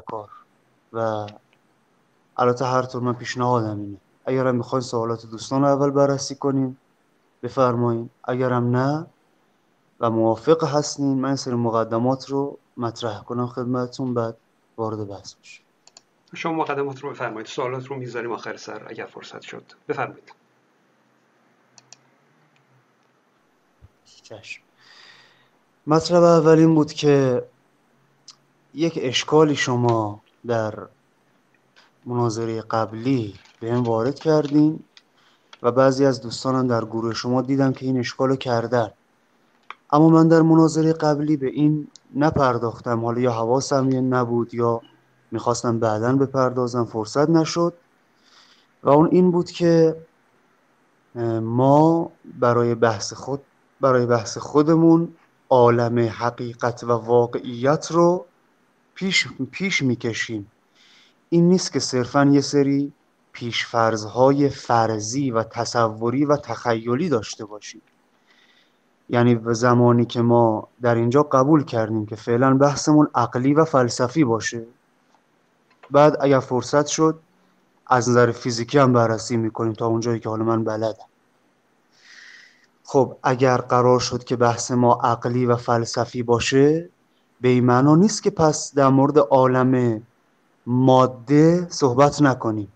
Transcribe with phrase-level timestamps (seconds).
[0.00, 0.30] کار.
[0.92, 1.26] و
[2.36, 3.96] البته هر طور من پیشنهادم اینه.
[4.24, 6.78] اگر هم می‌خواین سوالات دوستان رو اول بررسی کنیم
[7.42, 9.06] بفرمایید اگرم نه
[10.00, 14.36] و موافق هستین من سری مقدمات رو مطرح کنم خدمتتون بعد
[14.76, 15.64] وارد بحث بشیم
[16.34, 17.46] شما مقدمات رو بفرمایید.
[17.46, 19.64] سوالات رو می‌ذاریم آخر سر اگر فرصت شد.
[19.88, 20.32] بفرمایید.
[24.22, 24.62] چشم.
[25.86, 27.44] مطلب اول این بود که
[28.74, 30.74] یک اشکالی شما در
[32.06, 34.80] مناظره قبلی به هم وارد کردین
[35.62, 38.90] و بعضی از دوستانم در گروه شما دیدم که این اشکالو کردن.
[39.90, 43.04] اما من در مناظره قبلی به این نپرداختم.
[43.04, 44.80] حالا یا حواسم یه نبود یا
[45.30, 47.74] می‌خواستم بعدا بپردازم فرصت نشد.
[48.82, 49.96] و اون این بود که
[51.42, 52.10] ما
[52.40, 53.40] برای بحث خود
[53.80, 55.08] برای بحث خودمون
[55.50, 58.26] عالم حقیقت و واقعیت رو
[58.94, 60.50] پیش, پیش می‌کشیم.
[61.28, 62.92] این نیست که صرفا یه سری
[63.32, 67.82] پیشفرزهای فرضی و تصوری و تخیلی داشته باشیم.
[69.08, 74.24] یعنی به زمانی که ما در اینجا قبول کردیم که فعلا بحثمون عقلی و فلسفی
[74.24, 74.64] باشه
[75.90, 77.20] بعد اگر فرصت شد
[77.86, 81.06] از نظر فیزیکی هم بررسی می‌کنیم تا اونجایی که حالا من بلدم.
[82.84, 86.90] خب اگر قرار شد که بحث ما عقلی و فلسفی باشه
[87.44, 90.02] به این معنا نیست که پس در مورد عالم
[90.66, 92.72] ماده صحبت نکنیم.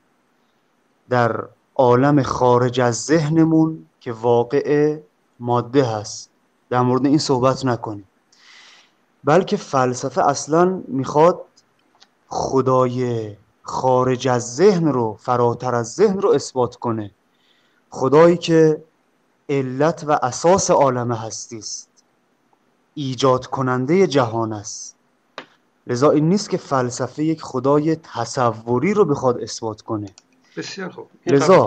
[1.08, 1.44] در
[1.76, 4.98] عالم خارج از ذهنمون که واقع
[5.40, 6.30] ماده هست
[6.70, 8.04] در مورد این صحبت نکنیم.
[9.24, 11.40] بلکه فلسفه اصلا می‌خواد
[12.28, 17.10] خدای خارج از ذهن رو فراتر از ذهن رو اثبات کنه.
[17.90, 18.84] خدایی که
[19.48, 21.87] علت و اساس عالم هستی است.
[22.98, 24.96] ایجاد کننده جهان است.
[25.86, 30.10] لذا این نیست که فلسفه یک خدای تصوری رو بخواد اثبات کنه.
[30.56, 31.06] بسیار خوب.
[31.26, 31.66] لذا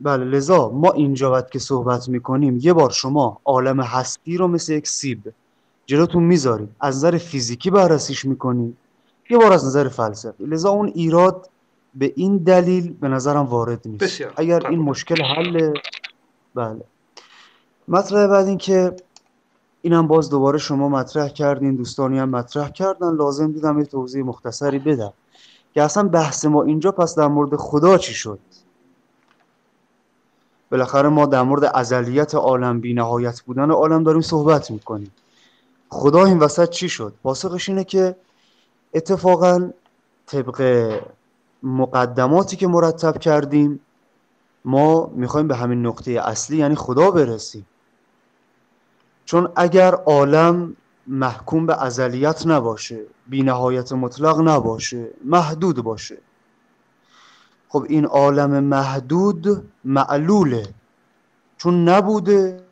[0.00, 4.72] بله لذا ما اینجا وقت که صحبت می‌کنیم یه بار شما عالم هستی رو مثل
[4.72, 5.32] یک سیب
[5.86, 8.76] جلوتون می‌ذاریم از نظر فیزیکی بررسیش می‌کنیم
[9.30, 10.44] یه بار از نظر فلسفی.
[10.44, 11.50] لذا اون ایراد
[11.94, 14.04] به این دلیل به نظرم وارد نیست.
[14.04, 14.32] بسیار.
[14.36, 15.74] اگر این مشکل حل
[16.54, 16.84] بله.
[17.88, 18.96] مطرح بعد این که
[19.84, 23.14] اینم باز دوباره شما مطرح کردین دوستانی هم مطرح کردن.
[23.14, 25.12] لازم دیدم یه توضیح مختصری بدم.
[25.74, 28.38] که اصلا بحث ما اینجا پس در مورد خدا چی شد؟
[30.70, 35.12] بالاخره ما در مورد ازلیت عالم بی نهایت بودن عالم داریم صحبت می‌کنیم.
[35.88, 38.16] خدا این وسط چی شد؟ پاسخش اینه که
[38.94, 39.70] اتفاقا
[40.26, 40.90] طبق
[41.62, 43.80] مقدماتی که مرتب کردیم
[44.64, 47.66] ما می‌خوایم به همین نقطه اصلی یعنی خدا برسیم.
[49.24, 50.76] چون اگر عالم
[51.06, 56.18] محکوم به ازلیت نباشه بی نهایت مطلق نباشه محدود باشه.
[57.68, 60.74] خب این عالم محدود معلوله.
[61.56, 62.64] چون نبوده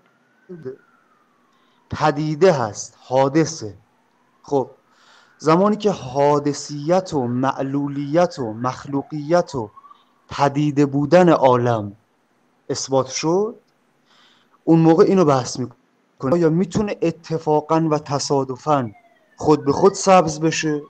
[1.90, 3.74] پدیده هست حادثه.
[4.42, 4.70] خب
[5.38, 9.70] زمانی که حادثیت و معلولیت و مخلوقیت و
[10.28, 11.96] پدیده بودن عالم
[12.70, 13.54] اثبات شد
[14.64, 15.81] اون موقع اینو بحث می‌کنه
[16.30, 18.90] یا می‌تونه اتفاقا و تصادفا
[19.36, 20.82] خود به خود سبز بشه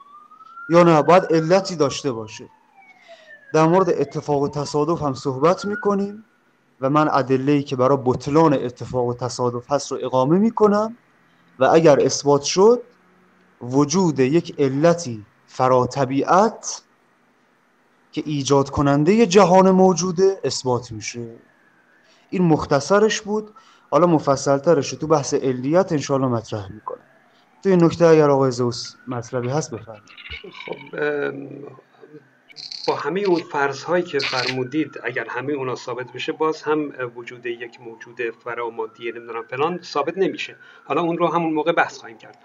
[0.70, 2.48] یا نه؟ باید علتی داشته باشه.
[3.54, 6.24] در مورد اتفاق و تصادف هم صحبت می‌کنیم
[6.80, 10.96] و من ادله که برای بطلان اتفاق و تصادف هست رو اقامه می‌کنم
[11.58, 12.82] و اگر اثبات شد
[13.62, 16.82] وجود یک علتی فرا طبیعت
[18.12, 21.28] که ایجاد کننده جهان موجوده اثبات میشه.
[22.30, 23.50] این مختصرش بود.
[23.92, 27.02] حالا مفصلترش تو بحث علیت انشاءالله مطرح می‌کنم.
[27.62, 30.04] تو این نکته اگر آقای زوس مطلبی هست بفرمایید.
[30.66, 30.98] خب
[32.88, 37.46] با همه اون فرض هایی که فرمودید اگر همه اونا ثابت بشه باز هم وجود
[37.46, 40.56] یک موجود فرامادی نمی‌دونم فلان ثابت نمیشه.
[40.84, 42.38] حالا اون رو همون موقع بحث خواهیم کرد.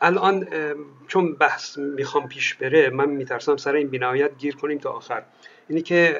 [0.00, 0.48] الان
[1.08, 5.22] چون بحث می‌خوام پیش بره من میترسم سر این بینهایت گیر کنیم تا آخر.
[5.68, 6.18] اینه که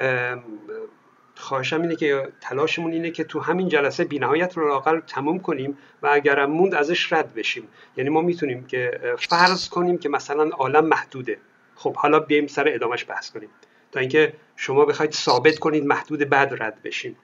[1.42, 6.08] خواهشم اینه که تلاشمون اینه که تو همین جلسه بینهایت رو لاقل تموم کنیم و
[6.12, 7.68] اگرم موند ازش رد بشیم.
[7.96, 11.38] یعنی ما می‌تونیم که فرض کنیم که مثلا عالم محدوده.
[11.74, 13.48] خب حالا بیایم سر ادامش بحث کنیم.
[13.92, 17.16] تا اینکه شما بخواید ثابت کنید محدود بعد رد بشیم.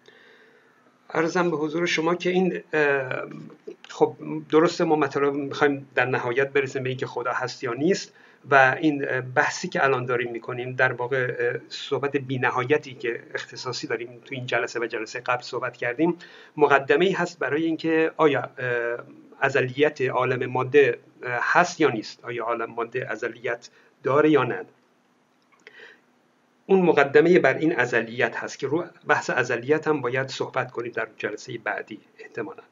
[1.11, 2.63] ارزم به حضور شما که این
[3.89, 4.17] خب
[4.51, 8.13] درسته ما مطالب می‌خوایم در نهایت برسیم به اینکه خدا هست یا نیست.
[8.51, 14.35] و این بحثی که الان داریم می‌کنیم در واقع صحبت بینهایتی که اختصاصی داریم تو
[14.35, 16.19] این جلسه و جلسه قبل صحبت کردیم
[16.57, 18.51] مقدمه ای هست برای اینکه آیا
[19.41, 23.71] ازلیت عالم ماده هست یا نیست؟ آیا عالم ماده ازلیت
[24.03, 24.65] داره یا نه؟
[26.67, 31.09] اون مقدمه بر این ازلیت هست که رو بحث ازلیت هم باید صحبت کنیم در
[31.17, 32.63] جلسه بعدی احتمالا.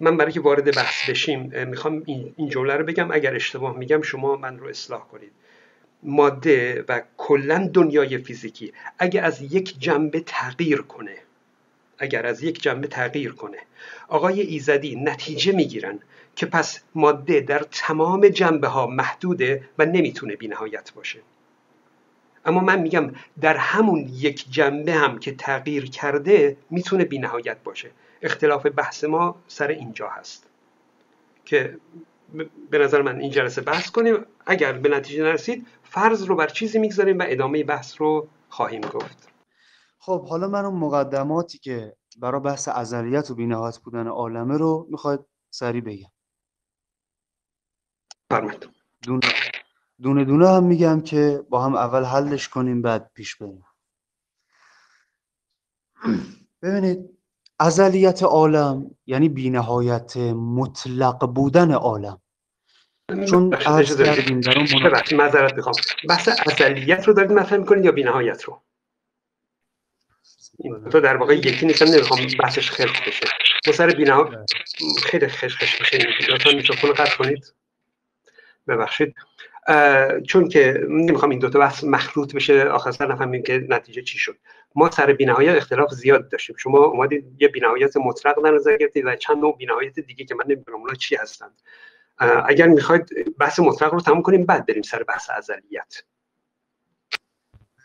[0.00, 2.02] من برای که وارد بحث بشیم می‌خوام
[2.36, 3.10] این جمله رو بگم.
[3.10, 5.32] اگر اشتباه میگم شما من رو اصلاح کنید.
[6.02, 8.72] ماده و کلا دنیای فیزیکی.
[8.98, 11.16] اگر از یک جنبه تغییر کنه
[11.98, 13.58] اگر از یک جنبه تغییر کنه
[14.08, 15.98] آقای ایزدی نتیجه می‌گیرن
[16.36, 21.18] که پس ماده در تمام جنبه ها محدوده و نمی‌تونه بینهایت باشه.
[22.44, 23.10] اما من میگم
[23.40, 27.90] در همون یک جنبه هم که تغییر کرده می‌تونه بینهایت باشه.
[28.22, 30.50] اختلاف بحث ما سر اینجا هست.
[31.44, 31.78] که
[32.70, 34.26] به نظر من این جلسه بحث کنیم.
[34.46, 39.28] اگر به نتیجه نرسید فرض رو بر چیزی می‌گذاریم و ادامه بحث رو خواهیم گفت.
[39.98, 45.20] خب حالا من اون مقدماتی که برای بحث ازلیت و بینهایت بودن عالمه رو می‌خواید
[45.50, 46.10] سریع بگم.
[48.30, 48.68] فرمایید.
[49.02, 49.20] دونه
[50.02, 53.64] دونه دونه هم میگم که با هم اول حلش کنیم بعد پیش بریم.
[56.62, 57.18] ببینید
[57.58, 60.16] ازلیت عالم یعنی بینهایت
[60.56, 62.20] مطلق بودن عالم.
[63.28, 64.68] چون عرض کردیم در اون
[65.12, 65.74] معذرت می‌خوام.
[66.08, 68.62] بحث ازلیت رو دارید مطرح می‌کنید یا بینهایت رو؟
[70.58, 73.26] این تو در واقع یکی نیستم نمی‌خوام بحثش خلق بشه.
[73.66, 74.30] ما سر بینها
[75.02, 75.98] خیلی خش خش میشه
[76.30, 77.54] لطفا میکروفون قطع کنید.
[78.68, 79.14] ببخشید.
[80.26, 84.36] چون که نمی‌خوام این دوتا بحث مخلوط بشه آخر سر نفهمیم که نتیجه چی شد.
[84.74, 86.56] ما سر بینهایت اختلاف زیاد داشتیم.
[86.56, 90.44] شما اومدید یه بینهایت مطلق در نظر گرفتید و چند نوع بینهایت دیگه که من
[90.48, 91.62] نمی‌دونم اونا چی هستند.
[92.46, 95.94] اگر می‌خواید بحث مطلق رو تموم کنیم بعد بریم سر بحث ازلیت.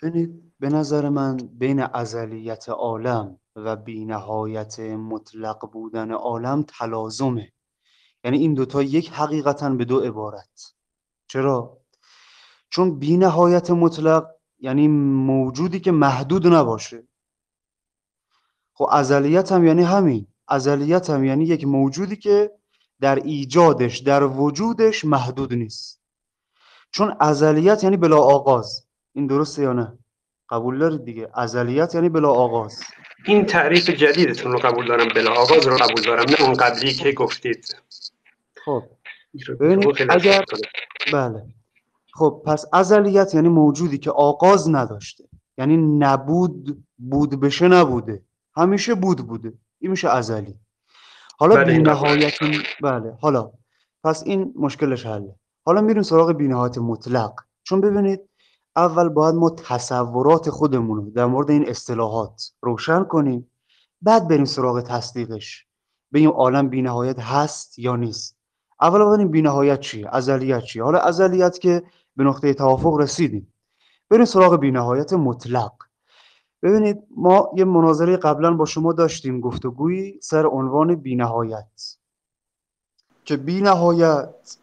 [0.03, 7.51] ببینید به نظر من بین ازلیت عالم و بینهایت مطلق بودن عالم تلازمه.
[8.23, 10.73] یعنی این دوتا یک حقیقتا به دو عبارت.
[11.29, 11.77] چرا؟
[12.69, 14.27] چون بینهایت مطلق
[14.59, 17.03] یعنی موجودی که محدود نباشه.
[18.73, 20.27] خب ازلیت هم یعنی همین.
[20.47, 22.51] ازلیت هم یعنی یک موجودی که
[23.01, 26.01] در ایجادش در وجودش محدود نیست.
[26.91, 28.85] چون ازلیت یعنی بلا آغاز.
[29.13, 29.97] این درسته یا نه؟
[30.49, 31.29] قبول دارید دیگه.
[31.33, 32.83] ازلیت یعنی بلا آغاز.
[33.25, 35.07] این تعریف جدیدتون رو قبول دارم.
[35.07, 36.25] بلا آغاز رو قبول دارم.
[36.29, 37.75] نه اون قبلی که گفتید.
[38.65, 38.83] خب.
[39.59, 40.43] ببینید اگر
[41.13, 41.45] بله.
[42.13, 45.23] خب پس ازلیت یعنی موجودی که آغاز نداشته.
[45.57, 48.23] یعنی نبود بود بشه نبوده.
[48.56, 49.53] همیشه بود بوده.
[49.79, 50.56] این میشه ازلی.
[51.39, 52.33] حالا بله بینهایت
[52.81, 53.17] بله.
[53.21, 53.51] حالا
[54.03, 55.35] پس این مشکلش حله.
[55.65, 57.33] حالا میریم سراغ بینهایت مطلق.
[57.63, 58.21] چون ببینید
[58.75, 63.51] اول باید ما تصورات خودمون رو در مورد این اصطلاحات روشن کنیم.
[64.01, 65.65] بعد بریم سراغ تصدیقش.
[66.13, 68.38] این عالم بینهایت هست یا نیست.
[68.81, 71.83] اول ببینیم بینهایت چیه ازلیت چیه؟ حالا ازلیت که
[72.15, 73.53] به نقطه توافق رسیدیم.
[74.09, 75.71] بریم سراغ بینهایت مطلق.
[76.63, 81.97] ببینید ما یه مناظره قبلا با شما داشتیم گفتگویی سر عنوان بینهایت.
[83.25, 84.57] که بینهایت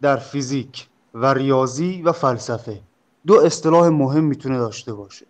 [0.00, 2.80] در فیزیک و ریاضی و فلسفه
[3.26, 5.26] دو اصطلاح مهم می‌تونه داشته باشه.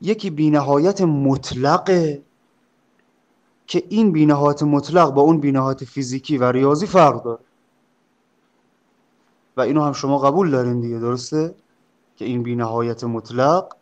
[0.00, 2.22] یکی بینهایت مطلقه
[3.72, 7.40] که این بینهایت مطلق با اون بینهایت فیزیکی و ریاضی فرق داره.
[9.56, 11.54] و اینو هم شما قبول دارین دیگه درسته؟
[12.16, 13.76] که این بینهایت مطلق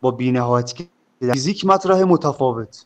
[0.00, 0.72] با بینهایت
[1.20, 2.84] فیزیک مطرح متفاوت.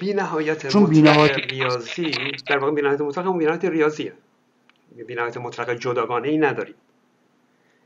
[0.00, 2.12] بینهایت چون بینهایت ریاضی
[2.46, 4.12] در واقع بینهایت مطلق همون بینهایت ریاضیه.
[5.06, 6.74] بینهایت مطلق جداگانه ای نداریم.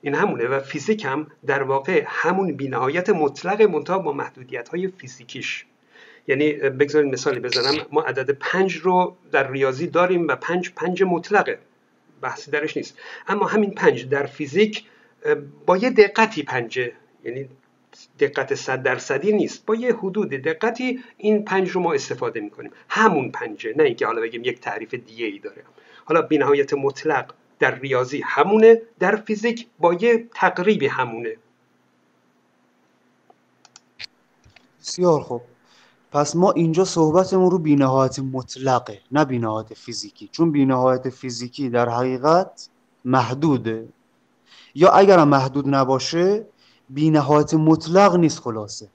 [0.02, 5.66] این همونه و فیزیک هم در واقع همون بینهایت مطلق منتها با محدودیت های فیزیکیش.
[6.28, 7.86] یعنی بگذارید مثالی بزنم.
[7.92, 11.58] ما عدد پنج رو در ریاضی داریم و پنج پنج مطلقه.
[12.20, 12.98] بحثی درش نیست.
[13.28, 14.84] اما همین پنج در فیزیک
[15.66, 16.92] با یه دقتی پنجه.
[17.24, 17.48] یعنی
[18.18, 19.66] دقت صد درصدی نیست.
[19.66, 22.70] با یه حدود دقتی این پنج رو ما استفاده می‌کنیم.
[22.88, 25.62] همون پنجه نه اینکه حالا بگیم یک تعریف دیگه ای داره.
[26.04, 31.36] حالا بینهایت مطلق در ریاضی همونه در فیزیک با یه تقریبی همونه.
[34.80, 35.42] بسیار خوب.
[36.12, 40.28] پس ما اینجا صحبتمون رو بینهایت مطلقه نه بینهایت فیزیکی.
[40.32, 42.68] چون بینهایت فیزیکی در حقیقت
[43.04, 43.88] محدوده.
[44.74, 46.46] یا اگر محدود نباشه
[46.90, 48.88] بینهایت مطلق نیست خلاصه.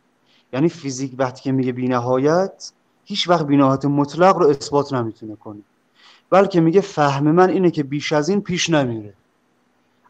[0.53, 2.71] یعنی فیزیک وقتی که میگه بینهایت
[3.05, 5.61] هیچ وقت بینهایت مطلق رو اثبات نمی‌تونه کنه.
[6.29, 9.13] بلکه میگه فهم من اینه که بیش از این پیش نمیره.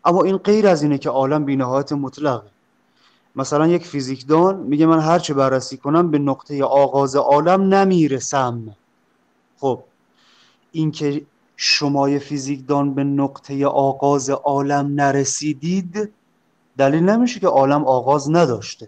[0.05, 2.56] اما این غیر از اینه که عالم بینهایت مطلقه.
[3.38, 8.75] مثلا یک فیزیکدان میگه من هرچه بررسی کنم به نقطه آغاز عالم نمی‌رسم.
[9.60, 9.84] خب
[10.72, 11.22] این که
[11.58, 16.13] شمای فیزیکدان به نقطه آغاز عالم نرسیدید
[16.77, 18.88] دلیل نمیشه که عالم آغاز نداشته.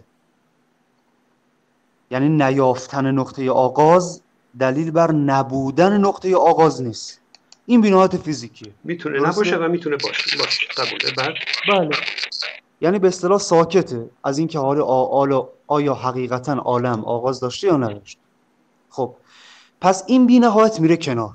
[2.10, 4.20] یعنی نیافتن نقطه آغاز
[4.58, 7.20] دلیل بر نبودن نقطه آغاز نیست.
[7.66, 8.72] این بیناهات فیزیکیه.
[8.84, 10.38] می‌تونه نباشه و می‌تونه باشه.
[10.38, 10.66] باشه.
[10.76, 11.14] قبوله.
[11.16, 11.34] بعد؟
[11.68, 11.96] بله.
[12.80, 18.20] یعنی به اصطلاح ساکته از اینکه حال آیا حقیقتا عالم آغاز داشته یا نداشته.
[18.90, 19.14] خب
[19.80, 21.34] پس این بینهایت میره کنار.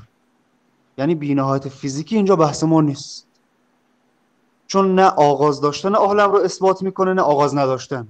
[0.98, 3.28] یعنی بینهایت فیزیکی اینجا بحث ما نیست.
[4.68, 8.08] چون نه آغاز داشتن عالم رو اثبات می‌کنه نه آغاز نداشتن.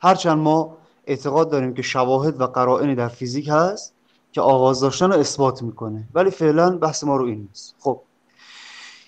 [0.00, 3.94] هرچند ما اعتقاد داریم که شواهد و قرائنی در فیزیک هست
[4.32, 7.74] که آغاز داشتن رو اثبات می‌کنه ولی فعلا بحث ما رو این نیست.
[7.78, 8.00] خب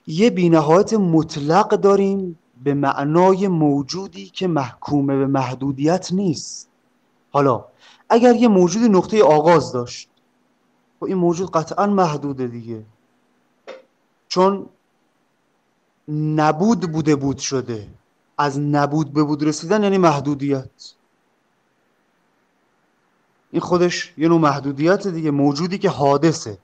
[0.07, 6.69] یه بینهایت مطلق داریم به معنای موجودی که محکوم به محدودیت نیست.
[7.30, 7.64] حالا
[8.09, 10.09] اگر یه موجود نقطه آغاز داشت
[11.00, 12.85] خب این موجود قطعا محدوده دیگه.
[14.28, 14.66] چون
[16.09, 17.88] نبود بوده بود شده.
[18.38, 20.71] از نبود به بود رسیدن یعنی محدودیت.
[23.50, 26.59] این خودش یه نوع محدودیت دیگه موجودی که حادثه.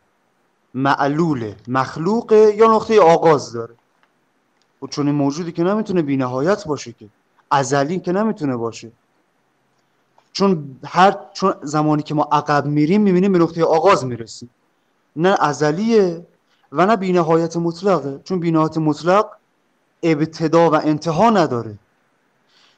[0.76, 7.08] معلوله مخلوقه یا نقطه آغاز داره؟ و خب چون موجودی که نمی‌تونه بینهایت باشه که
[7.50, 8.92] ازلی که نمی‌تونه باشه.
[10.32, 14.50] چون هر چون زمانی که ما عقب میریم می‌بینیم به نقطه آغاز می‌رسیم.
[15.16, 16.26] نه ازلیه
[16.72, 18.20] و نه بینهایت مطلقه.
[18.24, 19.26] چون بینهایت مطلق
[20.02, 21.78] ابتدا و انتها نداره.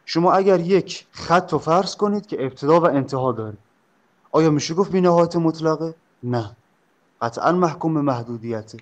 [0.07, 3.57] شما اگر یک خط رو فرض کنید که ابتدا و انتها داره.
[4.33, 6.57] آیا میشه گفت بینهایت مطلقه؟ نه.
[7.23, 8.79] قطعا محکوم به محدودیته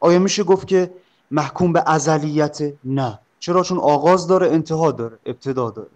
[0.00, 0.90] آیا میشه گفت که
[1.30, 3.18] محکوم به ازلیت؟ نه.
[3.38, 5.88] چرا؟ چون آغاز داره انتها داره ابتدا داره.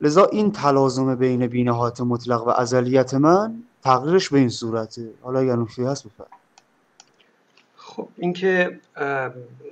[0.00, 5.10] لذا این تلازم بین بینهایت مطلق و ازلیت من تقریرش به این صورته.
[5.22, 6.28] حالا اگر نکته هست بفرد
[7.76, 8.80] خب اینکه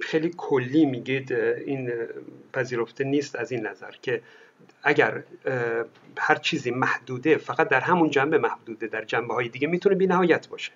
[0.00, 1.90] خیلی کلی میگید این
[2.52, 4.22] پذیرفته نیست از این نظر که
[4.83, 5.23] اگر
[6.19, 10.49] هر چیزی محدوده فقط در همون جنبه محدوده در جنبه های دیگه می‌تونه بی نهایت
[10.49, 10.73] باشه.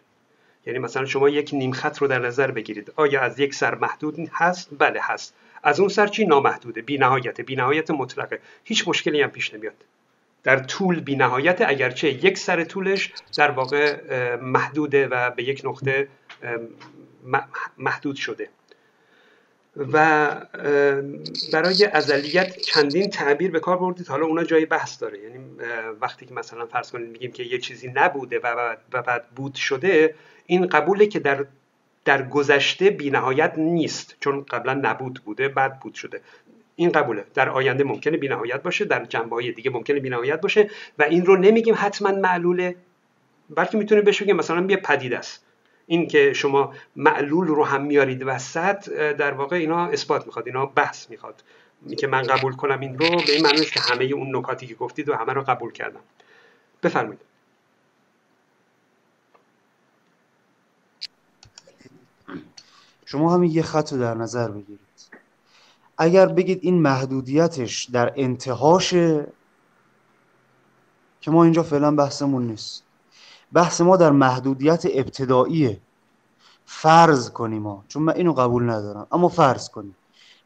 [0.66, 2.93] یعنی مثلا شما یک نیم خط رو در نظر بگیرید.
[2.97, 5.35] آیا از یک سر محدود هست؟ بله هست.
[5.62, 8.40] از اون سر چی؟ نامحدوده بی نهایت بی نهایت مطلقه.
[8.64, 9.85] هیچ مشکلی هم پیش نمیاد.
[10.43, 13.97] در طول بی نهایت اگرچه یک سر طولش در واقع
[14.37, 16.09] محدوده و به یک نقطه
[17.78, 18.49] محدود شده.
[19.76, 20.28] و
[21.52, 24.09] برای ازلیت چندین تعبیر به کار بردید.
[24.09, 25.18] حالا اونا جای بحث داره.
[25.18, 25.38] یعنی
[26.00, 30.14] وقتی که مثلا فرض کنید میگیم که یه چیزی نبوده و بعد بود شده
[30.47, 31.45] این قبوله که در
[32.04, 36.21] در گذشته بینهایت نیست چون قبلا نبود بوده بعد بود شده.
[36.76, 37.25] این قبوله.
[37.35, 41.37] در آینده ممکنه بینهایت باشه در جنبه های دیگه ممکنه بینهایت باشه و این رو
[41.37, 42.76] نمیگیم حتما معلوله.
[43.50, 45.46] بلکه می‌تونه بشه بگیم مثلا یه پدیده است.
[45.87, 51.11] این که شما معلول رو هم میارید وسط در واقع اینا اثبات می‌خواد اینا بحث
[51.11, 51.43] می‌خواد.
[51.99, 55.09] که من قبول کنم این رو به این معنی که همه اون نکاتی که گفتید
[55.09, 56.00] و همه رو قبول کردم.
[56.83, 57.21] بفرمایید.
[63.05, 64.81] شما همین یه خط رو در نظر بگیرید.
[65.99, 69.26] اگر بگید این محدودیتش در انتهاشه
[71.21, 72.86] که ما اینجا فعلا بحثمون نیست.
[73.53, 75.81] بحث ما در محدودیت ابتداییه.
[76.67, 79.07] فرض کنیم ما چون من اینو قبول ندارم.
[79.12, 79.97] اما فرض کنیم.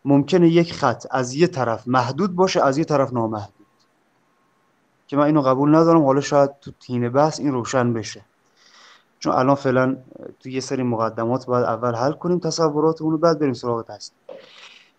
[0.05, 3.67] ممکنه یک خط از یه طرف محدود باشه از یه طرف نامحدود.
[5.07, 6.05] که من اینو قبول ندارم.
[6.05, 8.25] حالا شاید تو تین بحث این روشن بشه.
[9.21, 9.97] چون الان فعلا
[10.41, 14.13] تو یه سری مقدمات باید اول حل کنیم تصوراتمون رو بعد بریم سراغ تست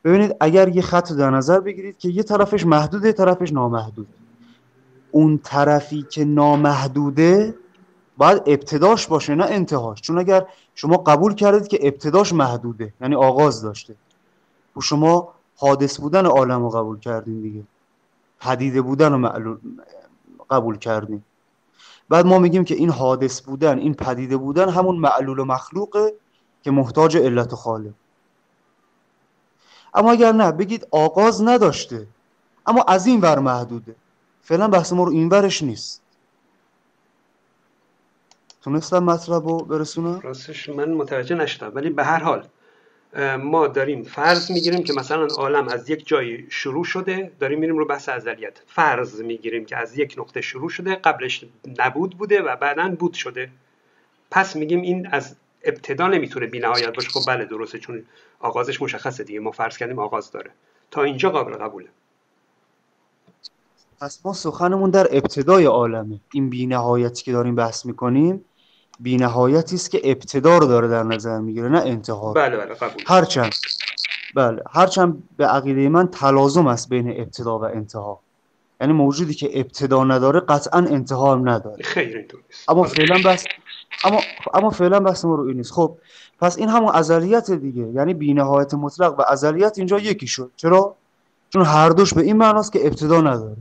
[0.03, 4.07] ببینید اگر یه خط در نظر بگیرید که یه طرفش محدوده یه طرفش نامحدود
[5.11, 7.55] اون طرفی که نامحدوده
[8.21, 10.01] باید ابتداش باشه نه انتهاش.
[10.01, 13.95] چون اگر شما قبول کردید که ابتداش محدوده یعنی آغاز داشته.
[14.77, 17.63] و شما حادث بودن عالم رو قبول کردین دیگه.
[18.39, 19.57] پدیده بودن رو معلول
[20.49, 21.25] قبول کردیم
[22.09, 26.13] بعد ما میگیم که این حادث بودن این پدیده بودن همون معلول و مخلوقه
[26.63, 27.93] که محتاج علت و خالق.
[29.93, 32.07] اما اگر نه بگید آغاز نداشته
[32.65, 33.95] اما از این ور محدوده.
[34.41, 36.01] فعلا بحث ما رو این ورش نیست.
[38.61, 41.71] تونستم مطلب رو برسونم؟ راستش من متوجه نشدم.
[41.75, 42.47] ولی به هر حال
[43.39, 47.85] ما داریم فرض می‌گیریم که مثلا عالم از یک جایی شروع شده داریم میریم رو
[47.85, 51.45] بحث ازلیت فرض می‌گیریم که از یک نقطه شروع شده قبلش
[51.79, 53.49] نبود بوده و بعدا بود شده.
[54.31, 57.09] پس میگیم این از ابتدا نمی‌تونه بینهایت باشه.
[57.09, 58.05] خب بله درسته چون
[58.39, 59.39] آغازش مشخصه دیگه.
[59.39, 60.51] ما فرض کردیم آغاز داره.
[60.91, 61.87] تا اینجا قابل قبوله.
[64.01, 66.19] پس ما سخنمون در ابتدای عالمه.
[66.33, 68.45] این بینهایتی که داریم بحث می‌کنیم
[69.01, 73.03] بینهایتی است که ابتدا رو داره در نظر می‌گیره نه انتها بله بله قبول.
[73.07, 73.53] هرچند
[74.35, 78.19] بله هرچند به عقیده من تلازم است بین ابتدا و انتها.
[78.81, 81.85] یعنی موجودی که ابتدا نداره قطعا انتها هم نداره.
[81.97, 82.69] نیست.
[82.69, 82.83] اما.
[82.83, 83.45] فعلا بس
[84.03, 84.21] اما
[84.53, 85.71] اما فعلا بس ما رو این نیست.
[85.71, 85.97] خب
[86.39, 87.87] پس این همون ازلیت دیگه.
[87.87, 90.51] یعنی بینهایت مطلق و ازلیت اینجا یکی شد.
[90.55, 90.95] چرا؟
[91.49, 93.57] چون هر دوش به این معناست که ابتدا نداره.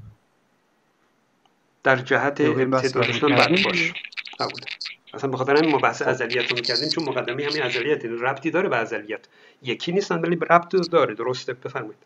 [1.83, 3.01] در جهت ابتدا.
[3.29, 3.93] بله باش
[5.15, 8.69] اصلا به خاطر همین ما بحث ازلیت رو می‌کردیم چون مقدمه همین ازلیت ربطی داره
[8.69, 9.21] به ازلیت.
[9.63, 11.15] یکی نیستن ولی ربط داره.
[11.15, 11.97] درسته بفرمایید.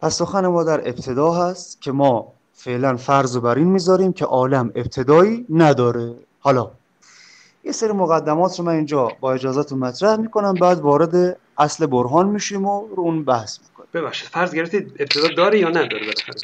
[0.00, 4.24] پس سخن ما در ابتدا هست که ما فعلا فرض رو بر این می‌ذاریم که
[4.24, 6.14] عالم ابتدایی نداره.
[6.40, 6.70] حالا
[7.64, 12.66] یه سری مقدمات رو من اینجا با اجازهتون مطرح می‌کنم بعد وارد اصل برهان میشیم
[12.66, 13.88] و رو اون بحث می‌کنیم.
[13.94, 16.34] ببخشید فرض گرفتید ابتدا داره یا نداره بالاخره؟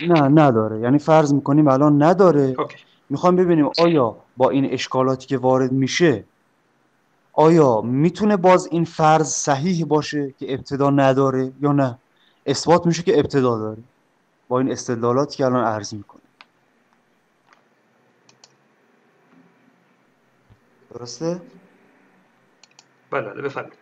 [0.00, 0.80] نه نداره.
[0.80, 2.54] یعنی فرض می‌کنیم الان نداره.
[2.58, 2.76] اوکی.
[3.10, 6.24] می‌خوایم ببینیم آیا با این اشکالاتی که وارد میشه
[7.32, 11.98] آیا می‌تونه باز این فرض صحیح باشه که ابتدا نداره یا نه؟
[12.46, 13.82] اثبات میشه که ابتدا داره.
[14.48, 16.20] با این استدلالاتی که الان عرض می‌کنه
[20.94, 21.40] درسته؟
[23.10, 23.78] بله بله بفرمایید.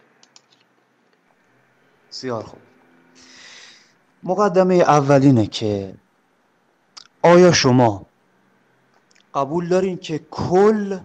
[2.11, 2.61] بسیار خوب.
[4.23, 5.95] مقدمه اولینه که
[7.23, 8.07] آیا شما
[9.35, 10.99] قبول دارین که کل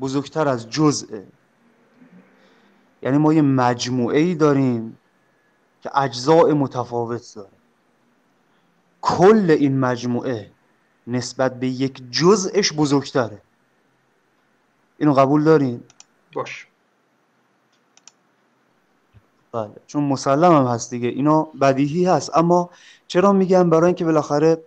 [0.00, 1.26] بزرگتر از جزءه
[3.02, 4.98] یعنی ما یه مجموعه ای داریم
[5.82, 7.56] که اجزاء متفاوت داره
[9.00, 10.50] کل این مجموعه
[11.06, 13.42] نسبت به یک جزءش بزرگتره.
[14.98, 15.82] اینو قبول دارین؟
[16.34, 16.66] باش.
[19.52, 22.36] بله چون مسلم هم هست دیگه اینا بدیهی هست.
[22.36, 22.70] اما
[23.06, 24.62] چرا میگم؟ برای اینکه بالاخره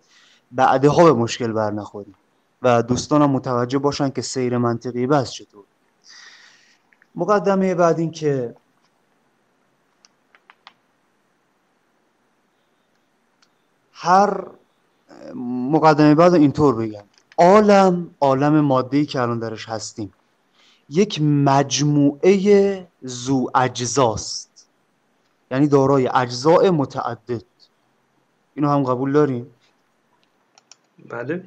[0.52, 2.16] بعدها به مشکل بر نخوریم.
[2.62, 5.64] و دوستانم متوجه باشن که سیر منطقی بس چطور.
[7.16, 8.56] مقدمه بعد این که
[13.94, 14.48] هر
[15.36, 17.04] مقدمه بعد اینطور بگم.
[17.38, 20.14] عالم عالم ماده‌ای که الان درش هستیم.
[20.90, 24.68] یک مجموعه زو اجزاست.
[25.52, 27.44] یعنی دارای اجزاء متعدد.
[28.56, 29.48] اینو هم قبول داریم؟
[31.10, 31.44] بله.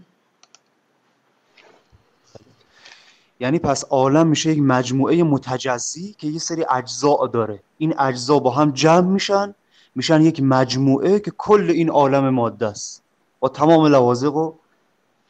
[3.40, 7.62] یعنی پس عالم میشه یک مجموعه متجزی که یه سری اجزا داره.
[7.78, 9.54] این اجزا با هم جمع میشن
[9.94, 13.02] میشن یک مجموعه که کل این عالم ماده است.
[13.40, 14.52] با تمام لوازم و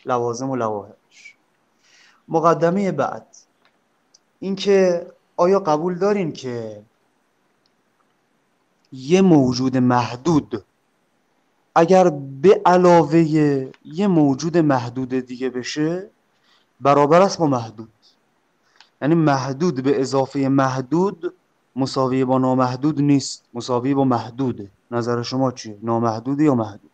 [0.07, 1.35] لوازم و لواحقش
[2.29, 3.27] مقدمه بعد.
[4.41, 6.83] اینکه آیا قبول دارین که
[8.93, 10.65] یه موجود محدود
[11.75, 12.11] اگر
[12.43, 13.19] به علاوه
[13.85, 16.11] یه موجود محدود دیگه بشه
[16.81, 17.89] برابر است با محدود.
[19.03, 21.35] یعنی محدود به اضافه محدود
[21.77, 23.45] مساوی با نامحدود نیست.
[23.55, 24.71] مساوی با محدوده.
[24.91, 26.91] نظر شما چیه؟ نامحدود یا محدود؟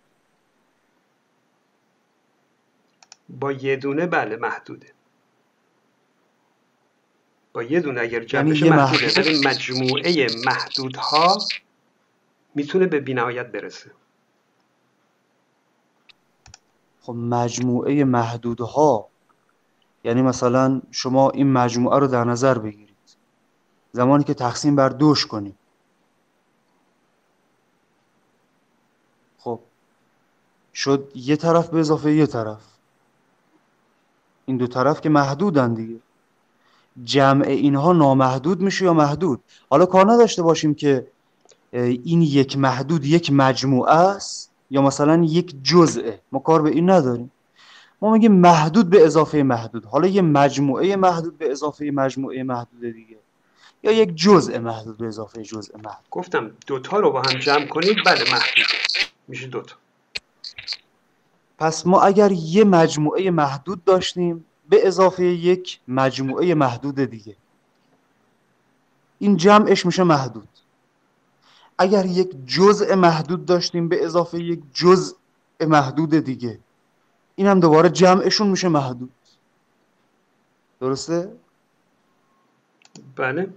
[3.29, 4.93] با یه دونه بله محدوده.
[7.53, 9.21] با یه دونه اگر جمع یعنی بشه محدوده.
[9.21, 11.39] ولی مجموعه محدودها
[12.55, 13.91] می‌تونه به بینهایت برسه.
[17.09, 19.09] خب مجموعه محدودها
[20.05, 23.17] یعنی مثلا شما این مجموعه رو در نظر بگیرید.
[23.93, 25.55] زمانی که تقسیم بر دوش کنیم
[29.39, 29.61] خب
[30.75, 32.65] شد یه طرف به اضافه یه طرف.
[34.47, 36.01] این دو طرف که محدودن دیگه.
[37.05, 39.41] جمع اینها نامحدود میشه یا محدود؟
[39.71, 41.07] حالا کار نداشته باشیم که
[41.73, 44.48] این یک محدود یک مجموعه است.
[44.71, 47.31] یا مثلا یک جزءه ما کار به این نداریم.
[48.03, 49.85] ما میگیم محدود به اضافه محدود.
[49.85, 53.19] حالا یه مجموعه محدود به اضافه مجموعه محدود دیگه.
[53.83, 56.07] یا یک جزء محدود به اضافه جزء محدود.
[56.11, 58.65] گفتم دوتا رو با هم جمع کنید بله محدوده
[59.29, 59.75] میشه دوتا
[61.59, 67.37] پس ما اگر یه مجموعه محدود داشتیم به اضافه یک مجموعه محدود دیگه.
[69.19, 70.49] این جمعش میشه محدود.
[71.79, 75.15] اگر یک جزء محدود داشتیم به اضافه یک جزء
[75.61, 76.59] محدود دیگه
[77.35, 79.13] این هم دوباره جمعشون میشه محدود.
[80.81, 81.33] درسته؟
[83.17, 83.53] بله.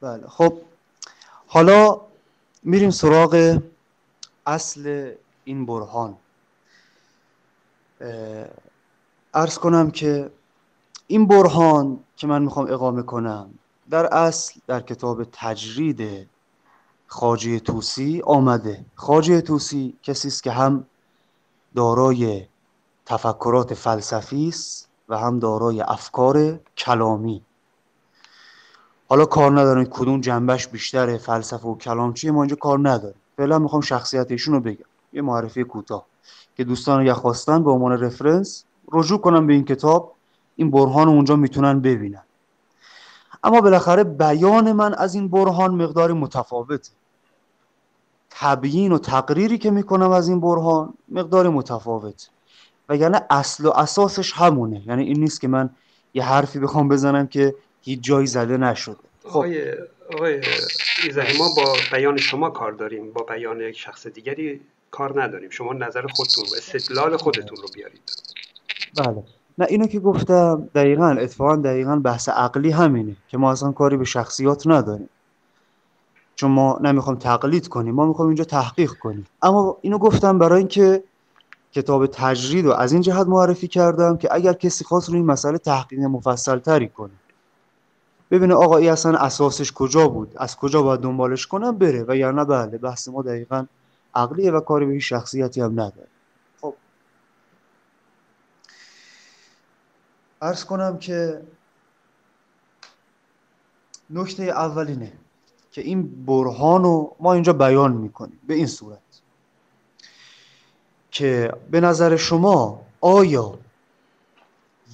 [0.00, 0.26] بله.
[0.26, 0.60] خب
[1.46, 2.00] حالا
[2.62, 3.60] میریم سراغ
[4.46, 5.12] اصل
[5.44, 6.16] این برهان.
[9.34, 10.30] عرض کنم که
[11.06, 13.50] این برهان که من می‌خوام اقامه کنم
[13.90, 16.28] در اصل در کتاب تجرید
[17.06, 18.84] خاجه توسی آمده.
[18.94, 20.86] خاجه توسی کسی است که هم
[21.74, 22.46] دارای
[23.06, 27.42] تفکرات فلسفی است و هم دارای افکار کلامی.
[29.08, 33.20] حالا کار نداریم کدوم جنبش بیشتره فلسفه و کلام چیه؟ ما اینجا کار نداریم.
[33.36, 34.84] فعلا می‌خوام شخصیت ایشون رو بگم.
[35.12, 36.06] یه معرفی کوتاه.
[36.56, 40.14] که دوستان اگه خواستن به عنوان رفرنس رجوع کنم به این کتاب.
[40.56, 42.22] این برهان اونجا می‌تونن ببینن.
[43.42, 46.90] اما بالاخره بیان من از این برهان مقداری متفاوته
[48.30, 52.28] تبیین و تقریری که می‌کنم از این برهان مقدار متفاوت.
[52.88, 54.82] وگرنه اصل و اساسش همونه.
[54.86, 55.70] یعنی این نیست که من
[56.14, 58.96] یه حرفی بخوام بزنم که هیچ جایی زده نشده.
[59.22, 59.28] خب.
[59.28, 59.72] آقای,
[60.14, 60.40] آقای
[61.38, 63.12] ما با بیان شما کار داریم.
[63.12, 65.50] با بیان یک شخص دیگری کار نداریم.
[65.50, 68.02] شما نظر خودتون و استدلال خودتون رو بیارید.
[68.96, 69.24] بله.
[69.58, 74.04] نه اینو که گفتم دقیقا اتفاقا دقیقا بحث عقلی همینه که ما اصلا کاری به
[74.04, 75.08] شخصیات نداریم.
[76.34, 79.26] چون ما نمی‌خوام تقلید کنیم ما می‌خوام اینجا تحقیق کنیم.
[79.42, 81.02] اما اینو گفتم برای اینکه
[81.72, 85.58] کتاب تجرید رو از این جهت معرفی کردم که اگر کسی خواست روی این مسئله
[85.58, 87.10] تحقیق مفصل تری کنه.
[88.30, 92.04] ببینه آقا ای اصلا اساسش کجا بود از کجا باید دنبالش کنم بره.
[92.08, 93.66] و یا نه بله بحث ما دقیقا
[94.14, 96.08] عقلیه و کاری به شخصیتی هم نداره.
[100.42, 101.42] ارز کنم که
[104.10, 105.12] نکته اولینه
[105.70, 108.98] که این برهان رو ما اینجا بیان می‌کنیم به این صورت
[111.10, 113.58] که به نظر شما آیا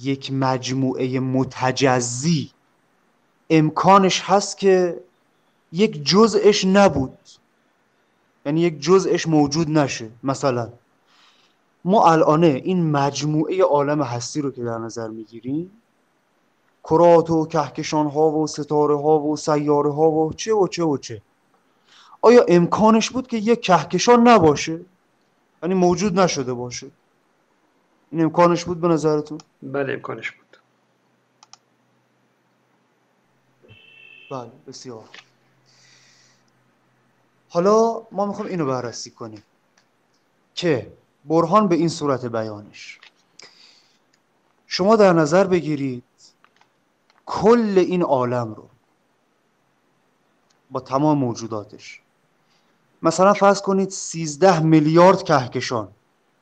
[0.01, 2.51] یک مجموعه متجزی
[3.49, 5.01] امکانش هست که
[5.71, 7.17] یک جزءش نبود؟
[8.45, 10.69] یعنی یک جزءش موجود نشه مثلا.
[11.85, 15.71] ما الانه این مجموعه عالم هستی رو که در نظر می‌گیریم
[16.83, 20.97] کرات و کهکشان ها و ستاره ها و سیاره ها و چه و چه و
[20.97, 21.21] چه.
[22.21, 24.81] آیا امکانش بود که یک کهکشان نباشه؟
[25.63, 26.87] یعنی موجود نشده باشه.
[28.11, 30.57] این امکانش بود به نظرتون؟ بله امکانش بود.
[34.31, 35.03] بله بسیار.
[37.49, 39.43] حالا ما می‌خوام اینو بررسی کنیم
[40.55, 40.91] که
[41.25, 42.99] برهان به این صورت بیانش.
[44.67, 46.03] شما در نظر بگیرید
[47.25, 48.69] کل این عالم رو
[50.71, 52.01] با تمام موجوداتش.
[53.01, 55.87] مثلا فرض کنید 13 میلیارد کهکشان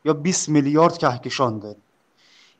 [0.05, 1.83] یا 20 میلیارد کهکشان داریم.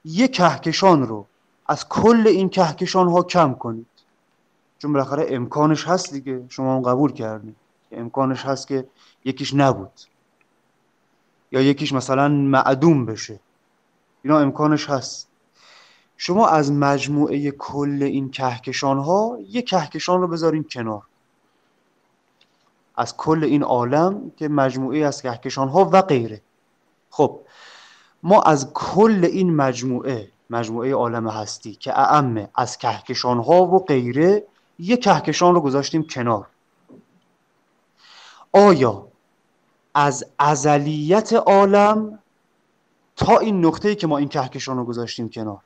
[0.05, 1.25] یک کهکشان رو
[1.67, 3.87] از کل این کهکشان ها کم کنید.
[4.79, 6.45] چون بالاخره امکانش هست دیگه.
[6.49, 7.55] شما هم قبول کردید
[7.91, 8.87] امکانش هست که
[9.25, 9.91] یکیش نبود.
[11.53, 13.39] یا یکیش مثلا معدوم بشه.
[14.23, 15.27] اینا امکانش هست.
[16.17, 21.01] شما از مجموعه کل این کهکشان ها یک کهکشان رو بذاریم کنار.
[22.95, 26.41] از کل این عالم که مجموعه از کهکشان ها و غیره.
[27.09, 27.39] خب
[28.23, 34.43] ما از کل این مجموعه مجموعه عالم هستی که اعمه از کهکشان ها و غیره
[34.79, 36.47] یک کهکشان رو گذاشتیم کنار.
[38.51, 39.07] آیا
[39.93, 42.19] از ازلیت عالم
[43.15, 45.59] تا این نقطه که ما این کهکشان رو گذاشتیم کنار.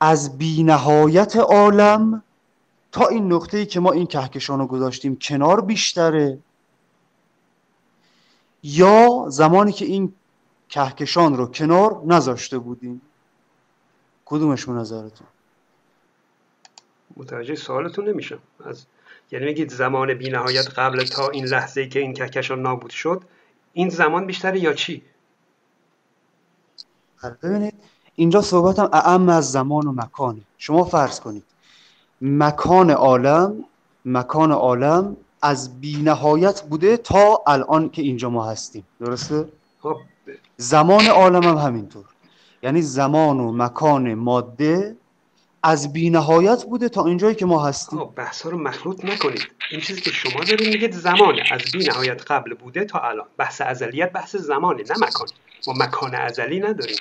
[0.00, 2.22] از بینهایت عالم
[2.92, 6.38] تا این نقطه که ما این کهکشان رو گذاشتیم کنار بیشتره.
[8.62, 10.14] یا زمانی که این
[10.68, 13.02] کهکشان رو کنار نذاشته بودیم.
[14.24, 15.26] کدومش نظرتون
[17.16, 18.38] متوجه سوالتون نمیشم.
[18.64, 18.86] از
[19.32, 23.22] یعنی میگید زمان بینهایت قبل تا این لحظه که این کهکشان نابود شد
[23.72, 25.02] این زمان بیشتره یا چی؟
[27.16, 27.74] خب، ببینید
[28.14, 31.44] اینجا صحبتم اعم از زمان و مکانه شما فرض کنید
[32.20, 33.64] مکان عالم
[34.04, 38.84] مکان عالم از بینهایت بوده تا الان که اینجا ما هستیم.
[39.00, 39.48] درسته؟
[39.82, 39.96] خب.
[40.56, 42.04] زمان عالم هم همینطور.
[42.62, 44.96] یعنی زمان و مکان ماده
[45.62, 47.98] از بینهایت بوده تا اینجایی که ما هستیم.
[47.98, 49.48] خب بحث رو مخلوط نکنید.
[49.70, 51.42] این چیزی که شما دارید میگید زمانه.
[51.50, 53.26] از بینهایت قبل بوده تا الان.
[53.36, 55.26] بحث ازلیت بحث زمانه نه مکان.
[55.66, 56.96] ما مکان ازلی نداریم.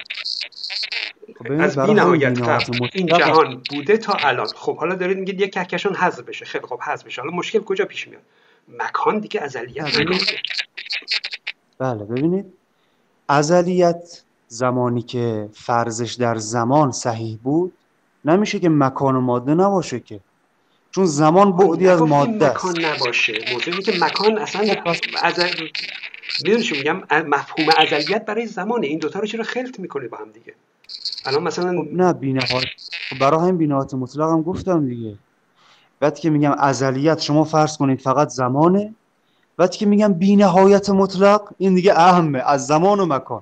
[1.39, 4.47] خب از بی نهایت قبل این جهان بوده تا الان.
[4.47, 6.45] خب حالا دارید میگید یک کهکشان حذف بشه.
[6.45, 7.21] خیلی خب حذف بشه.
[7.21, 8.21] حالا مشکل کجا پیش میاد؟
[8.67, 9.97] مکان دیگه ازلیت
[11.77, 12.45] بله ببینید.
[13.27, 17.73] ازلیت زمانی که فرضش در زمان صحیح بود
[18.25, 20.19] نمیشه که مکان و ماده نباشه که.
[20.91, 22.65] چون زمان بعدی از ماده است.
[22.65, 23.33] مکان نباشه.
[23.53, 24.75] موضوعی که مکان اصلا
[25.23, 25.39] از
[26.43, 28.87] می‌دونی میگم؟ مفهوم ازلیت برای زمانه.
[28.87, 30.53] این دوتا رو چرا خلط می‌کنه با هم دیگه؟
[31.25, 32.65] الان مثلا خب نه بینهایت.
[33.09, 35.15] خب برای همین بینهایت مطلق هم گفتم دیگه.
[36.01, 38.93] وقتی که میگم ازلیت شما فرض کنید فقط زمانه.
[39.57, 42.39] وقتی که میگم بی نهایت مطلق این دیگه اهمه.
[42.39, 43.41] از زمان و مکان.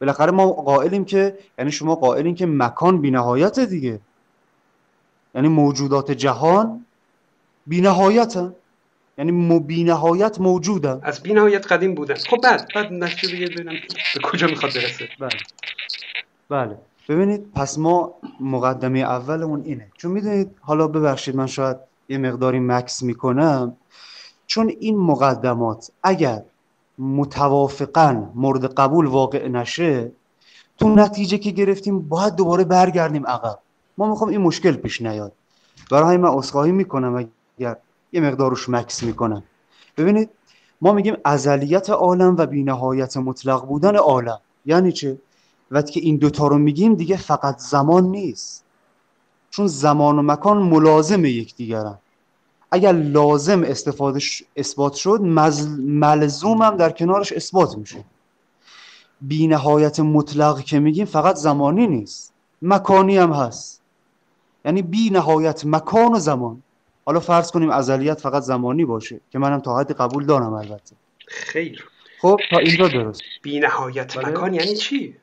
[0.00, 4.00] بالاخره ما قائلیم که یعنی شما قائلین که مکان بی نهایت دیگه.
[5.36, 6.86] یعنی موجودات جهان
[7.66, 8.54] بی نهایتن
[9.18, 13.46] یعنی مو بی نهایت موجودن از بی نهایت قدیم بودن خب بعد بعد نشته دیگه
[13.46, 13.72] ببینم
[14.14, 15.08] به کجا می‌خواد برسه.
[15.20, 15.30] بله.
[16.48, 16.78] بله.
[17.08, 19.92] ببینید پس ما مقدمه اولمون اینه.
[19.96, 21.76] چون می‌دونید حالا ببخشید من شاید
[22.08, 23.76] یه مقداری مکس می‌کنم.
[24.46, 26.42] چون این مقدمات اگر
[26.98, 30.12] متوافقا مورد قبول واقع نشه
[30.78, 33.58] تو نتیجه که گرفتیم باید دوباره برگردیم عقب.
[33.98, 35.32] ما می‌خوام این مشکل پیش نیاد.
[35.90, 37.28] برای من اصخاهی می‌کنم
[37.58, 37.76] اگر
[38.12, 39.42] یه مقدارش مکس می‌کنم.
[39.96, 40.30] ببینید
[40.80, 44.40] ما میگیم ازلیت عالم و بینهایت مطلق بودن عالم.
[44.66, 45.18] یعنی چه؟
[45.70, 48.64] وقتی که این دوتا رو میگیم دیگه فقط زمان نیست.
[49.50, 51.98] چون زمان و مکان ملازم یکدیگرن
[52.70, 54.20] اگر لازم استفاده
[54.56, 55.20] اثبات شد
[55.78, 58.04] ملزوم هم در کنارش اثبات میشه.
[59.20, 62.32] بی نهایت مطلق که میگیم فقط زمانی نیست.
[62.62, 63.82] مکانی هم هست.
[64.66, 66.62] یعنی بی نهایت مکان و زمان.
[67.06, 70.96] حالا فرض کنیم ازلیت فقط زمانی باشه که منم تا حد قبول دارم البته.
[71.26, 71.84] خیر.
[72.20, 73.22] خب تا اینجا درست.
[73.42, 74.28] بی نهایت بله.
[74.28, 75.16] مکان یعنی چی؟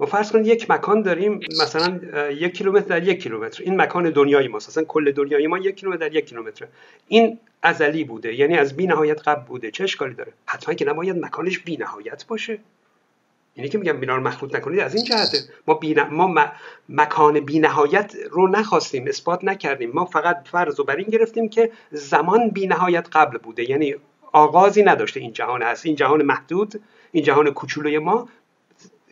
[0.00, 3.62] ما فرض کنید یک مکان داریم مثلا یک کیلومتر در یک کیلومتر.
[3.62, 4.68] این مکان دنیای ماست.
[4.68, 6.66] اصلا کل دنیای ما یک کیلومتر در یک کیلومتر
[7.08, 9.70] این ازلی بوده یعنی از بی نهایت قبل بوده.
[9.70, 12.58] چه اشکالی داره؟ حتما که نباید مکانش بی نهایت باشه.
[13.56, 14.80] یعنی که میگم بینا رو مخلوط نکنید.
[14.80, 16.52] از این جهته ما, ما م...
[16.88, 19.90] مکان بی نهایت رو نخواستیم اثبات نکردیم.
[19.94, 23.70] ما فقط فرض و بر این گرفتیم که زمان بی نهایت قبل بوده.
[23.70, 23.94] یعنی
[24.32, 26.80] آغازی نداشته این جهان هست این جهان محدود
[27.12, 28.28] این جهان کوچولوی ما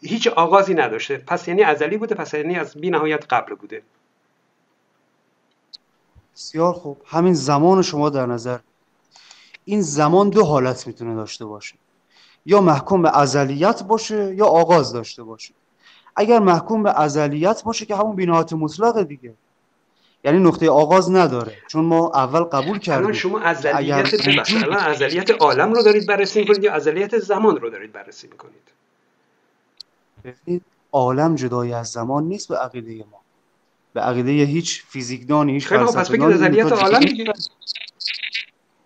[0.03, 1.17] هیچ آغازی نداشته.
[1.17, 3.83] پس یعنی ازلی بوده پس یعنی از بی نهایت قبل بوده.
[6.35, 7.03] بسیار خوب.
[7.07, 8.59] همین زمان شما در نظر
[9.65, 11.75] این زمان دو حالت می‌تونه داشته باشه.
[12.47, 15.55] یا محکوم به ازلیت باشه یا آغاز داشته باشه.
[16.17, 19.35] اگر محکوم به ازلیت باشه که همون بینهایت مطلق دیگه.
[20.25, 21.57] یعنی نقطه آغاز نداره.
[21.67, 23.03] چون ما اول قبول کردیم.
[23.03, 24.27] الان شما ازلیت
[24.63, 28.73] الان ازلیت عالم رو دارید بررسی می‌کنید یا ازلیت زمان رو دارید بررسی می‌کنید؟
[30.25, 33.21] ببینید عالم جدای از زمان نیست به عقیده ما.
[33.95, 37.33] به عقیده هیچ فیزیکدانی هیچ خیلی پس بگید ازلیت عالم دیگه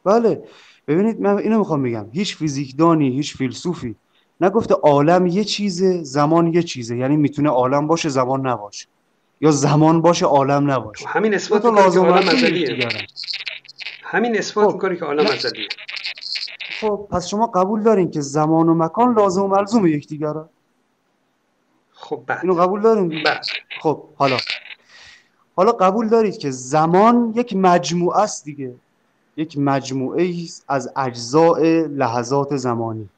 [0.05, 0.43] بله.
[0.87, 3.97] ببینید من اینو می‌خوام بگم هیچ فیزیکدانی هیچ فیلسوفی
[4.41, 6.97] نگفته عالم یه چیزه زمان یه چیزه.
[6.97, 8.87] یعنی می‌تونه عالم باشه زمان نباشه.
[9.41, 11.09] یا زمان باشه عالم نباشه.
[11.09, 12.89] همین اثبات که عالم ازلیه.
[14.03, 14.73] همین اثبات خب.
[14.73, 15.69] می‌کنه که عالم ازلیه.
[16.81, 20.45] خب پس شما قبول دارین که زمان و مکان لازم و ملزوم یکدیگره
[21.93, 23.47] خب بعد اینو قبول داریم بعد
[23.81, 24.37] خب حالا.
[25.57, 28.75] حالا قبول دارید که زمان یک مجموعه است دیگه.
[29.37, 30.35] یک مجموعه
[30.69, 33.09] از اجزاء لحظات زمانی.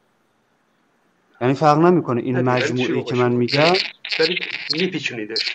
[1.40, 3.72] یعنی فرق نمی‌کنه این مجموعه که من میگم.
[4.18, 4.38] دارید
[4.72, 5.54] میپیچونیدش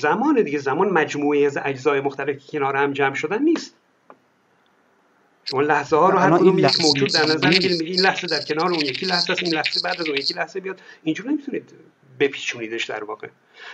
[0.00, 3.74] زمان دیگه زمان مجموعه از اجزای مختلف که کنار هم جمع شدن نیست.
[5.44, 7.82] شما لحظه ها رو هر کدوم یک موجود در نظر می‌گیرید.
[7.82, 10.60] این لحظه در کنار اون یکی لحظه است این لحظه بعد از اون یکی لحظه
[10.60, 10.80] بیاد.
[11.02, 11.72] اینجور نمی‌تونید
[12.20, 13.28] بپیچونیدش در واقع.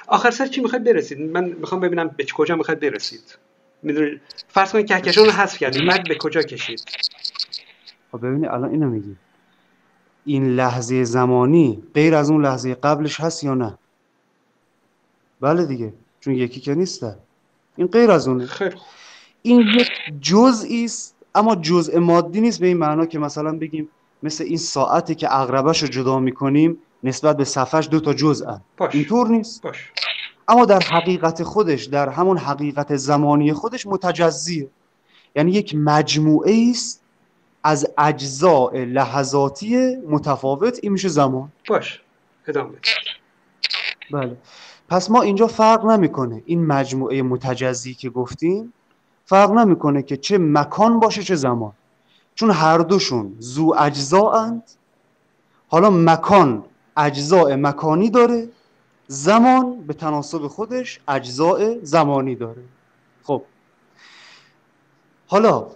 [0.07, 3.39] آخر سر چی می‌خواید برسید؟ من می‌خوام ببینم به کجا می‌خواید برسید.
[3.83, 6.83] می‌دونید فرض کنید کهکشان رو حذف کردید بعد به کجا کشید؟
[8.13, 9.17] خب ببینید الان اینو میگی.
[10.25, 13.79] این لحظه زمانی غیر از اون لحظه قبلش هست یا نه؟
[15.41, 17.07] بله دیگه چون یکی که نیست
[17.77, 18.47] این غیر از اونه.
[18.47, 18.75] خیر
[19.43, 19.91] این یک
[20.21, 23.89] جزئی است اما جزء مادی نیست به این معنا که مثلا بگیم
[24.23, 28.57] مثل این ساعتی که اقربش رو جدا می‌کنیم نسبت به صفحش دو تا جزء
[28.93, 29.63] اینطور نیست.
[29.63, 29.93] باش.
[30.49, 34.69] اما در حقیقت خودش در همون حقیقت زمانی خودش متجزیه.
[35.37, 37.03] یعنی یک مجموعه است
[37.65, 40.79] از اجزاء لحظاتی متفاوت.
[40.83, 41.53] این میشه زمان.
[41.69, 42.03] باش.
[42.49, 42.71] ادامه
[44.13, 44.37] بله.
[44.89, 46.43] پس ما اینجا فرق نمی‌کنه.
[46.47, 48.73] این مجموعه متجزی که گفتیم
[49.25, 51.73] فرق نمی‌کنه که چه مکان باشه چه زمان.
[52.35, 54.51] چون هر دوشون زو اجزاء
[55.69, 56.65] حالا مکان
[56.97, 58.49] اجزاء مکانی داره.
[59.07, 62.63] زمان به تناسب خودش اجزاء زمانی داره.
[63.23, 63.43] خب.
[65.27, 65.67] حالا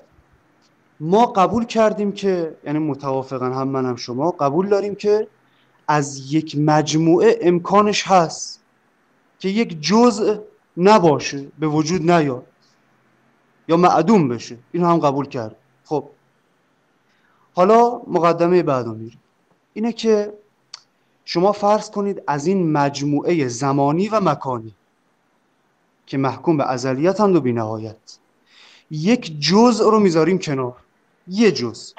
[1.01, 5.29] ما قبول کردیم که یعنی متوافقا هم من هم شما قبول داریم که
[5.89, 8.61] از یک مجموعه امکانش هست
[9.39, 10.39] که یک جزء
[10.77, 12.47] نباشه به وجود نیاد.
[13.69, 14.59] یا معدوم بشه.
[14.73, 16.09] این هم قبول کرد خب.
[17.55, 19.21] حالا مقدمه بعدو میریم.
[19.73, 20.33] اینه که
[21.29, 24.75] شما فرض کنید از این مجموعه زمانی و مکانی
[26.07, 28.19] که محکوم به ازلیت و بینهایت
[28.91, 30.77] یک جزء رو می‌ذاریم کنار.
[31.29, 31.95] یه جزء.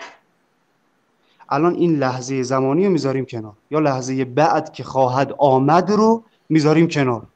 [1.50, 3.54] الان این لحظه زمانی رو می‌ذاریم کنار.
[3.72, 7.28] یا لحظه بعد که خواهد آمد رو می‌ذاریم کنار.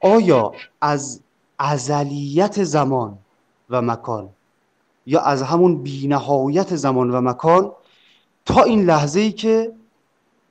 [0.00, 1.20] آیا از
[1.58, 3.18] ازلیت زمان
[3.70, 4.28] و مکان
[5.06, 7.72] یا از همون بینهایت زمان و مکان
[8.44, 9.72] تا این لحظه ای که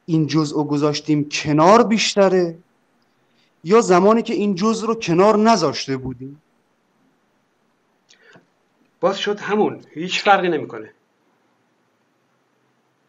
[0.09, 2.57] این جزء رو گذاشتیم کنار بیشتره؟
[3.63, 6.41] یا زمانی که این جزء رو کنار نذاشته بودیم؟
[8.99, 10.93] باز شد همون هیچ فرقی نمی‌کنه.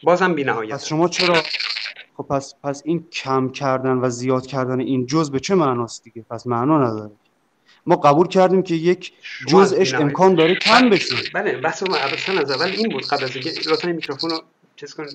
[0.02, 1.42] بازم بی نهایت پس شما چرا؟
[2.16, 6.24] خب پس پس این کم کردن و زیاد کردن این جزء به چه معناست دیگه؟
[6.30, 7.10] پس معنا نداره.
[7.86, 9.12] ما قبول کردیم که یک
[9.48, 11.16] جزءش امکان داره کم بشه.
[11.34, 14.42] بله بحث ما از اول این بود قبل از اینکه لطفا میکروفون رو
[14.80, 15.06] چیز کن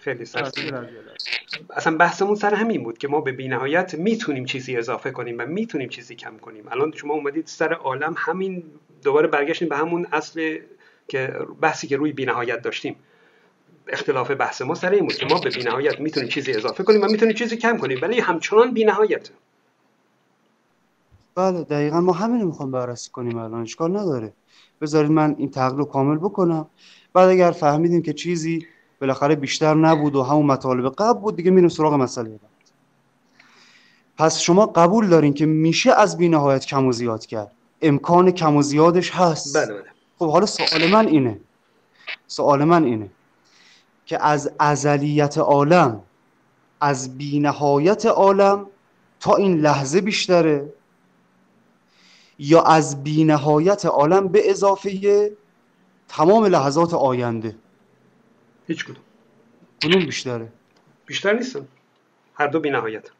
[0.00, 0.24] خیلی
[1.70, 5.88] اصلا بحثمون سر همین بود که ما به بینهایت می‌تونیم چیزی اضافه کنیم و می‌تونیم
[5.88, 6.64] چیزی کم کنیم.
[6.68, 8.64] الان شما اومدید سر عالم همین
[9.02, 10.58] دوباره برگشتیم به همون اصل
[11.08, 12.96] که بحثی که روی بینهایت داشتیم.
[13.88, 17.06] اختلاف بحث ما سر این بود که ما به بینهایت می‌تونیم چیزی اضافه کنیم و
[17.06, 17.98] می‌تونیم چیزی کم کنیم.
[18.02, 19.30] ولی همچنان بینهایت.
[21.34, 23.62] بله دقیقا ما همین می‌خوام بررسی کنیم الان.
[23.62, 24.32] اشکال نداره.
[24.80, 26.66] بذارید من این تقل رو کامل بکنم.
[27.14, 28.66] بعد اگر فهمیدیم که چیزی
[29.02, 32.40] بالاخره بیشتر نبود و همون مطالب قبل بود دیگه میریم سراغ مسئله بعد.
[34.16, 38.62] پس شما قبول دارین که میشه از بینهایت کم و زیاد کرد؟ امکان کم و
[38.62, 39.56] زیادش هست.
[39.56, 39.84] بله بله.
[40.18, 41.40] خب حالا سوال من اینه.
[42.26, 43.10] سوال من اینه
[44.06, 46.00] که از ازلیت عالم
[46.80, 48.66] از بینهایت عالم
[49.20, 50.72] تا این لحظه بیشتره؟
[52.38, 55.32] یا از بینهایت عالم به اضافه
[56.08, 57.56] تمام لحظات آینده؟
[58.66, 59.02] هیچ کدوم.
[59.84, 60.48] کدوم بیشتره؟
[61.06, 61.68] بیشتر نیستن
[62.34, 63.10] هر دو بینهایت.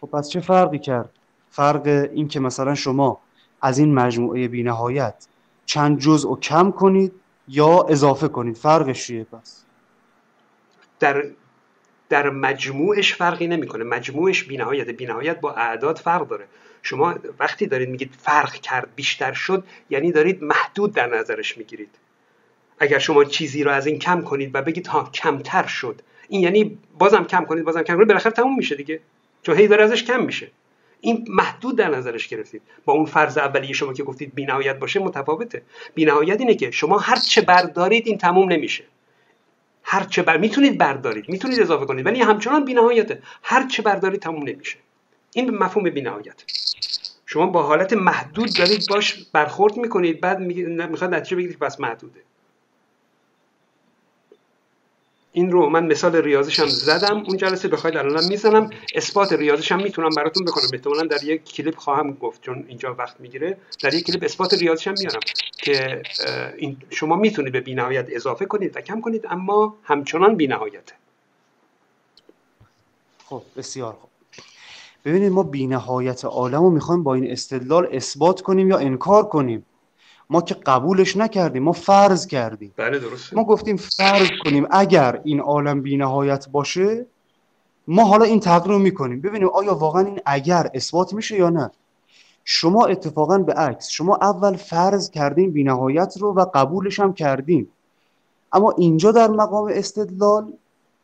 [0.00, 1.10] خب پس چه فرقی کرد؟
[1.50, 3.20] فرق این که مثلا شما
[3.62, 5.26] از این مجموعه بینهایت
[5.66, 7.12] چند جزء رو کم کنید
[7.48, 8.56] یا اضافه کنید.
[8.56, 9.64] فرقش چیه پس؟
[11.00, 11.24] در
[12.08, 13.84] در مجموعش فرقی نمی‌کنه.
[13.84, 14.90] مجموعش بینهایت.
[14.90, 16.46] بینهایت با اعداد فرق داره.
[16.82, 21.98] شما وقتی دارید میگید فرق کرد بیشتر شد یعنی دارید محدود در نظرش می‌گیرید.
[22.80, 26.02] اگر شما چیزی رو از این کم کنید و بگید ها کمتر شد.
[26.28, 28.08] این یعنی بازم کم کنید بازم کم کنید.
[28.08, 29.00] بالاخره تموم میشه دیگه.
[29.42, 30.50] چون هی داره ازش کم میشه.
[31.00, 32.62] این محدود در نظرش گرفتید.
[32.84, 35.62] با اون فرض اولیه شما که گفتید بینهایت باشه متفاوته.
[35.94, 38.84] بینهایت اینه که شما هر چه بردارید این تموم نمیشه.
[39.82, 41.28] هر چه بر می‌تونید بردارید.
[41.28, 42.06] می‌تونید اضافه کنید.
[42.06, 43.22] ولی همچنان بینهایته.
[43.42, 44.76] هر چه بردارید تموم نمیشه.
[45.34, 46.44] این مفهوم بینهایت.
[47.26, 50.20] شما با حالت محدود دارید باش برخورد می‌کنید.
[50.20, 52.20] بعد می‌خواد نتیجه بگیرید که بس محدوده.
[55.32, 58.70] این رو من مثال ریاضیش هم زدم اون جلسه بخواید الان می‌زنم.
[58.94, 60.68] اثبات ریاضیش هم می‌تونم براتون بکنم.
[60.72, 63.56] احتمالا در یک کلیپ خواهم گفت چون اینجا وقت می‌گیره.
[63.82, 65.20] در یک کلیپ اثبات ریاضیش هم میارم
[65.56, 66.02] که
[66.56, 70.94] این شما می‌تونید به بینهایت اضافه کنید و کم کنید اما همچنان بینهایته
[73.24, 74.10] خب بسیار خوب.
[75.04, 79.66] ببینید ما بینهایت عالم رو می‌خوایم با این استدلال اثبات کنیم یا انکار کنیم.
[80.30, 82.72] ما که قبولش نکردیم ما فرض کردیم.
[82.76, 83.36] بله درسته.
[83.36, 87.06] ما گفتیم فرض کنیم اگر این عالم بینهایت باشه
[87.88, 89.20] ما حالا این تقریر رو می‌کنیم.
[89.20, 91.70] ببینیم آیا واقعا این اگر اثبات میشه یا نه.
[92.44, 97.68] شما اتفاقا به عکس شما اول فرض کردین بینهایت رو و قبولش هم کردین.
[98.52, 100.52] اما اینجا در مقام استدلال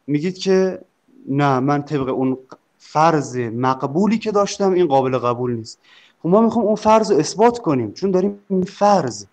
[0.07, 0.81] میگید که
[1.29, 2.39] نه من طبق اون
[2.79, 5.79] فرض مقبولی که داشتم این قابل قبول نیست.
[6.22, 9.26] خب ما می‌خوام اون فرض رو اثبات کنیم چون داریم این فرض.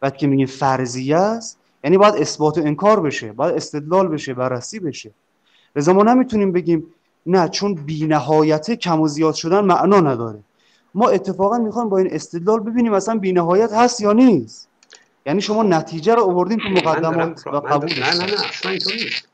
[0.00, 4.80] بعد که میگیم فرضیه است یعنی باید اثبات و انکار بشه باید استدلال بشه بررسی
[4.80, 5.10] بشه.
[5.76, 6.86] لذا ما نمی‌تونیم بگیم
[7.26, 10.38] نه چون بینهایت کم و زیاد شدن معنا نداره.
[10.94, 14.68] ما اتفاقا می‌خوایم با این استدلال ببینیم اصلا بینهایت هست یا نیست.
[15.26, 19.28] یعنی شما نتیجه رو آوردیم تو مقدمات و قبول نه نه نه اصلا اینطور نیست.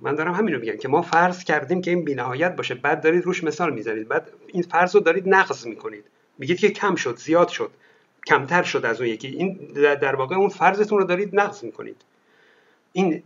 [0.00, 3.24] من دارم همین رو میگم که ما فرض کردیم که این بینهایت باشه بعد دارید
[3.24, 6.04] روش مثال می‌زنید بعد این فرض رو دارید نقض می‌کنید.
[6.38, 7.70] میگید که کم شد زیاد شد
[8.26, 9.28] کمتر شد از اون یکی.
[9.28, 11.96] این در واقع اون فرضتون رو دارید نقض می‌کنید.
[12.92, 13.22] این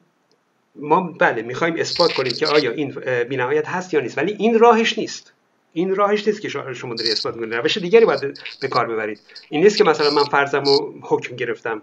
[0.76, 2.90] ما بله می‌خوایم اثبات کنیم که آیا این
[3.28, 5.32] بینهایت هست یا نیست ولی این راهش نیست.
[5.72, 7.54] این راهش نیست که شما دارید اثبات می‌کنید.
[7.54, 9.20] روش دیگری باید به کار ببرید.
[9.48, 11.82] این نیست که مثلا من فرضم رو حکم گرفتم.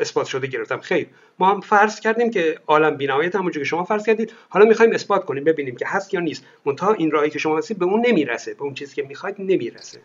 [0.00, 0.80] اثبات شده گرفتم.
[0.80, 1.08] خیر.
[1.38, 4.32] ما هم فرض کردیم که عالم بینهایت همونجور که شما فرض کردید.
[4.48, 6.44] حالا می‌خوایم اثبات کنیم ببینیم که هست یا نیست.
[6.64, 10.00] منتها این راهی که شما هستید به اون نمی‌رسه به اون چیزی که می‌خواید نمی‌رسه.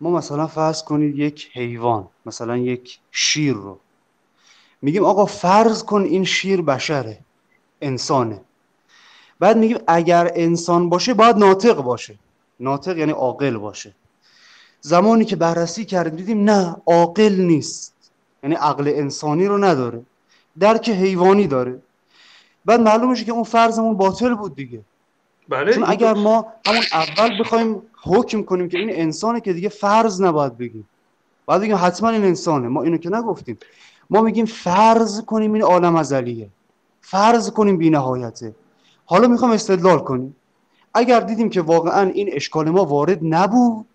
[0.00, 3.78] ما مثلا فرض کنید یک حیوان مثلا یک شیر رو.
[4.82, 7.18] میگیم آقا فرض کن این شیر بشره
[7.80, 8.40] انسانه.
[9.40, 12.14] بعد میگیم اگر انسان باشه باید ناطق باشه.
[12.60, 13.94] ناطق یعنی عاقل باشه.
[14.80, 17.94] زمانی که بررسی کردیم دیدیم نه عاقل نیست.
[18.42, 20.02] یعنی عقل انسانی رو نداره
[20.58, 21.78] درک حیوانی داره.
[22.64, 24.80] بعد معلوم میشه که اون فرضمون باطل بود دیگه.
[25.48, 26.14] بله چون اگر.
[26.14, 30.88] ما همون اول بخوایم حکم کنیم که این انسانه که دیگه فرض نباید بگیم.
[31.46, 32.68] باید بگیم حتما این انسانه.
[32.68, 33.58] ما اینو که نگفتیم.
[34.10, 36.48] ما میگیم فرض کنیم این عالم ازلیه.
[37.00, 38.54] فرض کنیم بینهایته.
[39.04, 40.36] حالا می‌خوام استدلال کنیم.
[40.94, 43.86] اگر دیدیم که واقعا این اشکال ما وارد نبود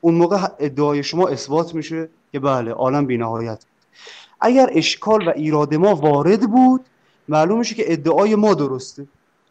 [0.00, 3.64] اون موقع ادعای شما اثبات میشه که بله عالم بینهایت
[4.40, 6.80] اگر اشکال و ایراد ما وارد بود
[7.28, 9.06] معلوم میشه که ادعای ما درسته.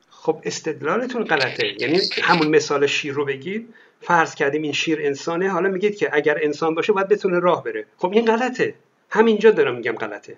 [0.10, 1.68] خب استدلالتون غلطه.
[1.80, 6.38] یعنی همون مثال شیر رو بگید فرض کردیم این شیر انسانه حالا میگید که اگر
[6.42, 7.86] انسان باشه باید بتونه راه بره.
[7.98, 8.74] خب این غلطه.
[9.10, 10.38] همینجا دارم میگم غلطه.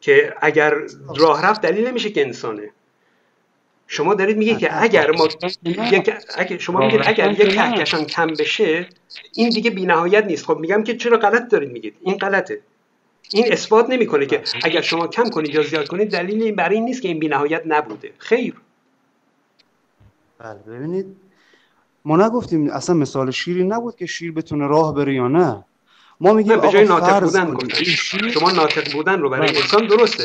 [0.00, 0.74] که اگر
[1.16, 2.70] راه رفت دلیل نمیشه که انسانه.
[3.92, 5.28] شما دارید میگید که اگر ما
[5.64, 8.88] یک اگر شما میگید اگر یک کهکشان کم بشه
[9.34, 10.46] این دیگه بینهایت نیست.
[10.46, 12.60] خب میگم که چرا غلط دارید میگید؟ این غلطه.
[13.32, 16.84] این اثبات نمی‌کنه که اگر شما کم کنید یا زیاد کنید دلیل این برای این
[16.84, 18.10] نیست که این بینهایت نبوده.
[18.18, 18.54] خیر.
[20.38, 21.06] بله ببینید.
[22.04, 25.64] ما نگفتیم اصلا مثال شیری نبود که شیر بتونه راه بره یا نه.
[26.20, 27.56] ما میگیم به جای ناطق بودن
[28.30, 29.60] شما ناطق بودن رو برای بله.
[29.60, 30.24] انسان درسته.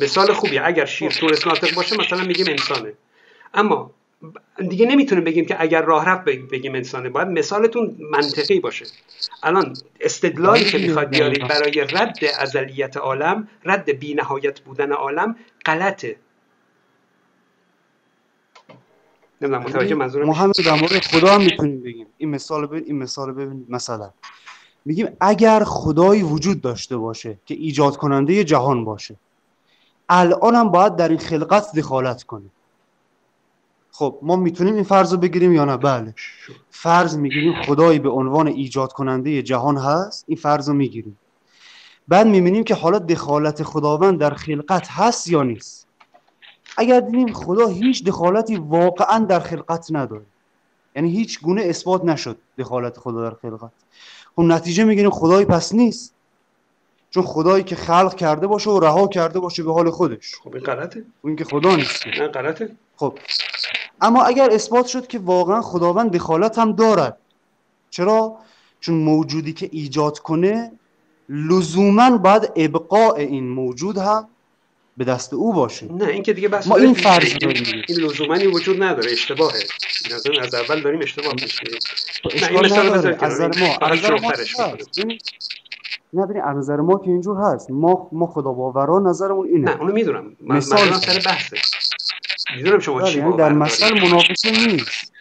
[0.00, 2.92] مثال خوبیه اگر شیر تونست ناطق باشه مثلا میگیم انسانه.
[3.54, 3.90] اما
[4.68, 7.08] دیگه نمی‌تونیم بگیم که اگر راه رفت بگ- بگیم انسانه.
[7.08, 8.86] باید مثالتون منطقی باشه.
[9.42, 16.16] الان استدلالی که می‌خواد بیارید برای رد ازلیت عالم رد بینهایت بودن عالم غلطه.
[19.42, 22.06] نمی‌دونم متوجه منظورم؟ ما همین در مورد خدا هم می‌تونیم بگیم.
[22.18, 24.10] این مثال ببین این مثال ببینید مثلا
[24.84, 29.16] میگیم اگر خدایی وجود داشته باشه که ایجاد کننده جهان باشه
[30.12, 32.50] الان هم باید در این خلقت دخالت کنه
[33.92, 36.14] خب ما می‌تونیم این فرض رو بگیریم یا نه؟ بله.
[36.70, 41.18] فرض می‌گیریم خدایی به عنوان ایجاد کننده جهان هست این فرض رو می‌گیریم.
[42.08, 45.86] بعد می‌بینیم که حالا دخالت خداوند در خلقت هست یا نیست.
[46.76, 50.26] اگر دیدیم خدا هیچ دخالتی واقعا در خلقت نداره.
[50.96, 53.72] یعنی هیچ گونه اثبات نشد دخالت خدا در خلقت.
[54.36, 56.14] خب نتیجه می‌گیریم خدایی پس نیست.
[57.10, 60.34] چون خدایی که خلق کرده باشه و رها کرده باشه به حال خودش.
[60.44, 61.04] خب این غلطه.
[61.22, 62.06] اون که خدا نیست.
[62.06, 62.70] نه غلطه.
[62.96, 63.18] خب.
[64.00, 67.16] اما اگر اثبات شد که واقعا خداوند دخالت هم دارد.
[67.90, 68.36] چرا؟
[68.80, 70.72] چون موجودی که ایجاد کنه
[71.28, 74.28] لزوما باید ابقاء این موجود هم
[74.96, 75.92] به دست او باشه.
[75.92, 79.60] نه این که دیگه بس ما این فرض داریم این لزومانی وجود نداره اشتباهه.
[80.24, 81.48] این از, اول داریم اشتباه میریم
[82.42, 82.90] نه این مثال.
[82.90, 84.32] بذار از نظر ما از نظر ما
[86.12, 87.70] نه از نظر ما که اینجور هست.
[87.70, 89.70] ما ما خدا باوران نظرمون اینه.
[89.70, 90.36] نه اونو می‌دونم.
[90.40, 90.78] مثال.
[90.78, 91.56] سر بحثه.
[92.56, 93.52] می‌دونم شما بله، چی یعنی در.
[93.52, 95.12] مثل مناقشه نیست.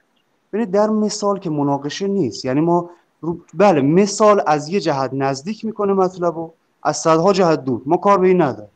[0.53, 2.45] ببینید در مثال که مناقشه نیست.
[2.45, 2.89] یعنی ما
[3.21, 3.39] رو...
[3.53, 6.51] بله مثال از یه جهت نزدیک می‌کنه مطلب و
[6.83, 7.81] از صدها جهت دور.
[7.85, 8.71] ما کار به این نداریم.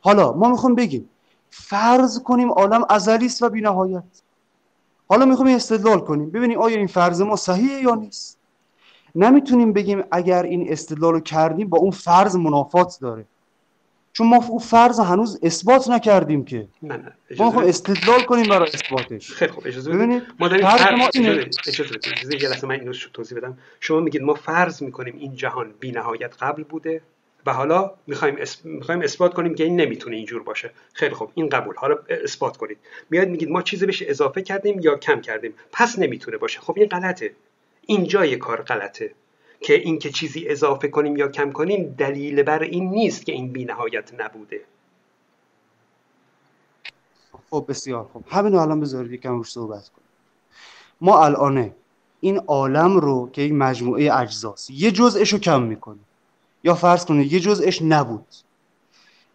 [0.00, 1.08] حالا ما می‌خوام بگیم
[1.50, 4.02] فرض کنیم عالم ازلی است و بی‌نهایت.
[5.08, 6.30] حالا می‌خوام استدلال کنیم.
[6.30, 8.38] ببینیم آیا این فرض ما صحیحه یا نیست.
[9.16, 13.24] نمی‌تونیم بگیم اگر این استدلال رو کردیم با اون فرض منافات داره.
[14.12, 16.68] چون ما اون فرض هنوز اثبات نکردیم که.
[16.82, 17.68] نه نه ما بدید.
[17.68, 19.32] استدلال کنیم برای اثباتش.
[19.32, 20.02] خیلی خوب اجازه بدید.
[20.02, 21.50] ببینید ما داریم فرض ما اینه.
[21.66, 22.42] اجازه بدید.
[22.42, 23.58] یه لحظه من اینو شو- توضیح بدم.
[23.80, 27.00] شما میگید ما فرض می‌کنیم این جهان بی نهایت قبل بوده
[27.46, 28.64] و حالا می‌خوایم اس...
[28.64, 30.70] می‌خوایم اثبات کنیم که این نمی‌تونه اینجور باشه.
[30.92, 31.74] خیلی خوب این قبول.
[31.76, 32.78] حالا اثبات کنید.
[33.10, 35.54] میاد میگید ما چیزی بهش اضافه کردیم یا کم کردیم.
[35.72, 36.60] پس نمی‌تونه باشه.
[36.60, 37.30] خب این غلطه.
[37.86, 39.14] اینجای کار غلطه.
[39.60, 43.64] که اینکه چیزی اضافه کنیم یا کم کنیم دلیل بر این نیست که این بی
[43.64, 44.60] نهایت نبوده.
[47.50, 50.08] خب بسیار خوب همین الان بذارید یکم روش صحبت کنیم.
[51.00, 51.74] ما الانه
[52.20, 56.04] این عالم رو که یک مجموعه اجزاست یه جزءش رو کم می‌کنیم.
[56.64, 58.26] یا فرض کنید یه جزءش نبود.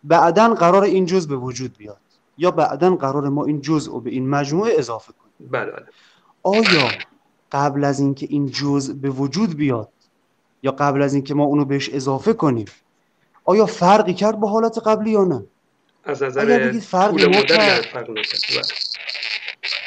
[0.03, 1.97] بعدا قرار این جزء به وجود بیاد.
[2.37, 5.49] یا بعدا قرار ما این جزء رو به این مجموعه اضافه کنیم.
[5.51, 5.85] بله بله.
[6.43, 6.89] آیا
[7.51, 9.89] قبل از اینکه این جزء به وجود بیاد
[10.63, 12.65] یا قبل از اینکه ما اونو بهش اضافه کنیم
[13.45, 15.45] آیا فرقی کرد با حالت قبلی یا نه؟
[16.03, 17.85] از اگر نظر فرق نکرد.
[17.93, 18.21] بله.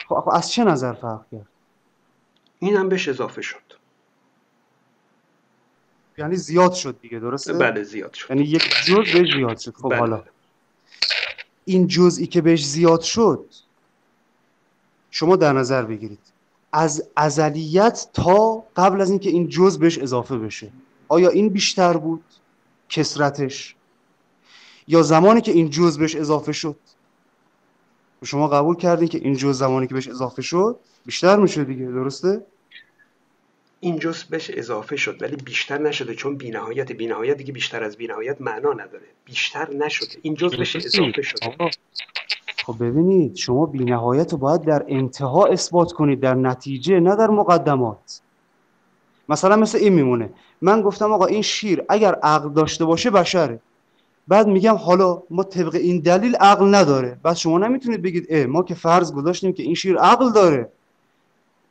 [0.08, 1.48] خب خب از چه نظر فرق کرد؟
[2.58, 3.74] این هم بهش اضافه شد.
[6.18, 8.30] یعنی زیاد شد دیگه درسته؟ بله زیاد شد.
[8.30, 9.74] یعنی یک جزء بهش زیاد شد.
[9.74, 9.98] خب بله.
[9.98, 10.24] حالا.
[11.64, 13.50] این جزئی که بهش زیاد شد
[15.10, 16.33] شما در نظر بگیرید.
[16.76, 20.70] از ازلیت تا قبل از اینکه این جزء بهش اضافه بشه.
[21.08, 22.24] آیا این بیشتر بود؟
[22.88, 23.74] کسرتش
[24.88, 26.76] یا زمانی که این جزء بهش اضافه شد؟
[28.24, 32.46] شما قبول کردین که این جزء زمانی که بهش اضافه شد بیشتر میشه دیگه درسته؟
[33.80, 38.40] این جزء بهش اضافه شد ولی بیشتر نشده چون بینهایت بینهایت دیگه بیشتر از بینهایت
[38.40, 39.06] معنا نداره.
[39.24, 40.18] بیشتر نشده.
[40.22, 41.56] این جزء بهش اضافه شده
[42.66, 48.20] خب ببینید شما بینهایت رو باید در انتها اثبات کنید در نتیجه نه در مقدمات.
[49.28, 50.30] مثلا مثل این میمونه.
[50.62, 53.60] من گفتم آقا این شیر اگر عقل داشته باشه بشره.
[54.28, 57.18] بعد میگم حالا ما طبق این دلیل عقل نداره.
[57.22, 60.68] بعد شما نمی‌تونید بگید اه ما که فرض گذاشتیم که این شیر عقل داره.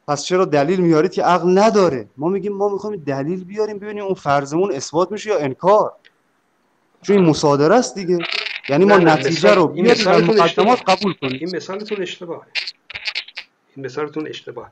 [0.08, 4.14] پس چرا دلیل میارید که عقل نداره؟ ما میگیم ما می‌خوایم دلیل بیاریم ببینیم اون
[4.14, 5.92] فرضمون اثبات میشه یا انکار.
[7.02, 8.18] چون این مصادره است دیگه.
[8.70, 11.40] یعنی ما نتیجه رو بیاریم در مقدمات قبول کنیم.
[11.42, 12.48] این مثالتون اشتباهه
[13.76, 14.72] این مثالتون اشتباه.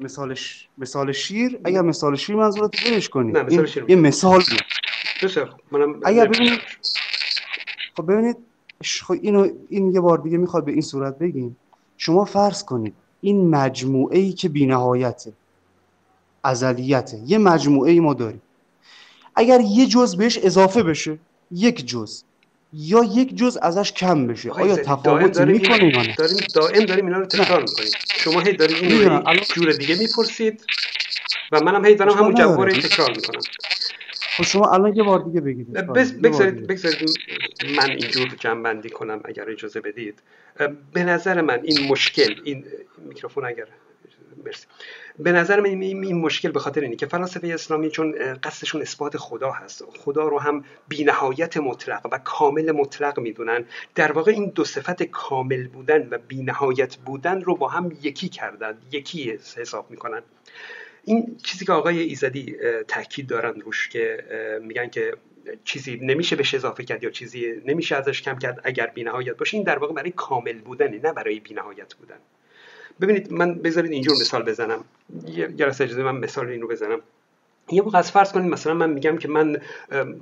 [0.00, 3.84] مثالش مثال شیر؟ اگر مثال شیر منظورت برش کنید نه مثال شیر.
[3.88, 6.02] یه مثال بود.
[6.04, 6.60] اگر ببینید
[7.96, 8.36] خب ببینید
[9.02, 11.56] خب اینو این یه بار دیگه می‌خواد به این صورت بگیم.
[11.98, 15.32] شما فرض کنید این مجموعه ای که بینهایته
[16.44, 18.42] ازلیته یه مجموعه ای ما داریم.
[19.34, 21.18] اگر یه جز بهش اضافه بشه
[21.50, 22.22] یک جز.
[22.72, 24.50] یا یک جز ازش کم بشه.
[24.50, 27.90] آیا تفاوت می‌کنه یا نه؟ داریم دائم داریم اینا رو تکرار می‌کنیم.
[28.06, 30.64] شما هی دارید این رو جور دیگه می‌پرسید
[31.52, 33.40] و منم هی دارم همون جواب رو تکرار می‌کنم.
[34.36, 35.72] خب شما الان یه بار دیگه بگید.
[35.72, 37.10] بگذارید بگذارید
[37.76, 40.22] من اینجور جنبندی کنم اگر اجازه بدید.
[40.92, 42.64] به نظر من این مشکل این
[42.98, 43.66] میکروفون اگر
[44.44, 44.66] مرسی.
[45.18, 49.50] به نظر من این مشکل به خاطر اینه که فلاسفه اسلامی چون قصدشون اثبات خدا
[49.50, 49.84] هست.
[49.98, 53.64] خدا رو هم بینهایت مطلق و کامل مطلق می‌دونن.
[53.94, 58.78] در واقع این دو صفت کامل بودن و بینهایت بودن رو با هم یکی کردن
[58.92, 60.22] یکی حساب می‌کنن.
[61.04, 62.56] این چیزی که آقای ایزدی
[62.88, 64.24] تاکید دارن روش که
[64.62, 65.14] میگن که
[65.64, 69.64] چیزی نمیشه بهش اضافه کرد یا چیزی نمیشه ازش کم کرد اگر بینهایت باشه این
[69.64, 72.18] در واقع برای کامل بودنه نه برای بینهایت بودن.
[73.00, 74.84] ببینید من بذارید اینجور مثال بزنم.
[75.26, 76.98] یه جلسه اجازه من مثال این رو بزنم.
[77.70, 79.60] یه موقع از فرض کنید مثلا من میگم که من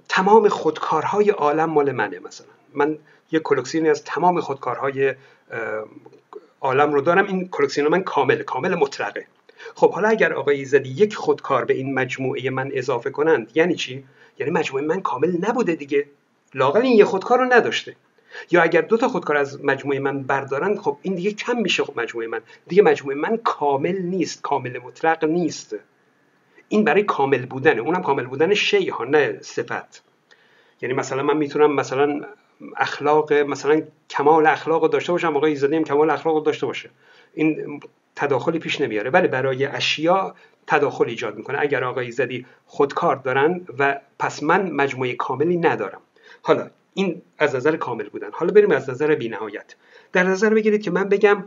[0.09, 2.47] تمام خودکارهای عالم مال منه مثلا.
[2.75, 2.99] من
[3.33, 5.14] یه کلکسیونی از تمام خودکارهای
[6.61, 7.27] عالم رو دارم.
[7.27, 9.27] این کلکسیون من کامل کامل مطلقه.
[9.75, 14.05] خب حالا اگر آقای زدی یک خودکار به این مجموعه من اضافه کنند یعنی چی؟
[14.39, 16.07] یعنی مجموعه من کامل نبوده دیگه.
[16.55, 17.97] لاقل این یه خودکار رو نداشته.
[18.51, 22.01] یا اگر دو تا خودکار از مجموعه من بردارن خب این دیگه کم میشه خب
[22.01, 22.41] مجموعه من.
[22.68, 25.76] دیگه مجموعه من کامل نیست کامل مطلق نیست.
[26.68, 27.80] این برای کامل بودنه.
[27.80, 30.03] اونم کامل بودن شی ها نه صفت.
[30.82, 32.20] یعنی مثلا من می‌تونم مثلا
[32.76, 36.91] اخلاق مثلا کمال اخلاق داشته باشم آقای هم کمال اخلاق داشته باشه.
[37.35, 37.80] این
[38.16, 39.11] تداخلی پیش نمیاره.
[39.11, 40.35] ولی برای اشیا
[40.66, 41.59] تداخل ایجاد می‌کنه.
[41.61, 46.01] اگر آقای ایزدی خودکار دارن و پس من مجموعه کاملی ندارم.
[46.43, 48.28] حالا این از نظر کامل بودن.
[48.32, 49.74] حالا بریم از نظر بینهایت.
[50.12, 51.45] در نظر بگیرید که من بگم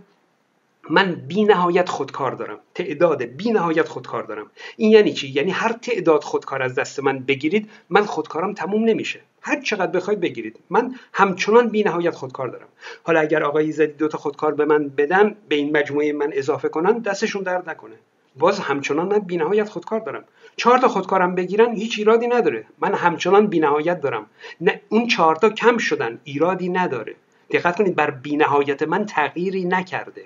[0.89, 2.59] من بی نهایت خودکار دارم.
[2.75, 4.51] تعداد بی نهایت خودکار دارم.
[4.77, 9.19] این یعنی چی؟ یعنی هر تعداد خودکار از دست من بگیرید من خودکارم تموم نمیشه.
[9.41, 10.59] هر چقدر بخواید بگیرید.
[10.69, 12.67] من همچنان بی نهایت خودکار دارم.
[13.03, 16.69] حالا اگر آقای زدی دو تا خودکار به من بدن به این مجموعه من اضافه
[16.69, 17.95] کنن دستشون درد نکنه.
[18.35, 20.23] باز همچنان من بینهایت خودکار دارم.
[20.58, 22.66] چهار تا خودکارم بگیرن هیچ ایرادی نداره.
[22.80, 24.26] من همچنان بینهایت دارم.
[24.62, 27.16] نه اون چهار تا کم شدن ایرادی نداره.
[27.51, 30.26] دقت کنید بر بینهایت من تغییری نکرده.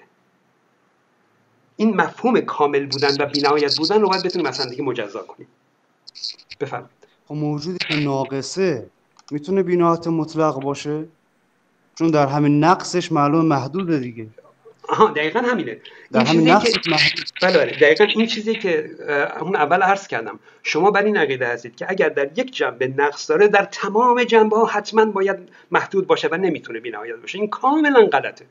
[1.76, 5.48] این مفهوم کامل بودن و بینهایت بودن رو باید بتونیم مثلا دیگه مجزا کنیم.
[6.60, 6.92] بفرمایید.
[7.28, 8.90] خب موجودی که ناقصه
[9.32, 11.06] می‌تونه بینهایت مطلق باشه؟
[11.96, 14.28] چون در همین نقصش معلوم محدوده دیگه.
[14.90, 15.78] آها دقیقا همینه.
[16.12, 16.80] در همین نقص که...
[17.42, 17.72] بله بله.
[17.72, 18.90] دقیقا این چیزی که
[19.42, 20.40] اون اول عرض کردم.
[20.64, 24.58] شما بر این عقیده هستید که اگر در یک جنبه نقص داره در تمام جنبه
[24.58, 25.38] ها حتما باید
[25.72, 27.40] محدود باشه و نمی‌تونه بینهایت باشه.
[27.40, 28.46] این کاملا غلطه.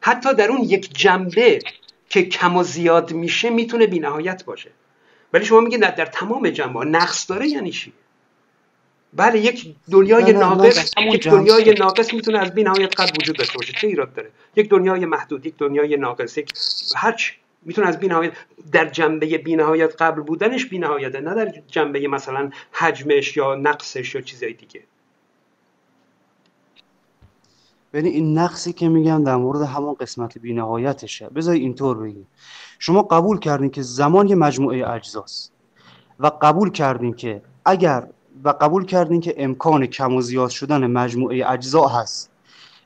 [0.00, 1.58] حتی در اون یک جنبه
[2.08, 4.70] که کم و زیاد میشه می‌تونه بینهایت باشه.
[5.32, 7.92] ولی شما میگید در, در تمام جنبه ها نقص داره یعنی چی؟
[9.12, 13.72] بله یک دنیای ناقص یک دنیای ناقص می‌تونه از بی نهایت قد وجود داشته باشه.
[13.72, 16.52] چه ایراد داره؟ یک دنیای محدود یک دنیای ناقص یک
[16.96, 17.30] هرچ
[17.62, 18.32] می‌تونه از بینهایت
[18.72, 24.52] در جنبه بینهایت قبل بودنش بینهایته نه در جنبه مثلا حجمش یا نقصش یا چیزای
[24.52, 24.82] دیگه.
[27.92, 31.28] ببین این نقصی که میگم در مورد همون قسمت بینهایتشه.
[31.28, 32.26] بذار اینطور بگیم.
[32.78, 35.52] شما قبول کردین که زمان یه مجموعه اجزاست
[36.20, 38.08] و قبول کردین که اگر
[38.44, 42.30] و قبول کردین که امکان کم و زیاد شدن مجموعه اجزا هست.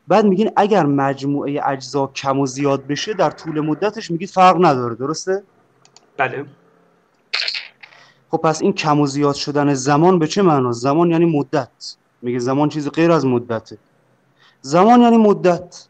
[0.09, 4.95] بعد میگین اگر مجموعه اجزا کم و زیاد بشه در طول مدتش میگید فرق نداره
[4.95, 5.43] درسته؟
[6.17, 6.45] بله.
[8.31, 11.97] خب پس این کم و زیاد شدن زمان به چه معنا؟ زمان یعنی مدت.
[12.23, 13.79] میگه زمان چیزی غیر از مدته.
[14.61, 15.87] زمان یعنی مدت.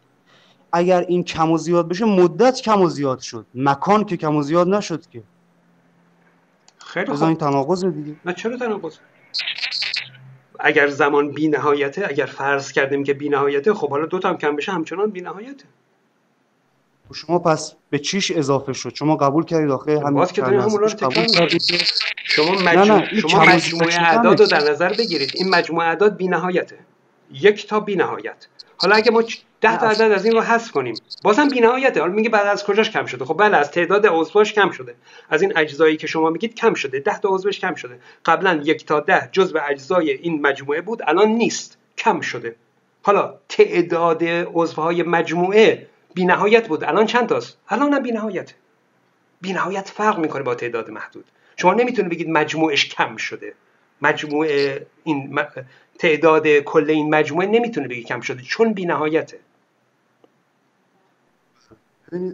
[0.72, 3.46] اگر این کم و زیاد بشه مدت کم و زیاد شد.
[3.54, 5.22] مکان که کم و زیاد نشد که.
[6.78, 8.16] خیلی بذار این تناقض دیگه.
[8.24, 8.96] نه چرا تناقض؟
[10.60, 14.36] اگر زمان بی نهایته اگر فرض کردیم که بی نهایته خب حالا دو تا هم
[14.38, 15.64] کم بشه همچنان بی نهایته
[17.14, 20.80] شما پس به چیش اضافه شد؟ شما قبول کردید آخه همین باز که داریم همون
[20.80, 21.48] رو تکرار
[22.24, 24.46] شما مجموع شما مجموعه اعداد رو.
[24.46, 25.30] در نظر بگیرید.
[25.34, 26.78] این مجموعه اعداد بی نهایته
[27.32, 28.46] یک تا بی نهایت
[28.76, 30.94] حالا اگه ما چ- ده عدد از این رو حذف کنیم.
[31.22, 34.52] بازم بی نهایته حالا میگه بعد از کجاش کم شده؟ خب بله از تعداد عضواش
[34.52, 34.94] کم شده.
[35.30, 37.00] از این اجزایی که شما میگید کم شده.
[37.00, 38.00] ده تا عضوش کم شده.
[38.24, 41.78] قبلا یک تا ده جزء اجزای این مجموعه بود الان نیست.
[41.98, 42.56] کم شده.
[43.02, 46.84] حالا تعداد عضوهای مجموعه بی نهایت بود.
[46.84, 48.54] الان چند تاست؟ الان هم بی نهایته
[49.40, 51.24] بی نهایت فرق می‌کنه با تعداد محدود.
[51.56, 53.54] شما نمی‌تونید بگید مجموعش کم شده.
[54.02, 54.46] مجموع
[55.04, 55.40] این
[55.98, 59.38] تعداد کل این مجموعه نمی‌تونه بگی کم شده چون بی نهایته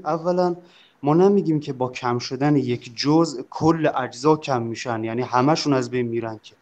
[0.04, 0.56] اولا
[1.02, 5.90] ما نمیگیم که با کم شدن یک جزء کل اجزا کم میشن یعنی همشون از
[5.90, 6.54] بین میرن که.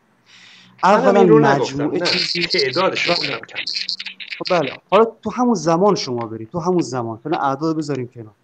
[0.83, 3.15] اولا مجموعه چیزی تعدادش رو.
[3.15, 3.59] گفتم کم
[4.39, 4.73] خب بله.
[4.91, 7.19] حالا تو همون زمان شما برید تو همون زمان.
[7.19, 8.35] فعلا اعداد بذاریم کنار.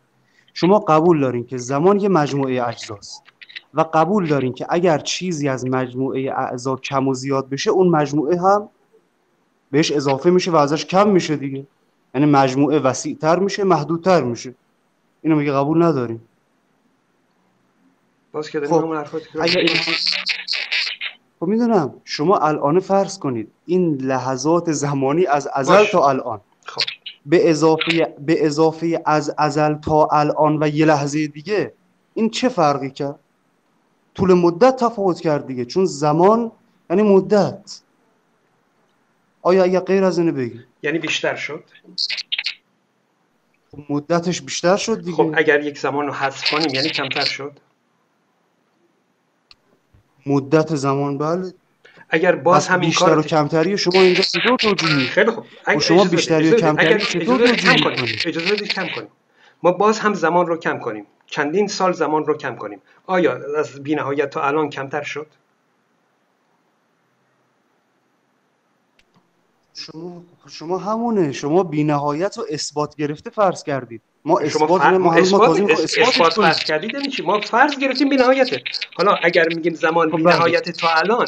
[0.54, 3.22] شما قبول دارین که زمان یه مجموعه اجزاست.
[3.76, 8.40] و قبول دارین که اگر چیزی از مجموعه اعضا کم و زیاد بشه اون مجموعه
[8.40, 8.68] هم
[9.70, 11.66] بهش اضافه میشه و ازش کم میشه دیگه.
[12.14, 14.54] یعنی مجموعه وسیعتر میشه محدودتر میشه.
[15.22, 16.22] اینو میگه قبول نداریم
[18.32, 18.84] باز که خب،
[19.40, 19.68] اگر این
[21.40, 21.94] خب می‌دونم.
[22.04, 25.90] شما الان فرض کنید این لحظات زمانی از ازل باش.
[25.90, 26.40] تا الان.
[26.66, 26.82] خب.
[27.26, 31.72] به اضافه به اضافه از ازل تا الان و یه لحظه دیگه
[32.14, 33.18] این چه فرقی کرد؟
[34.16, 35.64] طول مدت تفاوت کرد دیگه.
[35.64, 36.52] چون زمان
[36.90, 37.80] یعنی مدت.
[39.42, 41.64] آیا اگه غیر از اینه بگی؟ یعنی بیشتر شد؟
[43.70, 45.16] خب مدتش بیشتر شد دیگه.
[45.16, 47.60] خب اگر یک زمان رو حذف کنیم یعنی کمتر شد؟
[50.26, 51.52] مدت زمان بله.
[52.10, 55.44] اگر باز پس هم این بیشتر کار و کمتری شما اینجا چطور توجیه؟ خیلی خب.
[55.64, 56.56] شما اجازه بدید، بیشتری و.
[56.56, 59.08] کمتری اگر چطور توجیه؟ اجازه بدید کم کنیم.
[59.62, 61.06] ما باز هم زمان رو کم کنیم.
[61.26, 62.82] چندین سال زمان رو کم کنیم.
[63.06, 65.26] آیا از بی‌نهایت تا الان کمتر شد؟
[69.74, 71.32] شما شما همونه.
[71.32, 74.02] شما بی‌نهایت رو اثبات گرفته فرض کردید.
[74.24, 74.98] ما اثبات فر...
[74.98, 78.62] ما هنوز ما اثبات اثبات فرض کردید چی؟ ما فرض گرفتیم بی‌نهایته.
[78.96, 80.24] حالا اگر میگیم زمان خب بله.
[80.24, 81.26] بی‌نهایت تا الان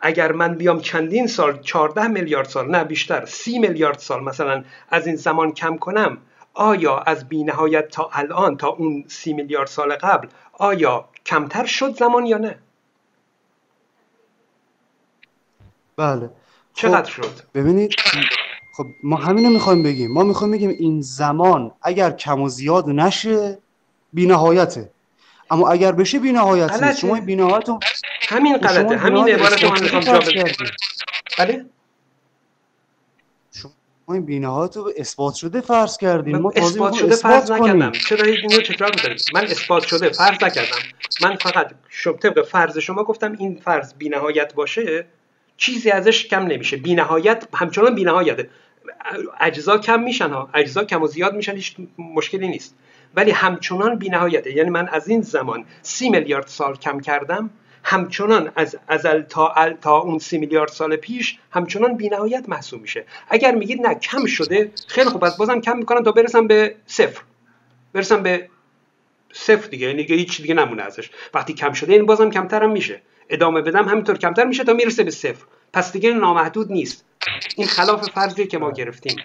[0.00, 5.06] اگر من بیام چندین سال 14 میلیارد سال نه بیشتر 30 میلیارد سال مثلا از
[5.06, 6.18] این زمان کم کنم
[6.54, 12.26] آیا از بی‌نهایت تا الان تا اون 30 میلیارد سال قبل آیا کمتر شد زمان
[12.26, 12.58] یا نه؟
[15.96, 16.30] بله.
[16.74, 17.94] چقدر خب شد؟ ببینید
[18.76, 20.12] خب ما همینو می‌خوایم بگیم.
[20.12, 23.58] ما می‌خوایم بگیم این زمان اگر کم و زیاد نشه
[24.12, 24.90] بی‌نهایته.
[25.50, 26.92] اما اگر بشه بی‌نهایت.
[26.92, 27.68] شما این بی‌نهایت
[28.28, 28.96] همین غلطه.
[28.96, 30.20] همین عبارت رو من می‌خوام جا.
[31.38, 31.66] بله؟
[34.06, 36.36] شما این بی‌نهایت رو به اثبات شده فرض کردیم.
[36.36, 37.64] ما اثبات شده فرض کنیم.
[37.64, 37.92] نکردم.
[37.92, 40.78] چرا اینو تکرار می‌کنیم من اثبات شده فرض نکردم.
[41.22, 45.06] من فقط شب طبق فرض شما گفتم این فرض بی‌نهایت باشه
[45.56, 46.76] چیزی ازش کم نمیشه.
[46.76, 48.48] بی‌نهایت همچنان بی‌نهایته.
[49.40, 50.48] اجزا کم میشن ها.
[50.54, 52.76] اجزا کم و زیاد میشن هیچ مشکلی نیست.
[53.16, 54.56] ولی همچنان بی‌نهایته.
[54.56, 57.50] یعنی من از این زمان سی میلیارد سال کم کردم
[57.84, 63.04] همچنان از ازل تا تا اون سی میلیارد سال پیش همچنان بی‌نهایت محسوب میشه.
[63.28, 67.22] اگر میگید نه کم شده خیلی خوب پس بازم کم می‌کنم تا برسم به صفر.
[67.92, 68.48] برسم به
[69.32, 71.10] صفر دیگه یعنی دیگه هیچ دیگه نمونه ازش.
[71.34, 73.02] وقتی کم شده یعنی بازم کمتر هم میشه.
[73.28, 75.44] ادامه بدم همینطور کمتر میشه تا می‌رسه به صفر.
[75.72, 77.04] پس دیگه نامحدود نیست.
[77.56, 79.16] این خلاف فرضیه که ما گرفتیم.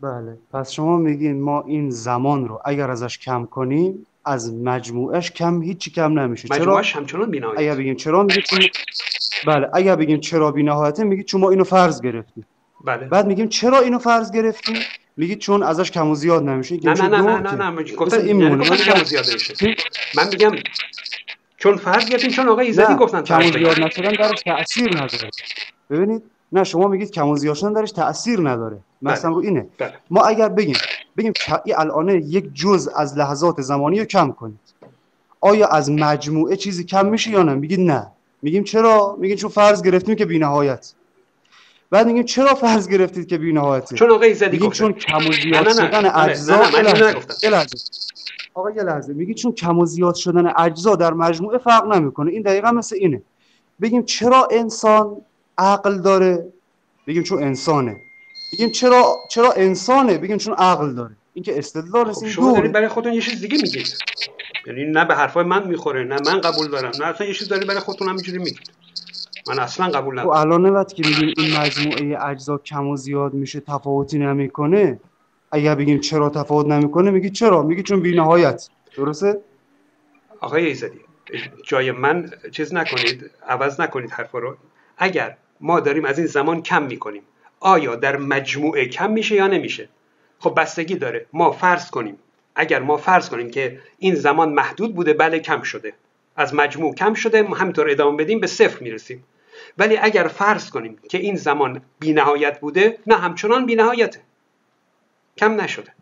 [0.00, 0.38] بله.
[0.52, 5.90] پس شما میگین ما این زمان رو اگر ازش کم کنیم از مجموعش کم هیچی
[5.90, 6.48] کم نمیشه.
[6.48, 8.60] چرا؟ مجموعش همچنان اگر بی‌نهایت بگیم چرا میگه چون
[9.46, 12.46] بله اگر بگیم چرا بی‌نهایته میگید چون ما اینو فرض گرفتیم.
[12.84, 13.06] بله.
[13.06, 14.76] بعد میگیم چرا اینو فرض گرفتیم؟
[15.16, 16.76] میگید چون ازش کم و زیاد نمیشه.
[16.84, 17.54] نه نه نه نه نه.
[17.54, 19.74] نه من گفتم این یعنی من کم و زیاد میشه چی؟
[20.16, 20.52] من میگم
[21.56, 25.30] چون فرض گرفتیم چون آقای ایزدی گفتن کم و زیاد نشدن درش تأثیر نداره.
[25.90, 28.78] ببینید؟ نه شما میگید کم و زیاد شدن درش تأثیر نداره.
[29.02, 29.40] مثلا بله.
[29.40, 29.66] رو اینه.
[29.78, 29.94] بله.
[30.10, 30.76] ما اگر بگیم
[31.16, 34.58] بگیم که این الانه یک جز از لحظات زمانی رو کم کنید.
[35.40, 38.06] آیا از مجموعه چیزی کم میشه یا نه؟ میگید نه.
[38.42, 40.92] میگیم چرا؟ میگیم چون فرض گرفتیم که بی‌نهایت.
[41.90, 45.72] بعد میگیم چرا فرض گرفتید که بی‌نهایته؟ چون آقای ایزدی میگیم چون کم و زیاد
[45.72, 46.54] شدن نه اجزا
[48.54, 49.12] آقا یه لحظه.
[49.12, 52.30] میگی چون کم و زیاد شدن اجزا در مجموعه فرق نمی‌کنه.
[52.30, 53.22] این دقیقا مثل اینه.
[53.80, 55.16] بگیم چرا انسان
[55.58, 56.52] عقل داره؟
[57.06, 57.96] بگیم چون انسانه.
[58.52, 61.16] بگیم چرا چرا انسانه؟ بگیم چون عقل داره.
[61.34, 63.86] این که استدلال است خب این شما دارید برای خودتون یه چیز دیگه میگید.
[64.66, 67.66] یعنی نه به حرفای من می‌خوره نه من قبول دارم نه اصلا یه چیز داری
[67.66, 68.70] برای خودتون همینجوری میگید.
[69.48, 70.40] من اصلا قبول خب ندارم.
[70.40, 75.00] الان وقتی که میگیم این مجموعه اجزا کم و زیاد میشه تفاوتی نمی‌کنه.
[75.52, 78.68] اگر بگیم چرا تفاوت نمی‌کنه میگی چرا؟ میگی چون بی‌نهایت.
[78.96, 79.40] درسته؟
[80.40, 81.00] آقای ایزدی
[81.64, 84.56] جای من چیز نکنید عوض نکنید حرفا رو.
[84.98, 87.22] اگر ما داریم از این زمان کم می‌کنیم
[87.62, 89.88] آیا در مجموعه کم میشه یا نمیشه؟
[90.38, 91.26] خب بستگی داره.
[91.32, 92.16] ما فرض کنیم.
[92.54, 95.92] اگر ما فرض کنیم که این زمان محدود بوده بله کم شده.
[96.36, 99.24] از مجموع کم شده ما همینطور ادامه بدیم به صفر می‌رسیم.
[99.78, 104.20] ولی اگر فرض کنیم که این زمان بی نهایت بوده نه همچنان بی نهایته
[105.36, 105.92] کم نشده.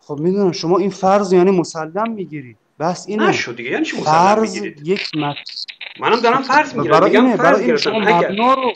[0.00, 3.28] خب می‌دونم شما این فرض یعنی مسلم می‌گیرید بس اینه.
[3.28, 3.70] نشد دیگه.
[3.70, 5.36] یعنی چی مسلم فرض یک مت...
[6.00, 7.04] منم دارم فرض می‌گیرم.
[7.04, 8.72] میگم فرض برای این شما مبنا رو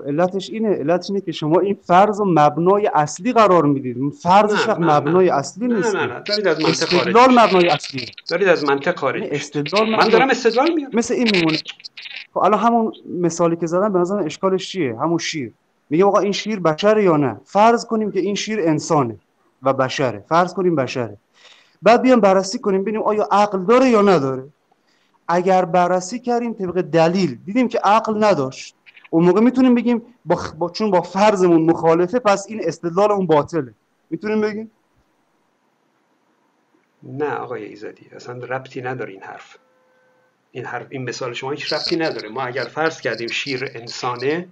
[0.00, 4.12] علتش اینه علتش اینه که شما این فرض رو مبنای اصلی قرار می‌دید.
[4.22, 4.68] فرضش.
[4.68, 5.96] مبنای اصلی نیست.
[5.96, 6.22] نه نه.
[6.26, 7.30] دارید از منطق خارج استدلال.
[7.30, 8.06] مبنای اصلی.
[8.30, 9.36] دارید از منطق خارج یعنی.
[9.36, 11.58] استدلال من دارم استدلال میارم مثل این میمونه.
[12.34, 15.52] خب الان همون مثالی که زدم به نظر اشکالش چیه؟ همون شیر.
[15.90, 19.16] میگه آقا این شیر بشره یا نه؟ فرض کنیم که این شیر انسانه
[19.62, 20.24] و بشره.
[20.28, 21.16] فرض کنیم بشره.
[21.82, 24.44] بعد بیام بررسی کنیم ببینیم آیا عقل داره یا نداره.
[25.28, 28.76] اگر بررسی کردیم طبق دلیل دیدیم که عقل نداشت.
[29.14, 33.74] اون موقع می‌تونیم بگیم با, خ- با چون با فرضمون مخالفه پس این استدلالمون باطله.
[34.10, 34.70] می‌تونیم بگیم؟
[37.02, 39.56] نه آقای ایزدی اصلا ربطی نداره این حرف.
[40.52, 42.28] این حرف این مثال شما هیچ ربطی نداره.
[42.28, 44.48] ما اگر فرض کردیم شیر انسانه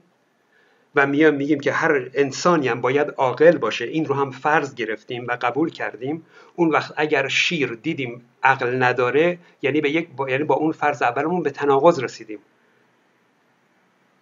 [0.95, 5.27] و میام میگیم که هر انسانی هم باید عاقل باشه این رو هم فرض گرفتیم
[5.29, 6.27] و قبول کردیم.
[6.57, 10.31] اون وقت اگر شیر دیدیم عقل نداره یعنی به یک با...
[10.31, 12.39] یعنی با اون فرض اولمون به تناقض رسیدیم.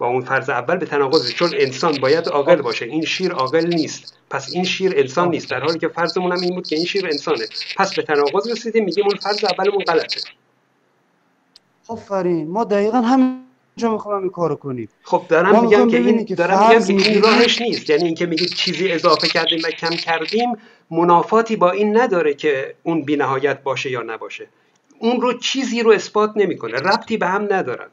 [0.00, 1.32] با اون فرض اول به تناقض.
[1.32, 2.84] چون انسان باید عاقل باشه.
[2.84, 4.16] این شیر عاقل نیست.
[4.30, 5.50] پس این شیر انسان نیست.
[5.50, 7.44] در حالی که فرضمون هم این بود که این شیر انسانه.
[7.76, 10.20] پس به تناقض رسیدیم میگیم اون فرض اولمون غلطه.
[11.88, 12.48] آفرین.
[12.48, 14.88] ما دقیقا همینجا می‌خوام این کارو کنیم.
[15.02, 17.90] خب دارم میگم که این که دارم میگم که این راهش نیست.
[17.90, 20.48] یعنی اینکه میگید چیزی اضافه کردیم و کم کردیم
[20.90, 24.46] منافاتی با این نداره که اون بینهایت باشه یا نباشه.
[24.98, 26.76] اون رو چیزی رو اثبات نمی‌کنه.
[26.76, 27.88] ربطی به هم ندارن.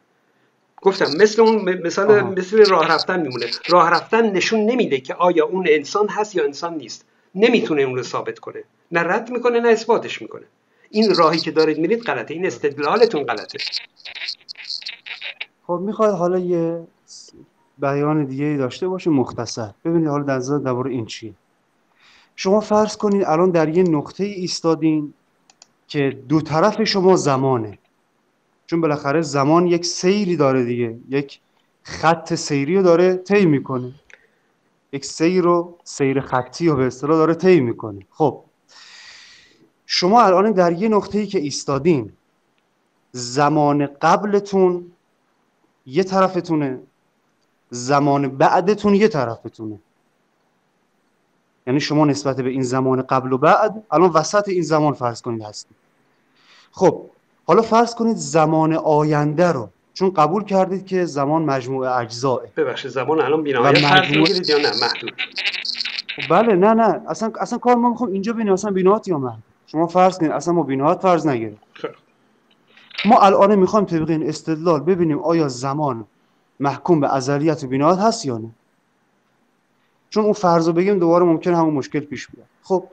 [0.82, 2.22] گفتم مثل اون مثال.
[2.22, 3.46] مثل راه رفتن میمونه.
[3.70, 7.06] راه رفتن نشون نمیده که آیا اون انسان هست یا انسان نیست.
[7.36, 8.64] نمی‌تونه اون رو ثابت کنه.
[8.92, 10.44] نه رد می‌کنه نه اثباتش می‌کنه.
[10.90, 12.34] این راهی که دارید میرید غلطه.
[12.34, 13.58] این استدلالتون غلطه.
[15.68, 16.88] خب می‌خواد حالا یه
[17.78, 19.72] بیان دیگه ای داشته باشه مختصر.
[19.86, 21.34] ببینید حالا در نظر درباره این چیه.
[22.36, 25.14] شما فرض کنید الان در یه نقطه ای ایستادین
[25.88, 27.78] که دو طرف شما زمانه.
[28.68, 30.98] چون بالاخره زمان یک سیری داره دیگه.
[31.10, 31.40] یک
[31.84, 33.94] خط سیری رو داره طی می‌کنه.
[34.94, 38.06] یک سیر رو سیر خطی رو به اصطلاح داره طی می‌کنه.
[38.10, 38.44] خب.
[39.86, 42.14] شما الان در یه نقطه ای که ایستادین
[43.12, 44.92] زمان قبلتون
[45.86, 46.80] یه طرفتونه
[47.70, 49.80] زمان بعدتون یه طرفتونه.
[51.68, 55.42] یعنی شما نسبت به این زمان قبل و بعد الان وسط این زمان فرض کنید
[55.42, 55.78] هستید.
[56.72, 57.10] خب.
[57.48, 63.22] حالا فرض کنید زمان آینده رو چون قبول کردید که زمان مجموعه اجزاه ببخشید زمان
[63.22, 65.14] الان بینهایت فرض مجموع- یا نه؟ محدود.
[66.30, 67.02] بله نه نه.
[67.08, 70.54] اصلا اصلا کار ما می‌خوام اینجا ببینیم اصلا بینات یا محدود شما فرض کنید اصلا
[70.54, 71.94] ما بینات فرض نگیریم خیلی
[73.06, 76.08] ما الان می‌خوایم طبق این استدلال ببینیم آیا زمان
[76.60, 78.52] محکوم به ازلیت و بینات هست یا نه.
[80.10, 82.48] چون اون فرض رو بگیم دوباره ممکن همون مشکل پیش بیاد.
[82.62, 82.90] خب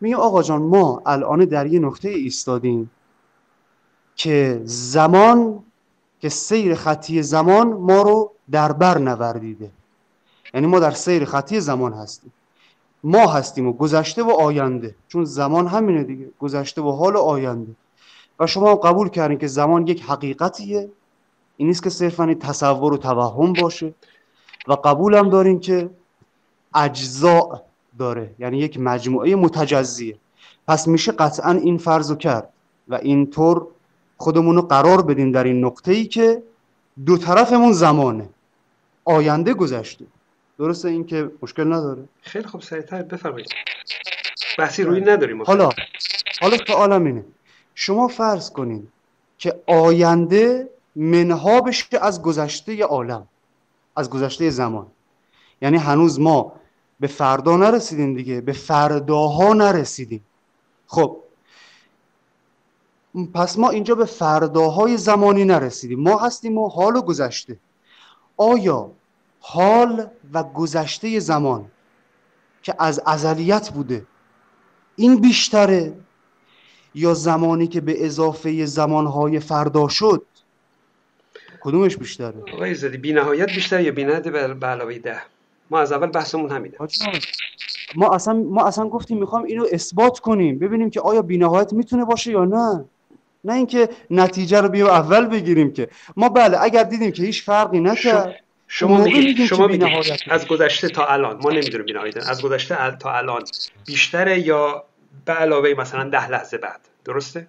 [0.00, 2.90] میگم آقا جان ما الان در یه نقطه ایستادیم.
[4.22, 5.62] که زمان
[6.20, 9.70] که سیر خطی زمان ما رو در بر نوردیده.
[10.54, 12.32] یعنی ما در سیر خطی زمان هستیم.
[13.04, 14.94] ما هستیم و گذشته و آینده.
[15.08, 16.28] چون زمان همینه دیگه.
[16.40, 17.72] گذشته و حال و آینده.
[18.40, 20.90] و شما قبول کردین که زمان یک حقیقتیه.
[21.56, 23.94] این نیست که صرفا تصور و توهم باشه.
[24.68, 25.90] و قبول هم دارین که
[26.74, 27.60] اجزاء
[27.98, 28.34] داره.
[28.38, 30.16] یعنی یک مجموعه متجزیه.
[30.68, 32.48] پس میشه قطعا این فرض کرد.
[32.88, 33.66] و اینطور
[34.20, 36.42] خودمون رو قرار بدیم در این نقطه ای که
[37.06, 38.28] دو طرفمون زمانه.
[39.04, 40.04] آینده گذشته.
[40.58, 43.48] درسته این که مشکل نداره؟ خیلی خوب سریعتر بفرمایید.
[44.58, 45.42] بحثی روی نداریم.
[45.42, 45.68] حالا
[46.40, 47.24] حالا سوالم اینه.
[47.74, 48.88] شما فرض کنین
[49.38, 53.26] که آینده منها بشه از گذشته عالم
[53.96, 54.86] از گذشته زمان.
[55.62, 56.52] یعنی هنوز ما
[57.00, 60.24] به فردا نرسیدیم دیگه به فرداها نرسیدیم.
[60.86, 61.16] خب
[63.34, 66.00] پس ما اینجا به فرداهای زمانی نرسیدیم.
[66.00, 67.56] ما هستیم و حال و گذشته.
[68.36, 68.90] آیا
[69.40, 71.66] حال و گذشته زمان
[72.62, 74.06] که از ازلیت بوده
[74.96, 75.92] این بیشتره؟
[76.94, 80.26] یا زمانی که به اضافه زمانهای فردا شد
[81.60, 85.22] کدومش بیشتره؟ آقای زدی بی نهایت بیشتر یا بی به علاوه ده؟
[85.70, 86.76] ما از اول بحثمون همینه.
[87.94, 90.58] ما اصلا ما اصلا گفتیم می‌خوام اینو اثبات کنیم.
[90.58, 92.84] ببینیم که آیا بینهایت می‌تونه باشه یا نه.
[93.44, 95.88] نه اینکه نتیجه رو بیا اول بگیریم که.
[96.16, 98.36] ما بله اگر دیدیم که هیچ فرقی نکرد
[98.68, 103.44] شما میگید شما میگید از گذشته تا الان ما نمی‌دونیم بینهایت از گذشته تا الان
[103.86, 104.84] بیشتره یا
[105.24, 107.46] به علاوه مثلا ده لحظه بعد؟ درسته؟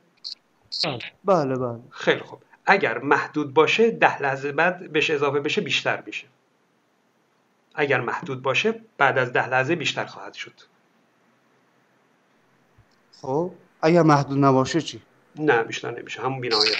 [1.26, 1.80] بله بله.
[1.89, 2.39] خیلی خوب.
[2.66, 6.28] اگر محدود باشه ده لحظه بعد بهش اضافه بشه بیشتر میشه.
[7.76, 10.54] اگر محدود باشه بعد از ده لحظه بیشتر خواهد شد.
[13.22, 15.02] خب اگر محدود نباشه چی؟
[15.40, 16.22] نه بیشتر نمیشه.
[16.22, 16.76] همون بینایت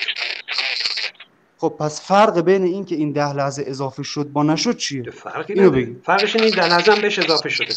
[1.58, 5.54] خب پس فرق بین این که این ده لحظه اضافه شد با نشد چیه؟ فرقی
[5.54, 7.74] اینو فرقش این ده لحظه هم بهش اضافه شده.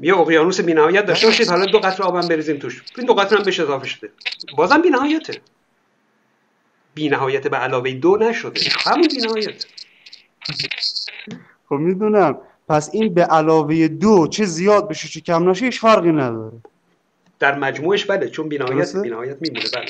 [0.00, 1.48] یه اقیانوس بینهایت داشته باشید.
[1.48, 2.82] حالا دو قطره آبم بریزیم توش.
[2.96, 4.10] این دو قطره هم بهش اضافه شده.
[4.56, 5.40] بازم بینهایته.
[6.94, 8.60] بینهایت به علاوه دو نشده.
[8.84, 9.66] همون بینهایت.
[11.68, 12.38] خب می‌دونم.
[12.68, 16.52] پس این به علاوه دو چه زیاد بشه چه کم نشه هیچ فرقی نداره.
[17.44, 19.86] در مجموعش بله چون بینهایت بینهایت میمونه بله.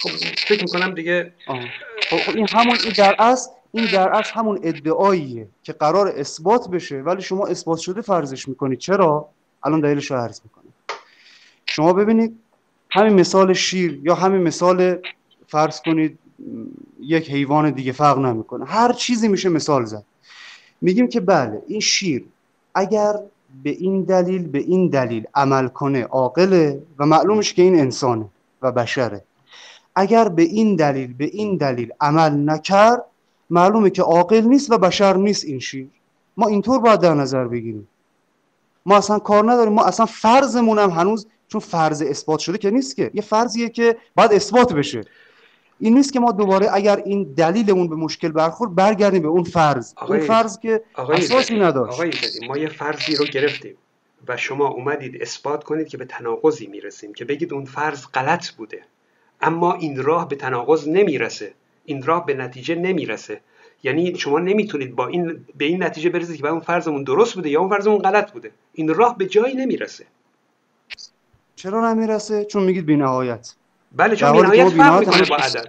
[0.00, 0.10] خب
[0.48, 5.48] فکر می‌کنم دیگه خب, خب این همون این در اصل این در اصل همون ادعاییه
[5.62, 8.78] که قرار اثبات بشه ولی شما اثبات شده فرضش می‌کنید.
[8.78, 9.28] چرا؟
[9.62, 10.72] الان دلیلش رو عرض می‌کنم.
[11.66, 12.38] شما ببینید
[12.90, 14.98] همین مثال شیر یا همین مثال
[15.48, 16.18] فرض کنید
[17.00, 18.64] یک حیوان دیگه فرق نمی‌کنه.
[18.64, 20.04] هر چیزی میشه مثال زد.
[20.80, 22.24] میگیم که بله این شیر
[22.74, 23.14] اگر
[23.62, 28.26] به این دلیل به این دلیل عمل کنه عاقله و معلومش که این انسانه
[28.62, 29.24] و بشره.
[29.94, 33.04] اگر به این دلیل به این دلیل عمل نکرد
[33.50, 35.88] معلومه که عاقل نیست و بشر نیست این شیر.
[36.36, 37.88] ما اینطور باید در نظر بگیریم.
[38.86, 39.72] ما اصلا کار نداریم.
[39.72, 43.10] ما اصلا فرضمون هم هنوز چون فرض اثبات شده که نیست که.
[43.14, 45.04] یه فرضیه که باید اثبات بشه.
[45.78, 49.94] این نیست که ما دوباره اگر این دلیلمون به مشکل برخورد برگردیم به اون فرض.
[50.08, 51.92] اون فرض که اساسی نداشت.
[51.92, 52.12] آقای
[52.48, 53.76] ما یه فرضی رو گرفتیم
[54.28, 58.82] و شما اومدید اثبات کنید که به تناقضی می‌رسیم که بگید اون فرض غلط بوده.
[59.40, 61.52] اما این راه به تناقض نمی‌رسه.
[61.84, 63.40] این راه به نتیجه نمی‌رسه.
[63.82, 67.60] یعنی شما نمی‌تونید با این به این نتیجه برسید که اون فرضمون درست بوده یا
[67.60, 68.50] اون فرضمون غلط بوده.
[68.72, 70.04] این راه به جایی نمی‌رسه.
[71.56, 73.54] چرا نمی‌رسه؟ چون میگید بی‌نهایت.
[73.96, 75.66] بله چون بینهایت فرق می‌کنه با عدد.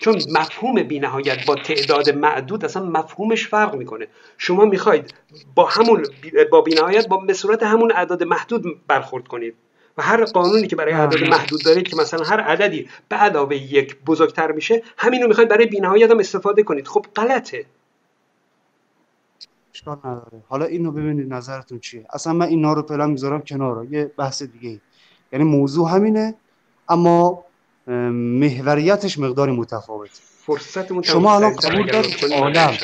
[0.00, 4.06] چون مفهوم بینهایت با تعداد معدود اصلا مفهومش فرق می‌کنه.
[4.38, 5.14] شما می‌خواید
[5.54, 6.06] با همون
[6.50, 9.54] با بینهایت با به صورت همون اعداد محدود برخورد کنید.
[9.98, 13.96] و هر قانونی که برای اعداد محدود دارید که مثلا هر عددی به علاوه یک
[14.06, 16.88] بزرگتر میشه همین رو می‌خواید برای بینهایت هم استفاده کنید.
[16.88, 17.66] خب غلطه.
[19.74, 20.42] اشکال نداره.
[20.48, 23.86] حالا اینو ببینید نظرتون چیه؟ اصلا من اینا رو فعلا می‌ذارم کنار.
[23.90, 24.80] یه بحث دیگه
[25.32, 26.34] یعنی موضوع همینه
[26.88, 27.44] اما
[27.86, 30.10] محوریتش مقداری متفاوت.
[30.46, 32.76] فرصتمون شما الان قبول دارید؟ عالم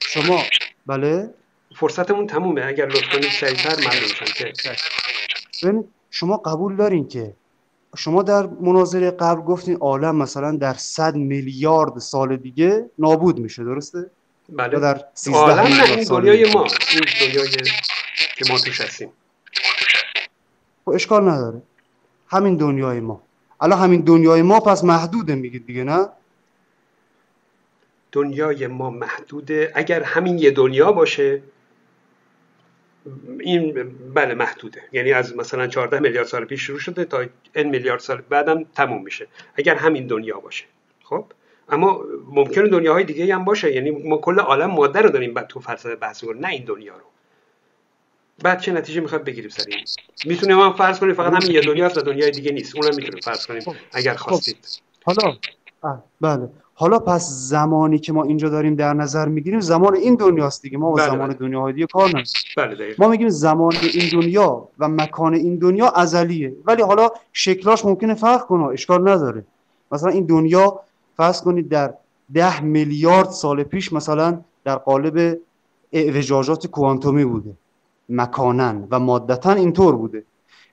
[0.00, 0.42] شما
[0.86, 1.30] بله.
[1.76, 2.64] فرصتمون تمومه.
[2.64, 3.76] اگر لطف کنید سریعتر
[5.62, 7.34] ممنون شما قبول دارین که
[7.96, 14.10] شما در مناظره قبل گفتین عالم مثلا در صد میلیارد سال دیگه نابود میشه درسته؟
[14.48, 14.80] بله.
[14.80, 16.66] در عالم نه این دنیای ما.
[16.92, 17.48] این دنیای
[18.36, 19.12] که ما توش هستیم.
[20.84, 21.62] خب اشکال نداره.
[22.28, 23.22] همین دنیای ما.
[23.60, 26.08] الان همین دنیای ما پس محدوده میگید دیگه نه؟
[28.12, 29.72] دنیای ما محدوده.
[29.74, 31.42] اگر همین یه دنیا باشه
[33.40, 34.82] این بله محدوده.
[34.92, 37.24] یعنی از مثلا 14 میلیارد سال پیش شروع شده تا
[37.56, 39.26] این میلیارد سال بعدم تموم میشه.
[39.54, 40.64] اگر همین دنیا باشه.
[41.02, 41.24] خب؟
[41.68, 43.74] اما ممکنه دنیاهای دیگه هم باشه.
[43.74, 47.04] یعنی ما کل عالم ماده رو داریم بعد تو فلسفه بحث نه این دنیا رو.
[48.42, 49.84] بعد چه نتیجه می‌خواد بگیریم سر این
[50.24, 52.76] می‌تونیم هم فرض کنیم فقط همین یه دنیا است و دنیای دیگه نیست.
[52.76, 53.74] اونم می‌تونیم فرض کنیم خب.
[53.92, 54.28] اگر خب.
[54.28, 54.80] خواستید.
[55.04, 55.36] حالا
[56.20, 56.48] بله.
[56.74, 60.78] حالا پس زمانی که ما اینجا داریم در نظر می‌گیریم زمان این دنیاست دیگه.
[60.78, 61.34] ما با بله زمان بله.
[61.34, 62.24] دنیاهای دیگه کار نداریم.
[62.56, 66.56] بله ما میگیم زمان این دنیا و مکان این دنیا ازلیه.
[66.64, 69.44] ولی حالا شکلاش ممکنه فرق کنه اشکال نداره.
[69.92, 70.80] مثلا این دنیا
[71.16, 71.94] فرض کنید در
[72.34, 75.38] ده میلیارد سال پیش مثلا در قالب
[75.92, 77.50] اعوجاجات کوانتومی بوده.
[78.08, 80.24] مکانن و مادتا اینطور بوده.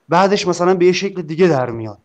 [0.08, 1.98] بعدش مثلا به یه شکل دیگه در میاد.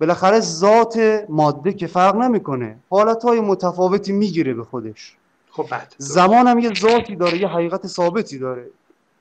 [0.00, 5.16] بالاخره ذات ماده که فرق نمی‌کنه حالتهای متفاوتی می‌گیره به خودش.
[5.50, 5.94] خب بعد.
[5.98, 8.66] زمان هم یه ذاتی داره یه حقیقت ثابتی داره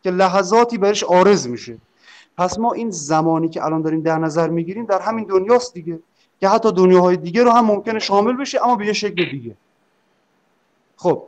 [0.04, 1.78] که لحظاتی برش آرز میشه.
[2.38, 6.00] پس ما این زمانی که الان داریم در نظر می‌گیریم در همین دنیاست دیگه
[6.40, 9.56] که حتی دنیاهای دیگه رو هم ممکنه شامل بشه اما به یه شکل دیگه.
[10.98, 11.24] خب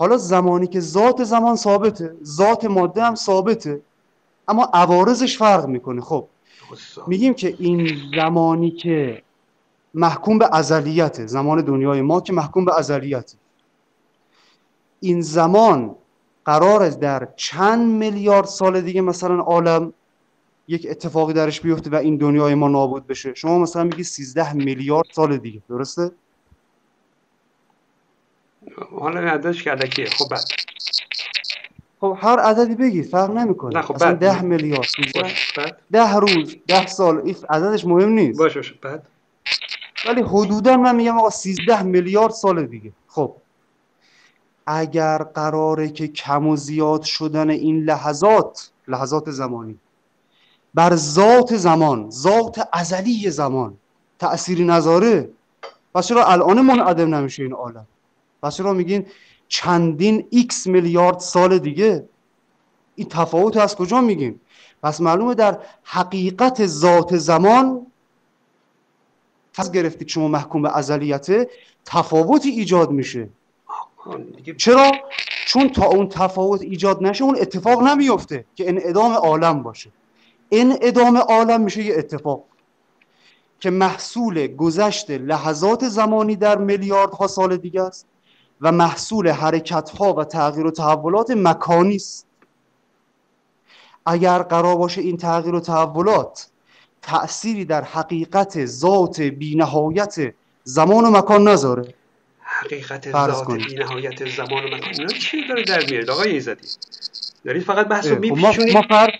[0.00, 3.80] حالا زمانی که ذات زمان ثابته ذات ماده هم ثابته.
[4.48, 6.00] اما عوارضش فرق می‌کنه.
[6.00, 6.26] خب
[7.06, 9.22] میگیم که این زمانی که
[9.94, 13.36] محکوم به ازلیته زمان دنیای ما که محکوم به ازلیته
[15.00, 15.94] این زمان
[16.44, 19.92] قرار در چند میلیارد سال دیگه مثلا عالم
[20.68, 23.34] یک اتفاقی درش بیفته و این دنیای ما نابود بشه.
[23.34, 26.10] شما مثلا میگی 13 میلیارد سال دیگه درسته؟
[29.00, 30.44] حالا عددش کرده که خب بعد.
[32.00, 33.76] خب هر عددی بگی فرق نمی‌کنه.
[33.76, 34.18] نه خب بعد.
[34.18, 34.88] ده میلیارد.
[35.92, 38.38] ده روز ده سال این عددش مهم نیست.
[38.38, 39.06] باش باش بعد.
[40.06, 42.92] ولی حدودا من میگم آقا 13 میلیارد سال دیگه.
[43.08, 43.36] خب.
[44.66, 49.78] اگر قراره که کم و زیاد شدن این لحظات لحظات زمانی
[50.74, 53.76] بر ذات زمان ذات ازلی زمان
[54.18, 55.28] تأثیری نذاره
[55.94, 57.86] پس چرا الان منعدم نمیشه این عالم؟
[58.42, 59.06] پس چرا میگین
[59.48, 62.08] چندین x میلیارد سال دیگه
[62.94, 64.40] این تفاوت از کجا میگیم؟
[64.82, 67.86] پس معلومه در حقیقت ذات زمان
[69.54, 71.48] پس گرفتید شما محکوم به ازلیته
[71.84, 73.28] تفاوتی ایجاد میشه.
[74.56, 74.92] چرا؟
[75.46, 79.90] چون تا اون تفاوت ایجاد نشه اون اتفاق نمیفته که انعدام عالم باشه.
[80.52, 82.44] انعدام عالم میشه یه اتفاق
[83.60, 88.06] که محصول گذشت لحظات زمانی در میلیاردها سال دیگه است.
[88.60, 92.26] و محصول حرکت ها و تغییر و تحولات مکانی است.
[94.06, 96.46] اگر قرار باشه این تغییر و تحولات
[97.02, 100.34] تأثیری در حقیقت ذات بینهایت
[100.64, 101.94] زمان و مکان نذاره.
[102.40, 103.66] حقیقت ذات کنید.
[103.66, 106.68] بی نهایت زمان و مکان چی داره در میاد؟ آقای ایزدی
[107.44, 109.10] دارید فقط بحث اه، رو خب ما, فرض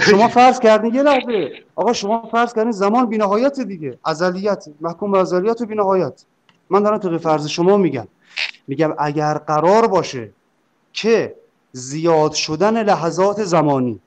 [0.00, 1.50] شما فرض کردین یه لحظه.
[1.74, 3.98] آقا شما فرض کردین زمان بینهایت دیگه.
[4.04, 6.24] ازلیت محکوم به ازلیت و بینهایت.
[6.70, 8.08] من دارم طبق فرض شما میگم.
[8.66, 10.30] میگم اگر قرار باشه
[10.92, 11.34] که
[11.72, 14.00] زیاد شدن لحظات زمانی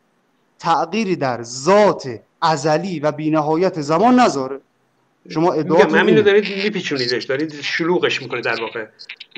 [0.59, 4.59] تغییری در ذات ازلی و بینهایت زمان نذاره.
[5.29, 6.21] شما میگم ادعاتون همینو اینه.
[6.21, 8.85] دارید میپیچونیدش دارید شلوغش می‌کنه در واقع.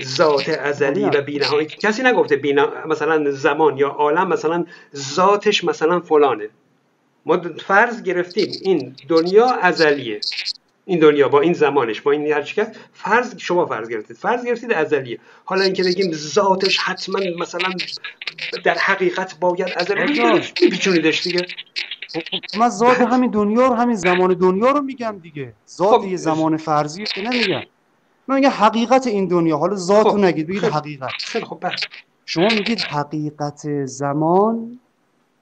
[0.04, 1.06] ذات ازلی.
[1.06, 1.66] و بینهایی.
[1.68, 4.66] کسی نگفته بینا مثلا زمان یا عالم مثلا
[4.96, 6.50] ذاتش مثلا فلانه.
[7.26, 10.20] ما فرض گرفتیم این دنیا ازلیه.
[10.86, 12.62] این دنیا با این زمانش با این هر چی
[12.94, 14.18] فرض شما فرض گرفتید.
[14.18, 15.20] فرض گرفتید ازلیه.
[15.46, 17.70] حالا اینکه بگیم ذاتش حتما مثلا
[18.64, 21.46] در حقیقت باید ازلی میپیچونیدش دیگه.
[22.58, 25.54] من ذات همین دنیا رو همین زمان دنیا رو میگم دیگه.
[25.70, 26.08] ذات خب.
[26.08, 27.62] یه زمان فرضی که نمیگم.
[28.28, 29.58] من میگم حقیقت این دنیا.
[29.58, 30.18] حالا ذات رو خب.
[30.18, 30.64] نگید بگید.
[30.64, 31.10] حقیقت.
[31.20, 31.80] خیلی خب بعد
[32.26, 34.80] شما میگید حقیقت زمان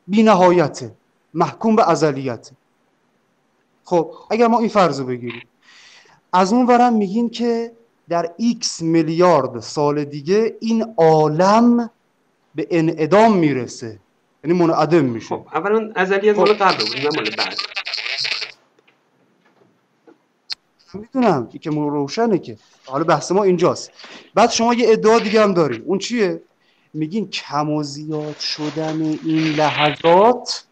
[0.07, 0.95] بی نهایته
[1.33, 2.51] محکوم به ازلیت
[3.89, 5.47] خب اگر ما این فرض رو بگیریم.
[6.33, 7.71] از اون ورم میگین که
[8.09, 11.89] در x میلیارد سال دیگه این عالم
[12.55, 13.99] به انعدام می‌رسه.
[14.43, 15.27] یعنی منعدم میشه.
[15.27, 16.39] خب اولا ازلیت خب.
[16.39, 17.57] مال قبل بود نه مال بعد.
[20.93, 23.91] می‌دونم که روشنه که حالا بحث ما اینجاست.
[24.35, 26.41] بعد شما یه ادعا دیگه هم داریم اون چیه؟
[26.93, 30.68] میگین کم و زیاد شدن این لحظات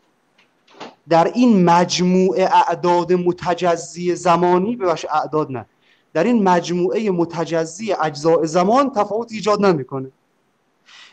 [1.09, 5.65] در این مجموعه اعداد متجزی زمانی ببخش اعداد نه.
[6.13, 10.11] در این مجموعه متجزی اجزاء زمان تفاوت ایجاد نمی‌کنه.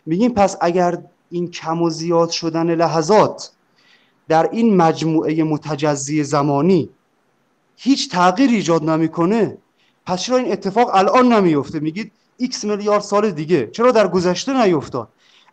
[0.07, 0.99] میگیم پس اگر
[1.31, 3.51] این کم و زیاد شدن لحظات
[4.29, 6.89] در این مجموعه متجزی زمانی
[7.77, 9.59] هیچ تغییر ایجاد نمی‌کنه
[10.07, 13.67] پس چرا این اتفاق الان نمیفته میگید x میلیارد سال دیگه.
[13.67, 15.09] چرا در گذشته نیفتاد؟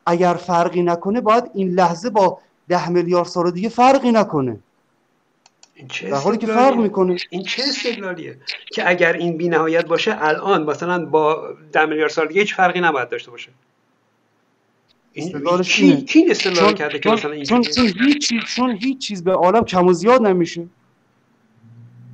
[0.06, 2.40] اگر فرقی نکنه باید این لحظه با
[2.72, 4.60] ده میلیارد سال دیگه فرقی نکنه.
[5.76, 7.18] این چه در حالی که؟ فرق می‌کنه.
[7.30, 8.38] این چه استدلالیه؟
[8.72, 12.80] که اگر این بی نهایت باشه الان مثلا با ده میلیارد سال دیگه هیچ فرقی
[12.82, 13.50] نباید داشته باشه.
[15.14, 16.02] این کی.
[16.02, 18.98] کی این استدلال چون, کرده که چون, مثلا چون, اینجوریه چون هیچ چیز چون هیچ
[18.98, 20.68] چیز به عالم کم و زیاد نمیشه.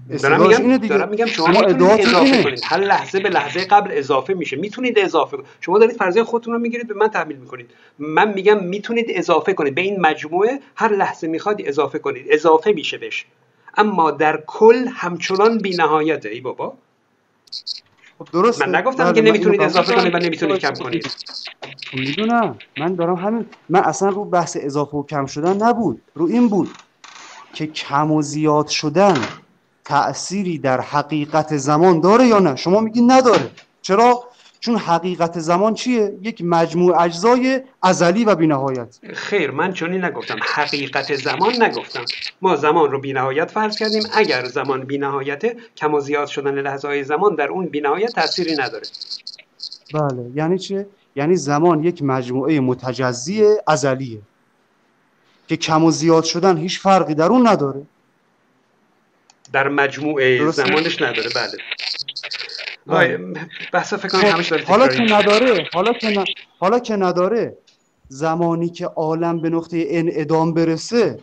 [0.09, 0.95] دارم میگم اینه دیگه.
[0.97, 2.43] دارم میگم شما, می‌تونید ادعاتون اضافه.
[2.43, 2.61] کنید.
[2.63, 4.55] هر لحظه به لحظه قبل اضافه میشه.
[4.55, 5.49] می‌تونید اضافه کنید.
[5.61, 7.69] شما دارید فرضیه خودتون رو می‌گیرید به من تحمیل می‌کنید.
[7.99, 9.75] من میگم می‌تونید اضافه کنید.
[9.75, 12.25] به این مجموعه هر لحظه می‌خواد اضافه کنید.
[12.29, 13.25] اضافه میشه بهش.
[13.77, 16.73] اما در کل همچنان بی نهایته ای بابا.
[18.19, 18.65] خب درسته.
[18.65, 20.17] من نگفتم بله، که نمی‌تونید اضافه کنید و.
[20.17, 21.07] نمی‌تونید کم کنید.
[21.93, 22.57] می‌دونم.
[22.77, 26.01] من دارم همین من اصلا رو بحث اضافه و کم شدن نبود.
[26.15, 26.69] رو این بود
[27.53, 29.17] که کم و زیاد شدن
[29.87, 33.49] تأثیری در حقیقت زمان داره یا نه؟ شما میگین نداره.
[33.81, 34.23] چرا؟
[34.59, 38.99] چون حقیقت زمان چیه؟ یک مجموع اجزای ازلی و بینهایت.
[39.13, 40.35] خیر من چنین نگفتم.
[40.55, 42.05] حقیقت زمان نگفتم.
[42.41, 44.03] ما زمان رو بینهایت فرض کردیم.
[44.13, 48.87] اگر زمان بینهایته کم و زیاد شدن لحظه های زمان در اون بینهایت تأثیری نداره.
[49.93, 54.21] بله یعنی چه؟ یعنی زمان یک مجموعه متجزی ازلیه
[55.47, 57.81] که کم و زیاد شدن هیچ فرقی در اون نداره.
[59.57, 61.57] در مجموعه؟ زمانش نداره بله
[62.87, 63.33] بله.
[63.73, 65.01] بحث فکر کنم همش داره حالا که.
[65.01, 66.25] نداره حالا که ن-
[66.59, 67.57] حالا که نداره
[68.07, 71.19] زمانی که عالم به نقطه انعدام برسه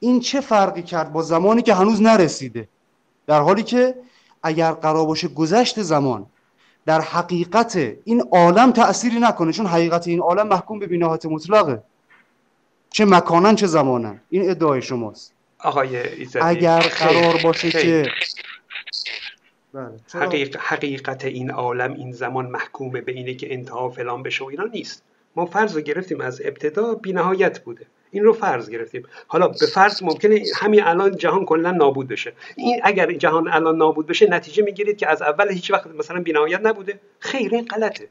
[0.00, 2.68] این چه فرقی کرد با زمانی که هنوز نرسیده
[3.26, 3.94] در حالی که
[4.42, 6.26] اگر قرار باشه گذشت زمان
[6.86, 11.82] در حقیقت این عالم تأثیری نکنه چون حقیقت این عالم محکوم به بینهایت مطلقه
[12.90, 16.38] چه مکانن چه زمانن این ادعای شماست آقای ایزدی.
[16.42, 17.70] اگر قرار باشه.
[17.70, 18.10] که
[19.72, 20.56] بله؟ حقیق...
[20.60, 25.02] حقیقت این عالم این زمان محکومه به اینه که انتها فلان بشه و اینا نیست.
[25.36, 27.86] ما فرض رو گرفتیم از ابتدا بینهایت بوده.
[28.10, 29.02] این رو فرض گرفتیم.
[29.26, 32.32] حالا به فرض ممکنه همین الان جهان کلا نابود بشه.
[32.56, 36.60] این اگر جهان الان نابود بشه نتیجه می‌گیرید که از اول هیچ وقت مثلا بینهایت
[36.60, 37.00] نبوده.
[37.18, 38.08] خیر این غلطه.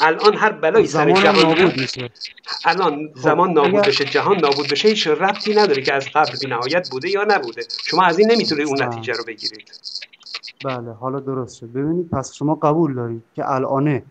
[0.00, 1.72] الان هر بلایی سر جهان
[2.64, 7.10] الان زمان نابود بشه جهان نابود بشه هیچ ربطی نداره که از قبل بینهایت بوده
[7.10, 7.62] یا نبوده.
[7.86, 8.88] شما از این نمی‌تونید اون آه.
[8.88, 9.70] نتیجه رو بگیرید.
[10.64, 11.66] بله حالا درست شد.
[11.66, 14.02] ببینید پس شما قبول دارید که الانه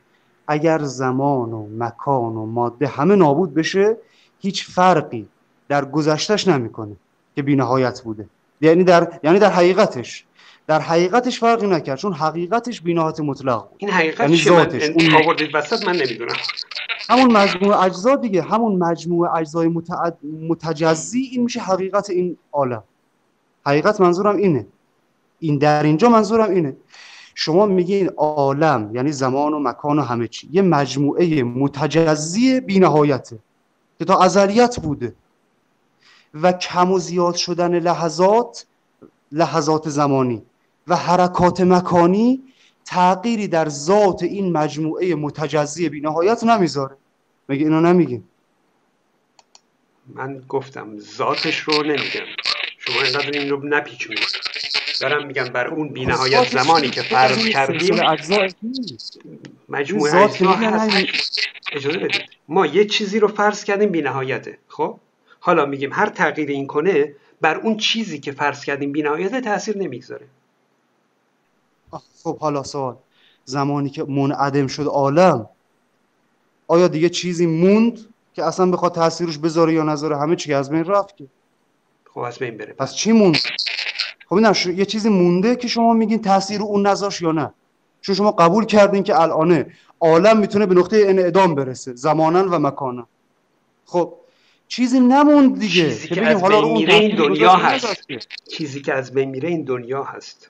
[0.47, 3.97] اگر زمان و مکان و ماده همه نابود بشه
[4.39, 5.27] هیچ فرقی
[5.69, 6.95] در گذشتش نمی‌کنه
[7.35, 8.25] که بینهایت بوده.
[8.61, 10.25] یعنی در یعنی در حقیقتش.
[10.67, 15.23] در حقیقتش فرقی نکرد چون حقیقتش بینهایت مطلق این حقیقت یعنی چیه؟ من ذاتش، اون-
[15.23, 16.35] آوردید وسط من نمی‌دونم.
[17.09, 20.17] همون مجموعه اجزا دیگه همون مجموعه اجزای متعد...
[20.49, 22.83] متجزی این میشه حقیقت این عالم.
[23.65, 24.67] حقیقت منظورم اینه.
[25.39, 26.75] این در اینجا منظورم اینه.
[27.35, 30.49] شما میگین عالم یعنی زمان و مکان و همه چی.
[30.51, 33.39] یه مجموعه متجزی بینهایته
[33.99, 35.13] که تا ازلیت بوده.
[36.41, 38.65] و کم و زیاد شدن لحظات
[39.31, 40.43] لحظات زمانی.
[40.87, 42.43] و حرکات مکانی
[42.85, 46.97] تغییری در ذات این مجموعه متجزی بینهایت نمی‌ذاره.
[47.49, 48.23] مگه اینو نمیگین
[50.15, 52.25] من گفتم ذاتش رو نمیگم.
[52.77, 54.19] شما اینقدر این رو نپیچونید.
[55.01, 57.95] دارم میگم بر اون بینهایت زمانی که؟ فرض کردیم.
[59.69, 61.39] مجموعه اجزا هست.
[61.71, 62.21] اجازه بدید.
[62.47, 64.57] ما یه چیزی رو فرض کردیم بینهایته.
[64.67, 64.99] خب؟
[65.39, 70.27] حالا میگیم هر تغییر این کنه بر اون چیزی که فرض کردیم بینهایته تاثیر نمی‌گذاره.
[72.23, 72.95] خب حالا سوال.
[73.45, 75.49] زمانی که منعدم شد عالم
[76.67, 77.99] آیا دیگه چیزی موند
[78.33, 81.27] که اصلا بخواد تاثیرش بذاره یا نذاره؟ همه چی از بین رفت که.
[82.13, 82.73] خب از بین بره.
[82.73, 83.37] پس چی موند؟
[84.29, 87.53] خب نه یه چیزی مونده که شما میگین تاثیر اون نذاش یا نه؟
[88.01, 93.07] چون شما قبول کردین که الانه عالم می‌تونه به نقطه انعدام برسه زمانا و مکانا.
[93.85, 94.13] خب
[94.67, 98.07] چیزی نموند دیگه چیزی که بگیم از بین میره این دنیا هست.
[98.07, 98.19] که.
[98.51, 100.49] چیزی که از بین میره این دنیا هست.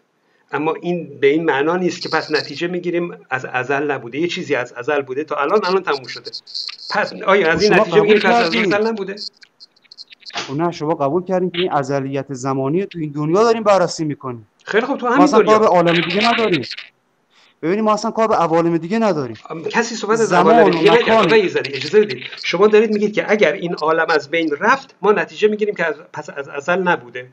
[0.51, 4.19] اما این به این معنا نیست که پس نتیجه می‌گیریم از ازل نبوده.
[4.19, 6.31] یه چیزی از ازل بوده تا الان الان تموم شده.
[6.91, 9.15] پس آیا از این نتیجه می‌گیریم که از؟ ازل نبوده؟
[10.33, 14.47] خب نه شما قبول کردین که این ازلیت زمانی تو این دنیا داریم بررسی می‌کنیم.
[14.63, 16.65] خیلی خوب تو همین اصلا کار به دنیا عالم دیگه نداریم.
[17.61, 19.35] ببینیم ما اصلا کار به عوالم دیگه نداریم.
[19.69, 22.23] کسی صحبت از عوالم دیگه ایزدی اجازه بدید.
[22.43, 25.95] شما دارید میگید که اگر این عالم از بین رفت ما نتیجه می‌گیریم که از
[26.13, 27.29] پس از ازل نبوده.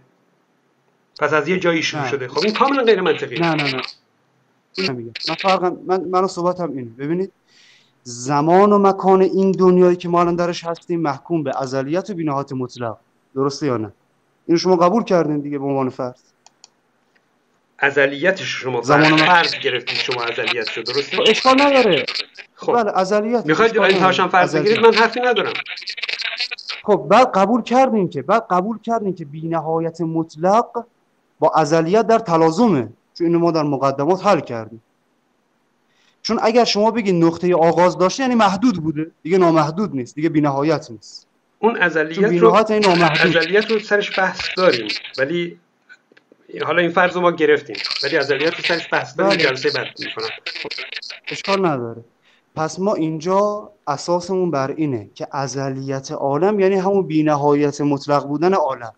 [1.20, 2.06] پس از یه جایی شروع.
[2.06, 2.28] شده.
[2.28, 3.40] خب این کاملا غیر منطقیه.
[3.40, 3.82] نه نه نه.
[4.78, 6.90] این من فرقم من منو صحبتم اینه.
[6.98, 7.32] ببینید
[8.02, 12.52] زمان و مکان این دنیایی که ما الان درش هستیم محکوم به ازلیت و بینهایت
[12.52, 12.96] مطلق.
[13.34, 13.92] درسته یا نه؟
[14.46, 16.20] اینو شما قبول کردین دیگه به عنوان فرض؟
[17.78, 22.06] ازلیتش شما زمان و فرض, گرفتید شما ازلیت شد درسته؟ خب اشکال نداره.
[22.54, 22.72] خب.
[22.72, 23.46] بله ازلیت.
[23.46, 23.94] می‌خواید نداره.
[23.94, 24.64] انتهاشم فرض ازلیت.
[24.64, 25.52] بگیرید؟ من حرفی ندارم.
[26.82, 30.84] خب بعد قبول کردین که بعد قبول کردین که بینهایت مطلق
[31.38, 32.88] با ازلیت در تلازمه.
[33.14, 34.82] چون اینو ما در مقدمات حل کردیم.
[36.22, 39.10] چون اگر شما بگید نقطه آغاز داشته یعنی محدود بوده.
[39.22, 40.14] دیگه نامحدود نیست.
[40.14, 41.26] دیگه بینهایت نیست.
[41.58, 44.88] اون ازلیت رو یعنی ازلیت رو سرش بحث داریم.
[45.18, 45.58] ولی
[46.66, 47.76] حالا این فرض رو ما گرفتیم.
[48.04, 49.38] ولی ازلیت رو سرش بحث داریم.
[49.38, 49.48] بله.
[49.48, 50.28] جلسه بعد می‌کنم.
[51.28, 52.04] اشکال نداره.
[52.56, 58.92] پس ما اینجا اساسمون بر اینه که ازلیت عالم یعنی همون بینهایت مطلق بودن عالم.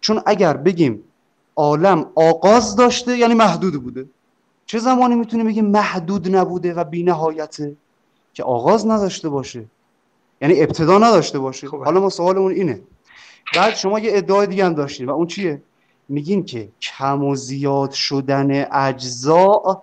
[0.00, 1.02] چون اگر بگیم
[1.56, 4.06] عالم آغاز داشته یعنی محدود بوده.
[4.66, 7.76] چه زمانی می‌تونیم بگیم محدود نبوده و بینهایته؟
[8.34, 9.64] که آغاز نداشته باشه.
[10.42, 11.68] یعنی ابتدا نداشته باشه.
[11.68, 11.84] خب.
[11.84, 12.80] حالا ما سوالمون اینه.
[13.56, 15.62] بعد شما یه ادعای دیگه هم داشتین و اون چیه؟
[16.08, 19.82] میگین که کم و زیاد شدن اجزا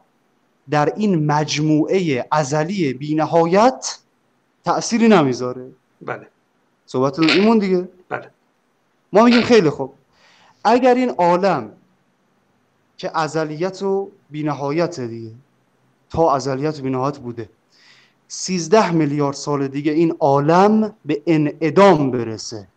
[0.69, 3.97] در این مجموعه ازلی بینهایت
[4.65, 5.71] تأثیری نمی‌ذاره.
[6.01, 6.27] بله.
[6.85, 7.89] صحبتتون ایمون دیگه.
[8.09, 8.31] بله.
[9.13, 9.93] ما میگیم خیلی خوب.
[10.63, 11.71] اگر این عالم
[12.97, 15.31] که ازلیت و بینهایت دیگه
[16.09, 17.49] تا ازلیت و بینهایت بوده.
[18.27, 22.67] سیزده میلیارد سال دیگه این عالم به انعدام برسه.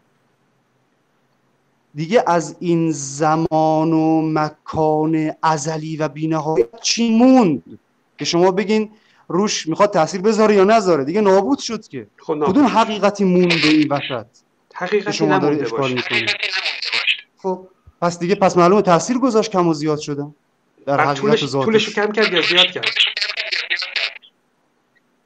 [1.95, 7.79] دیگه از این زمان و مکان ازلی و بینهایت چی موند؟
[8.19, 8.91] که شما بگین
[9.29, 11.05] روش می‌خواد تاثیر بذاره یا نذاره.
[11.05, 12.07] دیگه نابود شد که.
[12.17, 14.27] خب کدوم حقیقتی مونده این وسط؟
[14.75, 15.95] حقیقتی شما دارید نمونده اشکال باشه.
[15.95, 16.31] می‌کنید.
[17.39, 17.69] خب
[18.03, 20.35] پس دیگه پس معلومه تاثیر گذاشت کم و زیاد شدن
[20.87, 21.65] در حقیقت طولش ذاتش.
[21.65, 22.91] طولش کم کرد یا زیاد کرد؟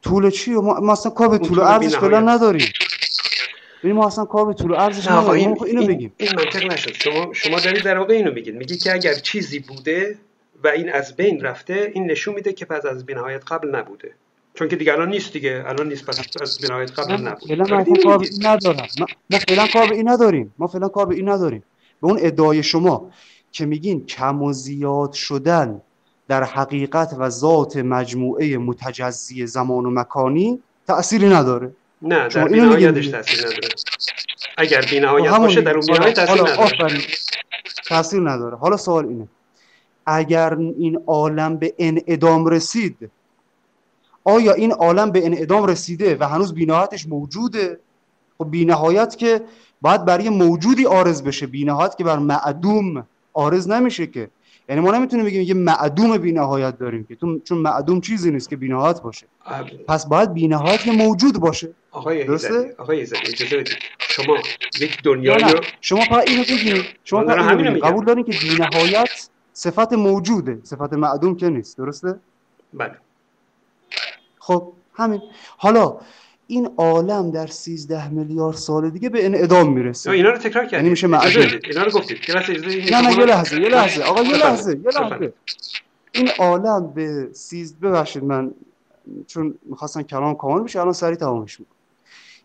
[0.02, 1.96] طول چی؟ ما, ما اصلا کار به طول بی‌نهایت.
[1.96, 2.68] فعلا نداریم.
[3.82, 5.32] ببین ما اصلا کار به طول آقا نداریم.
[5.32, 6.12] این, ما اینو این, بگیم.
[6.16, 6.92] این منطق نشد.
[6.94, 8.54] شما شما دارید در واقع اینو میگید.
[8.54, 10.18] میگی که اگر چیزی بوده
[10.64, 14.14] و این از بین رفته این نشون میده که پس از بینهایت قبل نبوده.
[14.54, 15.64] چون که دیگه الان نیست دیگه.
[15.66, 18.86] الان نیست پس از بینهایت قبل نه، نبود فعلا اصلا اینو کار ندارم.
[18.98, 20.54] ما ما فعلا کار به این نداریم.
[20.58, 21.62] ما فعلا کار به این نداریم.
[22.02, 23.10] به اون ادعای شما
[23.52, 25.80] که میگین کم و زیاد شدن
[26.28, 31.72] در حقیقت و ذات مجموعه متجزی زمان و مکانی تأثیری نداره
[32.02, 33.08] نه در بینهایتش.
[33.08, 33.68] تاثیر نداره
[34.58, 35.60] اگر خب بینهایت همون باشه.
[35.60, 36.98] در اون بینهایت حالا نداره.
[37.88, 39.28] تأثیر نداره حالا سوال اینه
[40.06, 43.10] اگر این عالم به انعدام رسید
[44.24, 47.80] آیا این عالم به انعدام رسیده و هنوز بینهایتش موجوده
[48.38, 49.40] خب بینهایت که
[49.80, 54.30] باید برای موجودی آرز بشه بینهایت که بر معدوم آرز نمیشه که.
[54.68, 59.02] یعنی ما نمی‌تونیم بگیم یه معدوم بینهایت داریم که چون معدوم چیزی نیست که بینهایت
[59.02, 59.26] باشه.
[59.88, 61.74] پس باید بینهایت که موجود باشه.
[61.90, 63.64] آقای درسته؟ آقای اجازه
[63.98, 64.36] شما
[64.80, 66.44] یک یا دنیایی نه رو شما فقط اینو
[67.04, 67.78] شما فقط اینو.
[67.86, 70.60] قبول دارین که بینهایت صفت موجوده.
[70.62, 71.78] صفت معدوم که نیست.
[71.78, 72.20] درسته؟
[72.74, 72.94] بله.
[74.38, 75.20] خب همین.
[75.56, 75.96] حالا
[76.50, 80.90] این عالم در 13 میلیارد سال دیگه به انعدام می‌رسه اینا رو تکرار کردید یعنی
[80.90, 81.08] میشه.
[81.08, 81.64] بدید.
[81.64, 82.94] اینا رو گفتید بدید.
[82.94, 84.36] نه نه یه لحظه یه لحظه آقا یه.
[84.36, 85.32] لحظه یه لحظه.
[86.12, 88.50] این عالم به سیز ببخشید من
[89.26, 91.76] چون می‌خواستم کلام کامل بشه الان سریع تمامش می‌کنم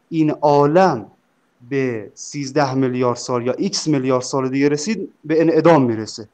[0.09, 1.05] این عالم
[1.69, 6.29] به 13 میلیارد سال یا x میلیارد سال دیگه رسید به انعدام می‌رسه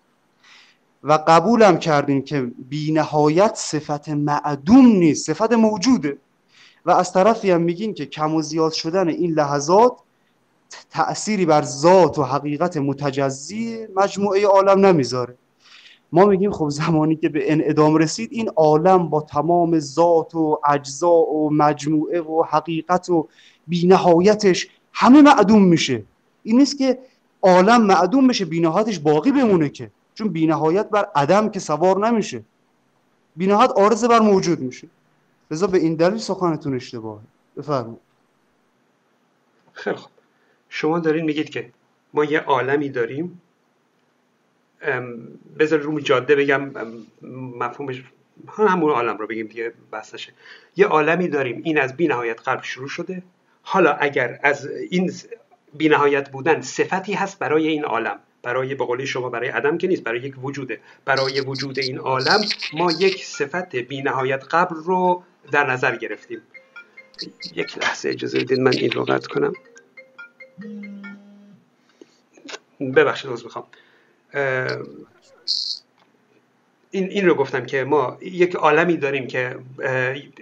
[1.03, 6.17] و قبولم کردیم که بینهایت صفت معدوم نیست صفت موجوده
[6.85, 9.97] و از طرفی هم میگین که کم و زیاد شدن این لحظات
[10.89, 15.35] تأثیری بر ذات و حقیقت متجزی مجموعه عالم نمی‌ذاره.
[16.11, 21.11] ما میگیم خب زمانی که به انعدام رسید این عالم با تمام ذات و اجزا
[21.11, 23.27] و مجموعه و حقیقت و
[23.67, 26.03] بینهایتش همه معدوم میشه.
[26.43, 26.99] این نیست که
[27.41, 29.91] عالم معدوم بشه بینهایتش باقی بمونه که.
[30.13, 32.43] چون بینهایت بر عدم که سوار نمیشه.
[33.35, 34.87] بینهایت عارض بر موجود میشه.
[35.51, 37.21] لذا به این دلیل سخنتون اشتباهه
[37.57, 37.99] بفرمایید.
[39.73, 40.11] خیلی خوب.
[40.69, 41.69] شما دارین میگید که
[42.13, 43.41] ما یه عالمی داریم.
[45.59, 46.71] بذار رو جاده بگم
[47.59, 48.03] مفهومش
[48.47, 50.33] همون عالم رو بگیم دیگه بحث نشه
[50.75, 51.61] یه عالمی داریم.
[51.63, 53.23] این از بینهایت قبل شروع شده.
[53.63, 55.13] حالا اگر از این
[55.73, 58.19] بینهایت بودن صفتی هست برای این عالم.
[58.43, 60.79] برای به قول شما برای عدم که نیست برای یک وجوده.
[61.05, 62.41] برای وجود این عالم
[62.73, 66.41] ما یک صفت بینهایت قبل رو در نظر گرفتیم.
[67.55, 69.53] یک لحظه اجازه بدید من این رو قطع کنم.
[72.95, 73.65] ببخشید عذر می‌خوام.
[76.91, 79.57] این, این رو گفتم که ما یک عالمی داریم که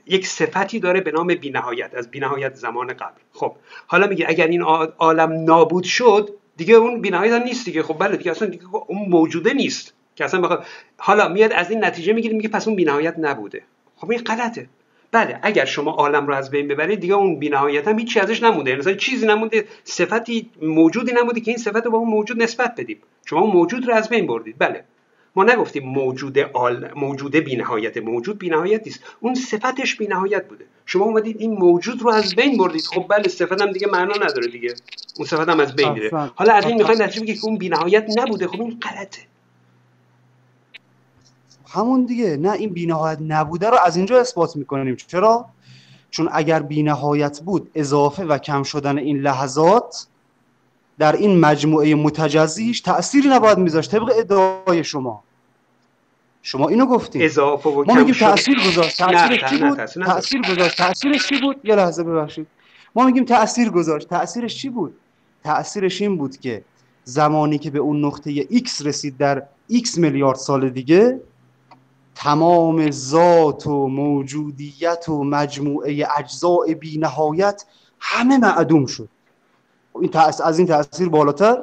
[0.06, 3.22] یک صفتی داره به نام بینهایت از بینهایت زمان قبل.
[3.34, 3.56] خب
[3.88, 7.84] حالا میگه اگر این عا- عالم نابود شد دیگه اون بینهایت هم نیست دیگه.
[7.84, 9.94] خب بله دیگه اصلا دیگه اون موجوده نیست.
[10.16, 10.66] که اصلا بخواد
[10.98, 13.64] حالا میاد از این نتیجه می‌گیره میگه پس اون بینهایت نبوده.
[13.96, 14.70] خب این غلطه.
[15.11, 18.76] بله اگر شما عالم رو از بین ببرید دیگه اون بینهایت هم هیچی ازش نمونده.
[18.76, 22.98] مثلا چیزی نمونده صفتی موجودی نمونده که این صفت رو با اون موجود نسبت بدیم.
[23.26, 24.56] شما اون موجود رو از بین بردید.
[24.60, 24.84] بله.
[25.36, 27.98] ما نگفتیم موجود آل موجود بینهایت.
[27.98, 29.03] موجود بینهایت نیست.
[29.19, 30.65] اون صفتش بینهایت بوده.
[30.86, 32.86] شما اومدید این موجود رو از بین بردید.
[32.86, 34.73] خب بله صفت هم دیگه معنا نداره دیگه.
[35.18, 36.10] اون صفت هم از بین میره.
[36.36, 38.48] حالا از این می‌خواید نتیجه بگید که اون بینهایت نبوده.
[38.48, 39.22] خب این غلطه.
[41.72, 44.96] همون دیگه نه این بینهایت نبوده رو از اینجا اثبات می‌کنیم.
[44.96, 45.46] چرا؟
[46.12, 50.08] چون اگر بینهایت بود اضافه و کم شدن این لحظات
[51.00, 53.91] در این مجموعه متجزیش تأثیری نباید میذاشت.
[53.91, 55.24] طبق ادعای شما.
[56.41, 59.02] شما اینو گفتیم اضافه و ما میگیم تأثیر گذاشت.
[59.02, 60.06] نه، چی بود؟ تأثیر.
[60.06, 60.78] تأثیر گذاشت.
[60.78, 62.48] تأثیرش چی بود؟ یه لحظه ببخشید.
[62.96, 64.10] ما میگیم تأثیر گذاشت.
[64.10, 64.94] تأثیرش چی بود؟
[65.44, 66.64] تأثیرش این بود که
[67.04, 71.20] زمانی که به اون نقطه X رسید در X میلیارد سال دیگه
[72.20, 77.66] تمام ذات و موجودیت و مجموعه اجزاء بی نهایت
[78.00, 79.10] همه معدوم شد.
[79.96, 80.41] این تأس...
[80.41, 81.58] از این تأثیر بالاتر؟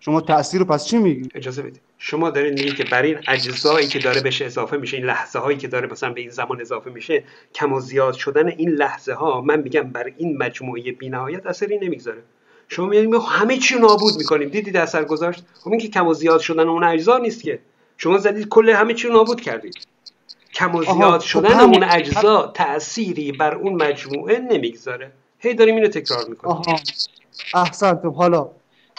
[0.00, 1.80] شما تاثیر رو پس چی میگی؟ اجازه بدید.
[1.98, 5.58] شما دارید میگید که برای این اجزایی که داره بهش اضافه میشه این لحظه هایی
[5.58, 7.24] که داره مثلا به این زمان اضافه میشه
[7.54, 12.22] کم و زیاد شدن این لحظه ها من میگم بر این مجموعه بینهایت اثری نمی‌گذاره.
[12.68, 14.48] شما میگید همه چی نابود می‌کنیم.
[14.48, 17.58] دیدید اثر گذاشت؟ خب این که کم و زیاد شدن اون اجزا نیست که.
[18.02, 19.74] شما زدید کل همه چی رو نابود کردید.
[20.54, 25.12] کم و زیاد خب شدن اون اجزا تأثیری بر اون مجموعه نمی‌گذاره.
[25.38, 26.76] هی داریم اینو تکرار می‌کنیم.
[27.54, 28.50] احسنتم حالا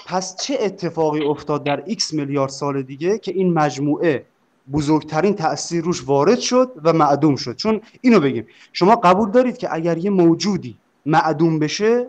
[0.05, 4.25] پس چه اتفاقی افتاد در x میلیارد سال دیگه که این مجموعه
[4.73, 9.73] بزرگترین تاثیر روش وارد شد و معدوم شد؟ چون اینو بگیم شما قبول دارید که
[9.73, 12.07] اگر یه موجودی معدوم بشه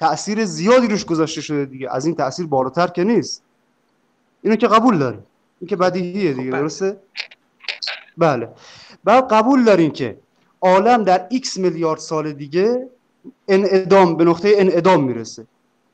[0.00, 1.94] تاثیر زیادی روش گذاشته شده دیگه.
[1.94, 3.42] از این تاثیر بالاتر که نیست.
[4.42, 5.26] اینو که قبول داریم
[5.62, 6.60] این که بدیهیه دیگه خب، بله.
[6.60, 6.96] درسته؟
[8.18, 8.48] بله.
[9.04, 10.18] بعد قبول داریم که
[10.60, 12.88] عالم در x میلیارد سال دیگه
[13.48, 15.46] انعدام به نقطه انعدام می‌رسه.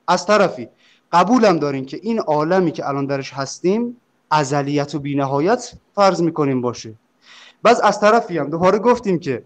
[0.08, 0.68] از طرفی
[1.12, 3.96] قبولم داریم که این عالمی که الان درش هستیم
[4.30, 6.94] ازلیت و بینهایت فرض می‌کنیم باشه.
[7.62, 9.42] بعض از طرفی هم دوباره گفتیم که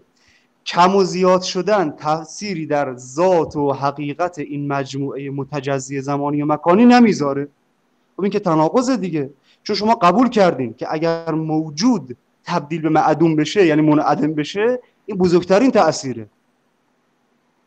[0.65, 6.85] کم و زیاد شدن تأثیری در ذات و حقیقت این مجموعه متجزی زمانی و مکانی
[6.85, 7.47] نمی‌ذاره.
[8.15, 9.29] خب این که تناقض دیگه.
[9.63, 15.17] چون شما قبول کردین که اگر موجود تبدیل به معدوم بشه یعنی منعدم بشه این
[15.17, 16.27] بزرگترین تأثیره.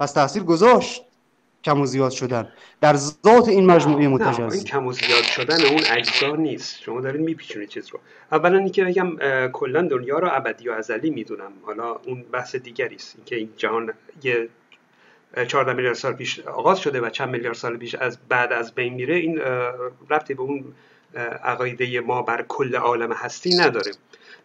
[0.00, 1.02] پس تأثیر گذاشت
[1.64, 2.48] کم و زیاد شدن.
[2.80, 4.56] در ذات این مجموعه متجزی.
[4.56, 6.80] این کم و زیاد شدن اون اجزا نیست.
[6.82, 8.00] شما دارید میپیچونید چیز رو.
[8.32, 9.16] اولا اینکه بگم
[9.52, 11.52] کلا دنیا رو ابدی و ازلی می‌دونم.
[11.62, 13.14] حالا اون بحث دیگری است.
[13.16, 13.92] اینکه این جهان
[14.22, 14.48] یه
[15.48, 18.94] 14 میلیارد سال پیش آغاز شده و چند میلیارد سال پیش از بعد از بین
[18.94, 19.38] میره این
[20.10, 20.64] ربطی به اون
[21.44, 23.92] عقایده ما بر کل عالم هستی نداره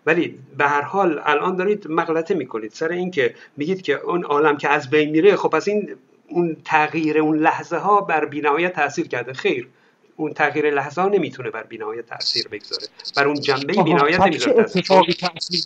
[0.06, 2.72] ولی به هر حال الان دارید مغلطه می‌کنید.
[2.72, 5.96] سر اینکه میگید که اون عالم که از بین میره خب از این
[6.28, 9.34] اون تغییر اون لحظه ها بر بینهایت تاثیر کرده.
[9.34, 9.68] خیر
[10.16, 12.88] اون تغییر لحظه ها نمی‌تونه بر بینهایت تاثیر بگذاره.
[13.16, 15.66] بر اون جنبه بینهایت نمی‌ذاره تاثیر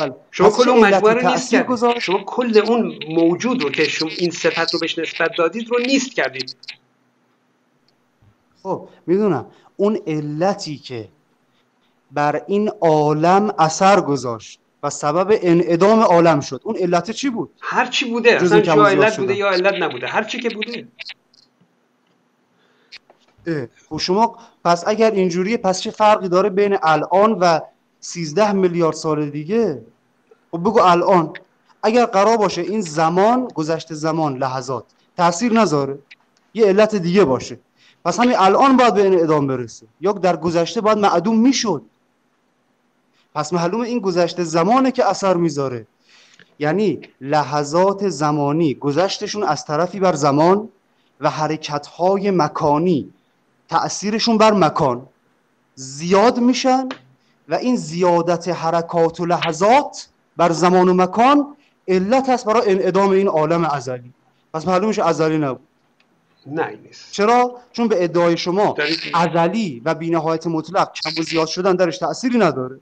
[0.00, 0.14] بله.
[0.30, 1.98] شما کل اون مجموعه رو نیست کردید.
[1.98, 6.14] شما کل اون موجود رو که شما این صفت رو بهش نسبت دادید رو نیست
[6.14, 6.56] کردید.
[8.62, 9.46] خب می‌دونم.
[9.76, 11.08] اون علتی که
[12.12, 16.60] بر این عالم اثر گذاشت و سبب انعدام عالم شد.
[16.64, 20.24] اون علت چی بود؟ هر چی بوده اصلا یا علت بوده یا علت نبوده هر
[20.24, 20.88] چی که بوده.
[23.88, 27.60] خب شما پس اگر اینجوریه پس چه فرقی داره بین الان و
[28.00, 29.82] 13 میلیارد سال دیگه؟
[30.50, 31.32] خب بگو الان.
[31.82, 34.84] اگر قرار باشه این زمان گذشته زمان لحظات
[35.16, 35.98] تاثیر نذاره.
[36.54, 37.58] یه علت دیگه باشه.
[38.04, 39.86] پس همین الان باید به انعدام برسه.
[40.00, 41.82] یا در گذشته باید معدوم می‌شد.
[43.34, 45.86] پس معلومه این گذشته زمانه که اثر می‌ذاره.
[46.58, 50.68] یعنی لحظات زمانی گذشتشون از طرفی بر زمان
[51.20, 53.12] و حرکتهای مکانی
[53.68, 55.06] تأثیرشون بر مکان
[55.74, 56.88] زیاد میشن
[57.48, 61.56] و این زیادت حرکات و لحظات بر زمان و مکان
[61.88, 64.12] علت است برای انعدام این عالم ازلی.
[64.54, 65.68] پس معلومش ازلی نبود.
[66.46, 67.12] نه نیست.
[67.12, 68.76] چرا؟ چون به ادعای شما
[69.14, 72.80] ازلی و بینهایت مطلق کم و زیاد شدن درش تأثیری نداره.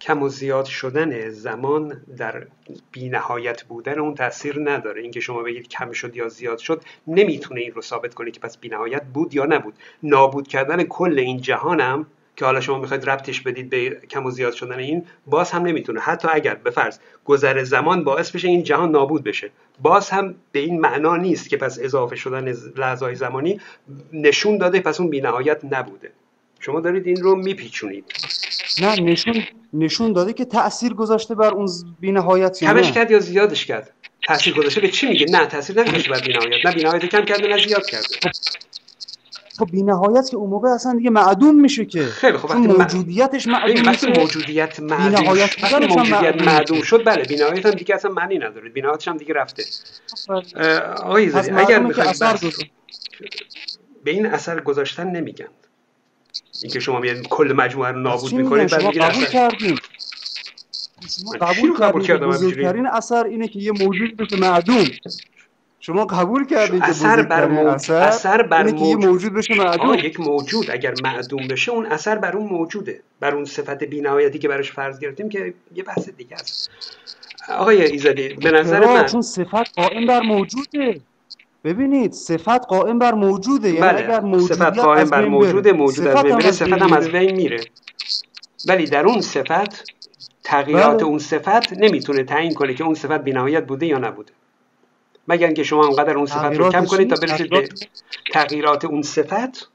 [0.00, 2.46] کم و زیاد شدن زمان در
[2.92, 5.02] بینهایت بودن اون تاثیر نداره.
[5.02, 8.58] اینکه شما بگید کم شد یا زیاد شد نمی‌تونه این رو ثابت کنه که پس
[8.58, 9.74] بینهایت بود یا نبود.
[10.02, 12.06] نابود کردن کل این جهانم
[12.36, 16.00] که حالا شما می‌خواید ربطش بدید به کم و زیاد شدن این باز هم نمی‌تونه.
[16.00, 19.50] حتی اگر به فرض گذر زمان باعث بشه این جهان نابود بشه.
[19.82, 23.60] باز هم به این معنا نیست که پس اضافه شدن لحظه زمانی
[24.12, 26.12] نشون داده پس اون بینهایت نبوده.
[26.60, 28.04] شما دارید این رو میپیچونید.
[28.80, 29.42] نه نشون
[29.72, 31.68] نشون داده که تاثیر گذاشته بر اون
[32.00, 33.90] بینهایت کمش کرد یا زیادش کرد؟
[34.26, 36.66] تاثیر گذاشته به چی میگه؟ نه تاثیر نگذاشته بر بینهایت.
[36.66, 38.08] نه بینهایت کم کرده نه زیاد کرده.
[39.58, 42.04] خب بینهایت که اون موقع اصلا دیگه معدوم میشه که.
[42.04, 47.94] خیلی خب موجودیتش معدوم وقتی موجودیت معدوم وقتی موجودیت معدوم شد بله بینهایت هم دیگه
[47.94, 48.68] اصلا معنی نداره.
[48.68, 49.64] بینهایتش هم دیگه رفته.
[50.26, 50.58] خب.
[51.02, 51.80] آقای اگر
[54.04, 55.48] به این اثر گذاشتن نمیگن
[56.62, 59.76] اینکه شما میاد کل مجموعه رو نابود می‌کنید بعد میگید قبول کردیم
[61.40, 64.84] قبول کردیم بزرگترین اثر اینه که یه موجود بشه معدوم.
[65.86, 68.88] شما قبول کردید که اثر بر موجود اثر, اثر بر موجود.
[68.88, 69.94] یه موجود بشه معدوم.
[69.94, 70.70] یک موجود.
[70.70, 73.00] اگر معدوم بشه اون اثر بر اون موجوده.
[73.20, 76.70] بر اون صفت بینهایتی که براش فرض گرفتیم که یه بحث دیگه است.
[77.48, 81.00] آقای ایزدی به نظر من چون صفت قائم بر موجوده.
[81.64, 83.68] ببینید صفت قائم بر موجوده.
[83.68, 84.18] یعنی بله.
[84.18, 87.60] اگر صفت قائم بر موجوده موجود از بین صفت هم از بین میره.
[88.68, 89.84] ولی در اون صفت
[90.44, 91.04] تغییرات بله.
[91.04, 94.32] اون صفت نمی‌تونه تعیین کنه که اون صفت بینهایت بوده یا نبوده.
[95.28, 97.68] مگر اینکه شما انقدر اون صفت رو کم کنید تا برسید به
[98.32, 99.68] تغییرات؟ اون صفت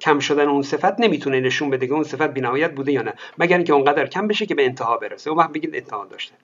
[0.00, 3.14] کم شدن اون صفت نمی‌تونه نشون بده که اون صفت بینهایت بوده یا نه.
[3.38, 5.30] مگر اینکه اونقدر کم بشه که به انتها برسه.
[5.30, 6.34] اون وقت بگید انتها داشته.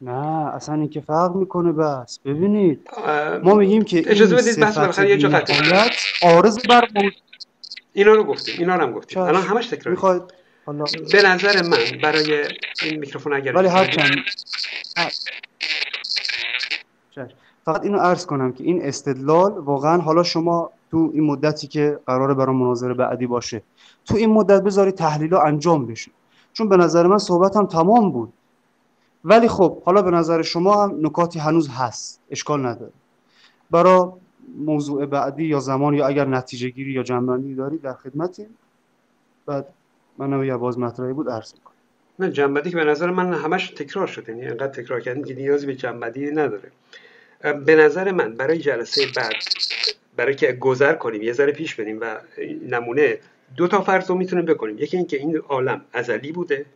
[0.00, 2.18] نه اصلا این که فرق می‌کنه بس.
[2.24, 2.88] ببینید
[3.42, 5.44] ما میگیم که اجازه بدید بس بالاخره یه جا
[6.22, 6.88] عارض بر
[7.92, 9.22] اینا رو گفتیم اینا رو هم گفتیم.
[9.22, 10.22] الان همش تکرار می‌خواید
[11.12, 12.44] به نظر من برای
[12.82, 14.16] این میکروفون اگر ولی هر چند
[17.64, 22.34] فقط اینو عرض کنم که این استدلال واقعا حالا شما تو این مدتی که قراره
[22.34, 23.62] برای مناظره بعدی باشه
[24.04, 26.10] تو این مدت بذاری تحلیل انجام بشه.
[26.52, 28.32] چون به نظر من صحبتم تمام بود.
[29.24, 32.20] ولی خب حالا به نظر شما هم نکاتی هنوز هست.
[32.30, 32.92] اشکال نداره.
[33.70, 34.06] برای
[34.58, 38.48] موضوع بعدی یا زمان یا اگر نتیجه گیری یا جنبندی داری در خدمتیم.
[39.46, 39.66] بعد
[40.18, 41.72] من اگر باز مطرحی بود عرض کنم
[42.18, 45.66] نه جنبندی که به نظر من همش تکرار شده یعنی انقدر تکرار کردن که نیازی
[45.66, 46.72] به جنبندی نداره.
[47.42, 49.34] به نظر من برای جلسه بعد
[50.16, 52.16] برای که گذر کنیم یه ذره پیش بریم و
[52.68, 53.18] نمونه
[53.56, 54.78] دو تا فرض رو می‌تونیم بکنیم.
[54.78, 56.66] یکی اینکه این عالم ازلی بوده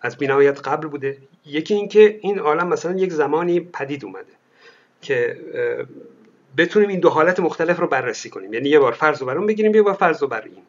[0.00, 1.18] از بینهایت قبل بوده.
[1.46, 4.32] یکی اینکه این عالم مثلا یک زمانی پدید اومده
[5.02, 5.38] که
[6.56, 8.54] بتونیم این دو حالت مختلف رو بررسی کنیم.
[8.54, 10.62] یعنی یه بار فرض رو بر اون بگیریم یه بار فرض رو بر این.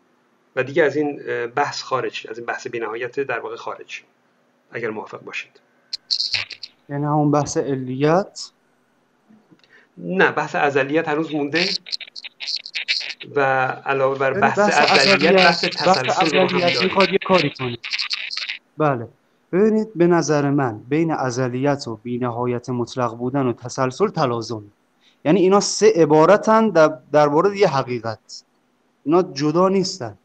[0.55, 1.21] و دیگه از این
[1.55, 4.03] بحث خارج از این بحث بینهایت در واقع خارج.
[4.71, 5.59] اگر موافق باشید.
[6.89, 8.49] یعنی همون بحث علیت.
[9.97, 11.69] نه بحث ازلیت هنوز مونده.
[13.35, 13.41] و
[13.85, 17.77] علاوه بر بحث, بحث ازلیت بحث تسلسل رو می‌خواد یه کاری کنه.
[18.77, 19.07] بله.
[19.51, 24.63] ببینید به نظر من بین ازلیت و بینهایت مطلق بودن و تسلسل تلازم
[25.25, 26.69] یعنی اینا سه عبارتن
[27.11, 28.43] در مورد یه حقیقت.
[29.05, 30.17] اینا جدا نیستن.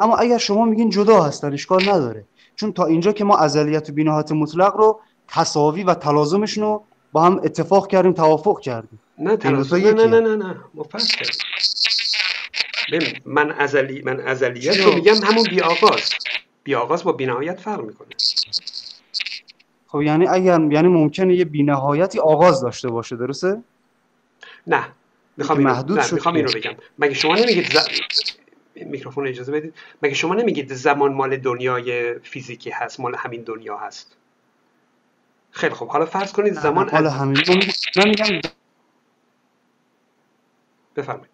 [0.00, 2.24] اما اگر شما میگین جدا هستن اشکال نداره.
[2.56, 7.22] چون تا اینجا که ما ازلیت و بینهایت مطلق رو تساوی و تلازمشون رو با
[7.22, 9.00] هم اتفاق کردیم توافق کردیم.
[9.18, 10.56] نه تلازم نه نه نه نه
[10.90, 11.38] فرض کردیم
[13.24, 16.10] من ازلی من ازلیت رو میگم همون بی آغاز
[16.64, 18.08] بی آغاز با بینهایت فرق می‌کنه.
[19.86, 23.62] خب یعنی اگر یعنی ممکنه یه بینهایتی آغاز داشته باشه درسته؟
[24.66, 24.88] نه.
[25.36, 26.74] می‌خوام محدود نه می‌خوام اینو بگم.
[26.98, 27.76] مگه شما نمیگید ز...
[28.74, 34.16] میکروفون اجازه بدید؟ مگه شما نمیگید زمان مال دنیای فیزیکی هست مال همین دنیا هست؟
[35.58, 37.42] خیلی خب حالا فرض کنید زمان مال همین
[37.96, 38.50] نمیگم
[40.96, 41.30] بفرمایید.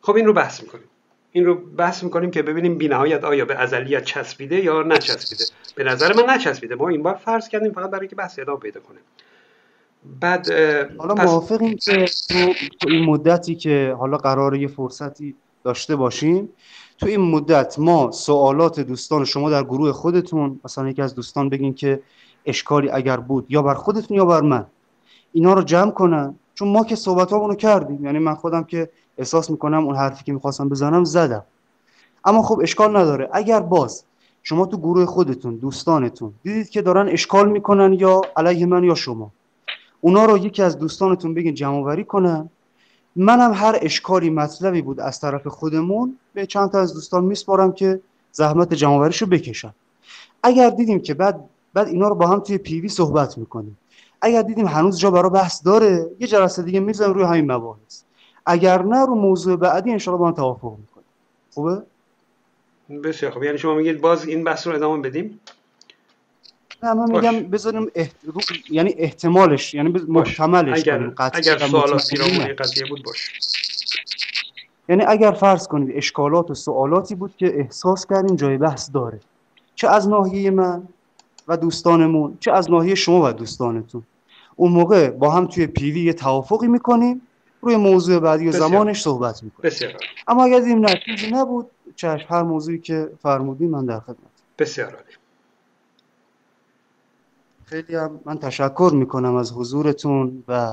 [0.00, 0.84] خب این رو بحث می‌کنیم.
[1.32, 5.44] این رو بحث می‌کنیم که ببینیم بینهایت آیا به ازلیت چسبیده یا نچسبیده.
[5.74, 6.74] به نظر من نچسبیده.
[6.74, 8.98] ما این بار فرض کردیم فقط برای که بحث ادامه پیدا کنه.
[10.20, 10.50] بعد
[10.98, 11.28] حالا پس...
[11.28, 12.06] موافقیم که
[12.80, 15.34] تو این مدتی که حالا قرار یه فرصتی
[15.64, 16.48] داشته باشیم
[16.98, 21.74] تو این مدت ما سوالات دوستان شما در گروه خودتون مثلا یکی از دوستان بگین
[21.74, 22.02] که
[22.46, 24.66] اشکالی اگر بود یا بر خودتون یا بر من
[25.32, 26.34] اینا رو جمع کنن.
[26.54, 30.32] چون ما که صحبت رو کردیم یعنی من خودم که احساس می‌کنم اون حرفی که
[30.32, 31.42] می‌خواستم بزنم زدم.
[32.24, 33.28] اما خب اشکال نداره.
[33.32, 34.04] اگر باز
[34.42, 39.30] شما تو گروه خودتون دوستانتون دیدید که دارن اشکال می‌کنن یا علیه من یا شما
[40.00, 42.50] اونا رو یکی از دوستانتون بگین جمع وری کنن
[43.16, 48.00] منم هر اشکالی مطلبی بود از طرف خودمون به چند تا از دوستان میسپارم که
[48.32, 49.74] زحمت جمع رو بکشن.
[50.42, 51.40] اگر دیدیم که بعد
[51.74, 53.78] بعد اینا رو با هم توی پیوی صحبت می‌کنیم.
[54.20, 58.02] اگر دیدیم هنوز جا برای بحث داره یه جلسه دیگه می‌زنیم روی همین مباحث.
[58.46, 61.06] اگر نه رو موضوع بعدی انشالله با هم توافق می‌کنیم.
[61.54, 61.82] خوبه؟
[63.04, 63.44] بسیار خوب.
[63.44, 65.40] یعنی شما میگید باز این بحث رو ادامه بدیم؟
[66.92, 68.14] من میگم بذاریم احت...
[68.70, 73.30] یعنی احتمالش یعنی محتملش اگر اگر سوالات پیرامون قضیه بود باش.
[74.88, 79.20] یعنی اگر فرض کنید اشکالات و سوالاتی بود که احساس کردیم جای بحث داره.
[79.74, 80.88] چه از ناحیه من
[81.48, 84.02] و دوستانمون چه از ناحیه شما و دوستانتون.
[84.56, 87.22] اون موقع با هم توی پیوی یه توافقی می‌کنیم
[87.60, 89.70] روی موضوع بعدی و زمانش صحبت می‌کنیم.
[89.70, 89.92] بسیار.
[90.28, 91.66] اما اگر دیدیم نتیجه نبود
[91.96, 94.16] چشم هر موضوعی که فرمودی من در خدمت
[94.58, 95.23] بسیار عالی.
[97.66, 100.72] خیلی هم من تشکر می‌کنم از حضورتون و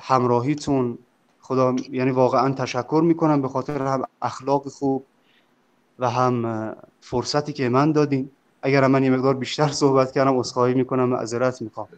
[0.00, 0.98] همراهیتون.
[1.40, 5.04] خدا یعنی واقعا تشکر می‌کنم به خاطر هم اخلاق خوب
[5.98, 8.30] و هم فرصتی که من دادین.
[8.62, 11.88] اگر من یه مقدار بیشتر صحبت کردم عذرخواهی می‌کنم معذرت می‌خوام.